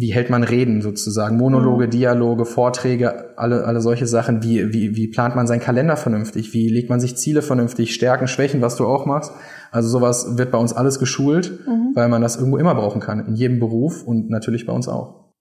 wie 0.00 0.12
hält 0.12 0.30
man 0.30 0.44
Reden 0.44 0.80
sozusagen, 0.80 1.36
Monologe, 1.36 1.86
mhm. 1.86 1.90
Dialoge, 1.90 2.44
Vorträge, 2.44 3.36
alle, 3.36 3.64
alle 3.64 3.80
solche 3.80 4.06
Sachen, 4.06 4.44
wie, 4.44 4.72
wie, 4.72 4.94
wie 4.94 5.08
plant 5.08 5.34
man 5.34 5.48
seinen 5.48 5.58
Kalender 5.58 5.96
vernünftig, 5.96 6.54
wie 6.54 6.68
legt 6.68 6.88
man 6.88 7.00
sich 7.00 7.16
Ziele 7.16 7.42
vernünftig, 7.42 7.92
Stärken, 7.92 8.28
Schwächen, 8.28 8.62
was 8.62 8.76
du 8.76 8.86
auch 8.86 9.06
machst. 9.06 9.32
Also 9.72 9.88
sowas 9.88 10.38
wird 10.38 10.52
bei 10.52 10.58
uns 10.58 10.72
alles 10.72 11.00
geschult, 11.00 11.66
mhm. 11.66 11.90
weil 11.94 12.08
man 12.08 12.22
das 12.22 12.36
irgendwo 12.36 12.58
immer 12.58 12.76
brauchen 12.76 13.00
kann, 13.00 13.26
in 13.26 13.34
jedem 13.34 13.58
Beruf 13.58 14.04
und 14.04 14.30
natürlich 14.30 14.66
bei 14.66 14.72
uns 14.72 14.86
auch. 14.86 15.32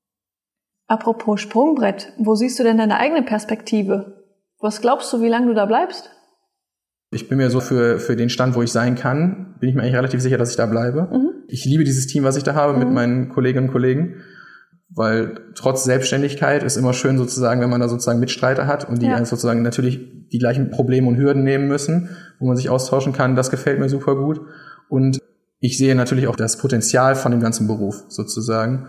Apropos 0.87 1.39
Sprungbrett, 1.39 2.13
wo 2.17 2.33
siehst 2.33 2.57
du 2.57 2.63
denn 2.63 2.79
deine 2.79 2.97
eigene 2.97 3.21
Perspektive? 3.21 4.23
Was 4.59 4.81
glaubst 4.81 5.13
du, 5.13 5.21
wie 5.21 5.29
lange 5.29 5.45
du 5.45 5.53
da 5.53 5.67
bleibst? 5.67 6.09
Ich 7.11 7.29
bin 7.29 7.37
mir 7.37 7.51
so 7.51 7.59
für, 7.59 7.99
für 7.99 8.15
den 8.15 8.29
Stand, 8.29 8.55
wo 8.55 8.63
ich 8.63 8.71
sein 8.71 8.95
kann, 8.95 9.55
bin 9.59 9.69
ich 9.69 9.75
mir 9.75 9.83
eigentlich 9.83 9.95
relativ 9.95 10.21
sicher, 10.21 10.39
dass 10.39 10.49
ich 10.49 10.57
da 10.57 10.65
bleibe. 10.65 11.09
Mhm. 11.11 11.43
Ich 11.47 11.63
liebe 11.63 11.83
dieses 11.83 12.07
Team, 12.07 12.23
was 12.23 12.37
ich 12.37 12.43
da 12.43 12.55
habe 12.55 12.73
mhm. 12.73 12.79
mit 12.79 12.91
meinen 12.91 13.29
Kolleginnen 13.29 13.67
und 13.67 13.71
Kollegen, 13.71 14.23
weil 14.89 15.51
trotz 15.55 15.83
Selbstständigkeit 15.83 16.63
ist 16.63 16.77
immer 16.77 16.93
schön 16.93 17.17
sozusagen, 17.17 17.61
wenn 17.61 17.69
man 17.69 17.81
da 17.81 17.89
sozusagen 17.89 18.19
Mitstreiter 18.19 18.67
hat 18.67 18.87
und 18.87 19.01
die 19.01 19.07
ja. 19.07 19.23
sozusagen 19.25 19.61
natürlich 19.61 19.99
die 20.31 20.39
gleichen 20.39 20.71
Probleme 20.71 21.07
und 21.07 21.17
Hürden 21.17 21.43
nehmen 21.43 21.67
müssen, 21.67 22.09
wo 22.39 22.47
man 22.47 22.55
sich 22.55 22.69
austauschen 22.69 23.13
kann. 23.13 23.35
Das 23.35 23.49
gefällt 23.49 23.79
mir 23.79 23.89
super 23.89 24.15
gut. 24.15 24.41
Und 24.89 25.19
ich 25.59 25.77
sehe 25.77 25.95
natürlich 25.95 26.27
auch 26.27 26.35
das 26.35 26.57
Potenzial 26.57 27.15
von 27.15 27.31
dem 27.31 27.41
ganzen 27.41 27.67
Beruf 27.67 28.03
sozusagen. 28.07 28.87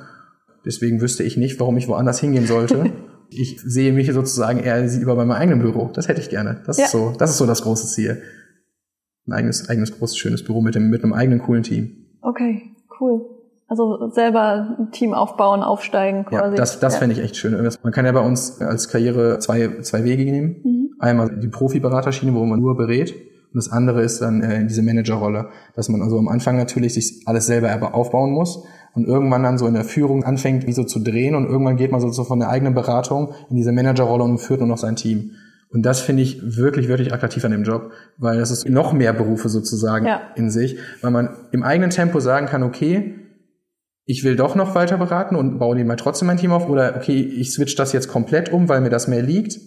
Deswegen 0.65 1.01
wüsste 1.01 1.23
ich 1.23 1.37
nicht, 1.37 1.59
warum 1.61 1.77
ich 1.77 1.89
woanders 1.89 2.21
hingehen 2.21 2.47
sollte. 2.47 2.93
ich 3.31 3.61
sehe 3.61 3.93
mich 3.93 4.13
sozusagen 4.13 4.61
eher 4.61 4.85
über 5.01 5.17
bei 5.17 5.25
meinem 5.25 5.41
eigenen 5.41 5.61
Büro. 5.61 5.91
Das 5.93 6.09
hätte 6.09 6.21
ich 6.21 6.31
gerne. 6.31 6.63
Das 6.67 6.79
ja. 6.79 6.85
ist 6.85 6.93
so, 6.93 7.15
das 7.19 7.31
ist 7.31 7.39
so 7.39 7.47
das 7.47 7.63
große 7.63 7.87
Ziel. 7.89 8.23
Ein 9.27 9.33
eigenes, 9.33 9.69
eigenes 9.69 9.97
großes, 9.97 10.17
schönes 10.17 10.45
Büro 10.45 10.61
mit 10.63 10.75
dem, 10.75 10.91
mit 10.91 11.03
einem 11.03 11.13
eigenen 11.13 11.41
coolen 11.41 11.63
Team. 11.63 12.07
Okay, 12.23 12.63
cool. 13.01 13.38
Also 13.69 14.11
selber 14.11 14.77
ein 14.79 14.93
Team 14.93 15.13
aufbauen, 15.13 15.63
aufsteigen 15.63 16.25
quasi. 16.25 16.57
Ja, 16.57 16.57
das, 16.57 16.81
das 16.81 16.95
ja. 16.95 17.01
fände 17.01 17.15
ich 17.15 17.23
echt 17.23 17.37
schön. 17.37 17.53
Man 17.83 17.93
kann 17.93 18.07
ja 18.07 18.13
bei 18.13 18.21
uns 18.21 18.61
als 18.63 18.89
Karriere 18.89 19.39
zwei, 19.41 19.81
zwei 19.83 20.05
Wege 20.05 20.25
nehmen. 20.25 20.57
Mhm. 20.65 20.91
Einmal 20.99 21.39
die 21.39 21.49
Profi-Beraterschiene, 21.49 22.35
wo 22.35 22.45
man 22.47 22.61
nur 22.61 22.77
berät. 22.77 23.13
Und 23.13 23.57
das 23.57 23.71
andere 23.71 24.03
ist 24.03 24.21
dann 24.21 24.43
äh, 24.43 24.67
diese 24.67 24.83
Managerrolle, 24.83 25.49
dass 25.75 25.89
man 25.91 26.01
also 26.03 26.19
am 26.19 26.29
Anfang 26.29 26.57
natürlich 26.57 26.95
sich 26.95 27.23
alles 27.27 27.47
selber 27.47 27.95
aufbauen 27.95 28.31
muss 28.31 28.65
und 28.95 29.07
irgendwann 29.07 29.43
dann 29.43 29.59
so 29.59 29.67
in 29.67 29.75
der 29.75 29.85
Führung 29.85 30.25
anfängt, 30.25 30.67
wie 30.67 30.73
so 30.73 30.85
zu 30.85 31.01
drehen 31.01 31.35
und 31.35 31.47
irgendwann 31.47 31.77
geht 31.77 31.93
man 31.93 32.01
so 32.01 32.25
von 32.25 32.41
der 32.41 32.49
eigenen 32.49 32.75
Beratung 32.75 33.33
in 33.49 33.57
diese 33.57 33.73
Managerrolle 33.73 34.25
und 34.25 34.39
führt 34.39 34.61
nur 34.61 34.69
noch 34.69 34.79
sein 34.79 34.97
Team. 34.97 35.33
Und 35.71 35.83
das 35.85 36.01
finde 36.01 36.23
ich 36.23 36.57
wirklich, 36.57 36.89
wirklich 36.89 37.13
attraktiv 37.13 37.45
an 37.45 37.51
dem 37.51 37.63
Job, 37.63 37.91
weil 38.17 38.39
das 38.39 38.51
ist 38.51 38.69
noch 38.69 38.93
mehr 38.93 39.13
Berufe 39.13 39.51
sozusagen 39.51 40.07
ja. 40.07 40.21
in 40.35 40.51
sich, 40.51 40.79
weil 41.03 41.11
man 41.11 41.31
im 41.53 41.63
eigenen 41.63 41.91
Tempo 41.91 42.21
sagen 42.21 42.47
kann, 42.47 42.63
okay, 42.63 43.28
ich 44.09 44.25
will 44.25 44.37
doch 44.37 44.55
noch 44.55 44.75
weiter 44.75 44.97
beraten 44.97 45.37
und 45.37 45.59
baue 45.59 45.85
mal 45.85 45.97
trotzdem 45.97 46.29
mein 46.29 46.39
Team 46.39 46.51
auf 46.51 46.67
oder 46.67 46.97
okay, 46.97 47.21
ich 47.21 47.53
switch 47.53 47.77
das 47.77 47.93
jetzt 47.93 48.09
komplett 48.09 48.51
um, 48.51 48.67
weil 48.67 48.81
mir 48.81 48.89
das 48.89 49.07
mehr 49.07 49.21
liegt, 49.21 49.61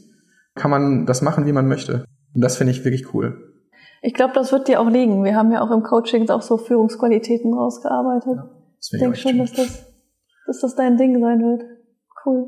kann 0.56 0.72
man 0.72 1.06
das 1.06 1.22
machen, 1.22 1.46
wie 1.46 1.52
man 1.52 1.68
möchte. 1.68 2.06
Und 2.34 2.42
das 2.42 2.58
finde 2.58 2.72
ich 2.72 2.84
wirklich 2.84 3.14
cool. 3.14 3.54
Ich 4.02 4.16
glaube, 4.16 4.34
das 4.34 4.52
wird 4.52 4.68
dir 4.68 4.82
auch 4.82 4.90
liegen. 4.90 5.24
Wir 5.24 5.36
haben 5.36 5.52
ja 5.52 5.62
auch 5.62 5.70
im 5.70 5.84
Coaching 5.84 6.28
auch 6.32 6.42
so 6.42 6.58
Führungsqualitäten 6.58 7.54
rausgearbeitet. 7.54 8.36
Ja. 8.36 8.50
Ich 8.82 9.00
denke 9.00 9.16
schon, 9.16 9.38
dass 9.38 9.54
das, 9.54 9.86
dass 10.48 10.62
das 10.62 10.76
dein 10.76 10.98
Ding 10.98 11.22
sein 11.22 11.40
wird. 11.40 11.62
Cool. 12.26 12.48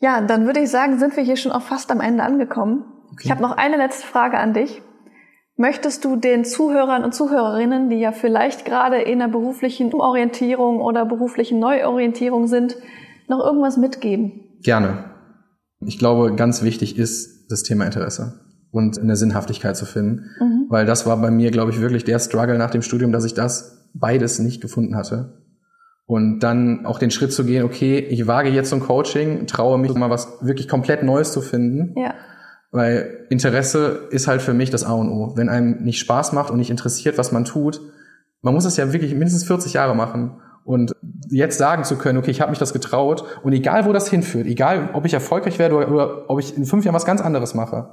Ja, 0.00 0.22
dann 0.22 0.46
würde 0.46 0.60
ich 0.60 0.70
sagen, 0.70 0.98
sind 0.98 1.14
wir 1.14 1.24
hier 1.24 1.36
schon 1.36 1.52
auch 1.52 1.60
fast 1.60 1.90
am 1.90 2.00
Ende 2.00 2.22
angekommen. 2.22 2.86
Okay. 3.12 3.24
Ich 3.24 3.30
habe 3.30 3.42
noch 3.42 3.54
eine 3.54 3.76
letzte 3.76 4.06
Frage 4.06 4.38
an 4.38 4.54
dich. 4.54 4.80
Möchtest 5.56 6.04
du 6.04 6.16
den 6.16 6.44
Zuhörern 6.44 7.04
und 7.04 7.14
Zuhörerinnen, 7.14 7.88
die 7.88 8.00
ja 8.00 8.10
vielleicht 8.10 8.64
gerade 8.64 9.00
in 9.00 9.22
einer 9.22 9.30
beruflichen 9.30 9.92
Umorientierung 9.92 10.80
oder 10.80 11.06
beruflichen 11.06 11.60
Neuorientierung 11.60 12.48
sind, 12.48 12.76
noch 13.28 13.44
irgendwas 13.44 13.76
mitgeben? 13.76 14.58
Gerne. 14.62 15.04
Ich 15.80 15.98
glaube, 15.98 16.34
ganz 16.34 16.62
wichtig 16.62 16.98
ist 16.98 17.50
das 17.50 17.62
Thema 17.62 17.84
Interesse 17.84 18.40
und 18.72 18.98
eine 18.98 19.14
Sinnhaftigkeit 19.14 19.76
zu 19.76 19.86
finden, 19.86 20.30
mhm. 20.40 20.66
weil 20.68 20.86
das 20.86 21.06
war 21.06 21.16
bei 21.20 21.30
mir, 21.30 21.52
glaube 21.52 21.70
ich, 21.70 21.80
wirklich 21.80 22.02
der 22.02 22.18
Struggle 22.18 22.58
nach 22.58 22.70
dem 22.70 22.82
Studium, 22.82 23.12
dass 23.12 23.24
ich 23.24 23.34
das 23.34 23.90
beides 23.94 24.40
nicht 24.40 24.60
gefunden 24.60 24.96
hatte. 24.96 25.40
Und 26.06 26.40
dann 26.40 26.84
auch 26.84 26.98
den 26.98 27.12
Schritt 27.12 27.32
zu 27.32 27.44
gehen, 27.44 27.62
okay, 27.62 27.98
ich 27.98 28.26
wage 28.26 28.50
jetzt 28.50 28.70
so 28.70 28.76
ein 28.76 28.82
Coaching, 28.82 29.46
traue 29.46 29.78
mich 29.78 29.94
mal 29.94 30.10
was 30.10 30.38
wirklich 30.42 30.68
komplett 30.68 31.02
Neues 31.04 31.32
zu 31.32 31.40
finden. 31.40 31.94
Ja. 31.96 32.14
Weil 32.74 33.28
Interesse 33.30 34.08
ist 34.10 34.26
halt 34.26 34.42
für 34.42 34.52
mich 34.52 34.68
das 34.68 34.82
A 34.82 34.94
und 34.94 35.08
O. 35.08 35.36
Wenn 35.36 35.48
einem 35.48 35.84
nicht 35.84 36.00
Spaß 36.00 36.32
macht 36.32 36.50
und 36.50 36.56
nicht 36.56 36.70
interessiert, 36.70 37.18
was 37.18 37.30
man 37.30 37.44
tut, 37.44 37.80
man 38.42 38.52
muss 38.52 38.64
es 38.64 38.76
ja 38.76 38.92
wirklich 38.92 39.12
mindestens 39.12 39.44
40 39.44 39.74
Jahre 39.74 39.94
machen. 39.94 40.40
Und 40.64 40.90
jetzt 41.30 41.56
sagen 41.56 41.84
zu 41.84 41.94
können, 41.94 42.18
okay, 42.18 42.32
ich 42.32 42.40
habe 42.40 42.50
mich 42.50 42.58
das 42.58 42.72
getraut 42.72 43.24
und 43.44 43.52
egal 43.52 43.86
wo 43.86 43.92
das 43.92 44.08
hinführt, 44.08 44.48
egal 44.48 44.90
ob 44.92 45.06
ich 45.06 45.14
erfolgreich 45.14 45.60
werde 45.60 45.76
oder, 45.76 45.88
oder 45.88 46.28
ob 46.28 46.40
ich 46.40 46.56
in 46.56 46.64
fünf 46.64 46.84
Jahren 46.84 46.96
was 46.96 47.04
ganz 47.04 47.20
anderes 47.20 47.54
mache, 47.54 47.90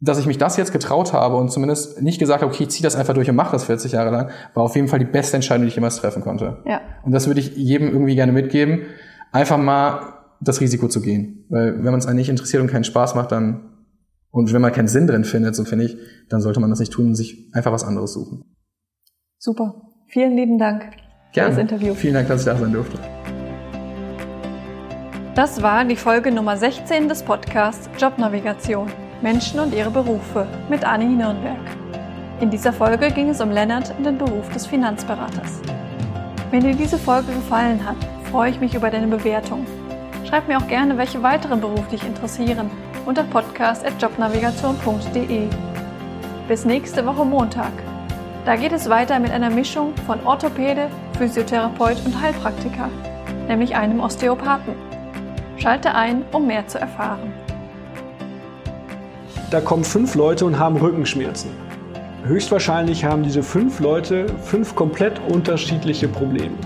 dass 0.00 0.18
ich 0.18 0.24
mich 0.26 0.38
das 0.38 0.56
jetzt 0.56 0.72
getraut 0.72 1.12
habe 1.12 1.36
und 1.36 1.52
zumindest 1.52 2.00
nicht 2.00 2.18
gesagt 2.18 2.40
habe, 2.40 2.50
okay, 2.50 2.62
ich 2.62 2.70
ziehe 2.70 2.82
das 2.82 2.96
einfach 2.96 3.12
durch 3.12 3.28
und 3.28 3.36
mache 3.36 3.52
das 3.52 3.64
40 3.64 3.92
Jahre 3.92 4.10
lang, 4.10 4.30
war 4.54 4.62
auf 4.62 4.74
jeden 4.74 4.88
Fall 4.88 5.00
die 5.00 5.04
beste 5.04 5.36
Entscheidung, 5.36 5.64
die 5.64 5.68
ich 5.68 5.74
jemals 5.74 5.96
treffen 5.96 6.22
konnte. 6.22 6.62
Ja. 6.64 6.80
Und 7.04 7.12
das 7.12 7.26
würde 7.26 7.40
ich 7.40 7.56
jedem 7.56 7.88
irgendwie 7.88 8.14
gerne 8.14 8.32
mitgeben, 8.32 8.86
einfach 9.32 9.58
mal 9.58 10.14
das 10.40 10.62
Risiko 10.62 10.88
zu 10.88 11.02
gehen. 11.02 11.44
Weil 11.50 11.84
wenn 11.84 11.90
man 11.90 11.98
es 11.98 12.06
nicht 12.06 12.30
interessiert 12.30 12.62
und 12.62 12.70
keinen 12.70 12.84
Spaß 12.84 13.14
macht, 13.16 13.32
dann 13.32 13.71
und 14.32 14.52
wenn 14.52 14.62
man 14.62 14.72
keinen 14.72 14.88
Sinn 14.88 15.06
drin 15.06 15.24
findet, 15.24 15.54
so 15.54 15.64
finde 15.64 15.84
ich, 15.84 15.96
dann 16.30 16.40
sollte 16.40 16.58
man 16.58 16.70
das 16.70 16.80
nicht 16.80 16.92
tun 16.92 17.08
und 17.08 17.14
sich 17.14 17.50
einfach 17.52 17.70
was 17.70 17.84
anderes 17.84 18.14
suchen. 18.14 18.44
Super. 19.38 19.90
Vielen 20.08 20.36
lieben 20.36 20.58
Dank 20.58 20.84
Gerne. 21.32 21.50
für 21.50 21.60
das 21.62 21.70
Interview. 21.70 21.94
Vielen 21.94 22.14
Dank, 22.14 22.28
dass 22.28 22.40
ich 22.40 22.46
da 22.46 22.56
sein 22.56 22.72
durfte. 22.72 22.98
Das 25.34 25.62
war 25.62 25.84
die 25.84 25.96
Folge 25.96 26.32
Nummer 26.32 26.56
16 26.56 27.08
des 27.08 27.22
Podcasts 27.22 27.88
Jobnavigation. 27.98 28.90
Menschen 29.22 29.60
und 29.60 29.74
ihre 29.74 29.90
Berufe 29.90 30.46
mit 30.68 30.84
Anni 30.84 31.04
Nürnberg. 31.04 31.60
In 32.40 32.50
dieser 32.50 32.72
Folge 32.72 33.10
ging 33.10 33.28
es 33.28 33.40
um 33.40 33.50
Lennart 33.50 33.94
und 33.96 34.04
den 34.04 34.18
Beruf 34.18 34.48
des 34.48 34.66
Finanzberaters. 34.66 35.60
Wenn 36.50 36.62
dir 36.62 36.74
diese 36.74 36.98
Folge 36.98 37.32
gefallen 37.32 37.86
hat, 37.86 37.96
freue 38.30 38.50
ich 38.50 38.60
mich 38.60 38.74
über 38.74 38.90
deine 38.90 39.06
Bewertung. 39.06 39.64
Schreib 40.26 40.48
mir 40.48 40.58
auch 40.58 40.66
gerne, 40.66 40.98
welche 40.98 41.22
weiteren 41.22 41.60
Berufe 41.60 41.90
dich 41.90 42.04
interessieren 42.04 42.70
unter 43.06 43.22
podcast.jobnavigation.de. 43.24 45.48
Bis 46.48 46.64
nächste 46.64 47.04
Woche 47.06 47.24
Montag. 47.24 47.70
Da 48.44 48.56
geht 48.56 48.72
es 48.72 48.88
weiter 48.88 49.20
mit 49.20 49.30
einer 49.30 49.50
Mischung 49.50 49.94
von 50.06 50.18
Orthopäde, 50.24 50.88
Physiotherapeut 51.16 52.04
und 52.04 52.20
Heilpraktiker, 52.20 52.88
nämlich 53.48 53.76
einem 53.76 54.00
Osteopathen. 54.00 54.74
Schalte 55.56 55.94
ein, 55.94 56.24
um 56.32 56.46
mehr 56.46 56.66
zu 56.66 56.80
erfahren. 56.80 57.32
Da 59.50 59.60
kommen 59.60 59.84
fünf 59.84 60.14
Leute 60.14 60.46
und 60.46 60.58
haben 60.58 60.76
Rückenschmerzen. 60.76 61.50
Höchstwahrscheinlich 62.24 63.04
haben 63.04 63.22
diese 63.22 63.42
fünf 63.42 63.80
Leute 63.80 64.26
fünf 64.42 64.74
komplett 64.74 65.20
unterschiedliche 65.28 66.08
Probleme. 66.08 66.56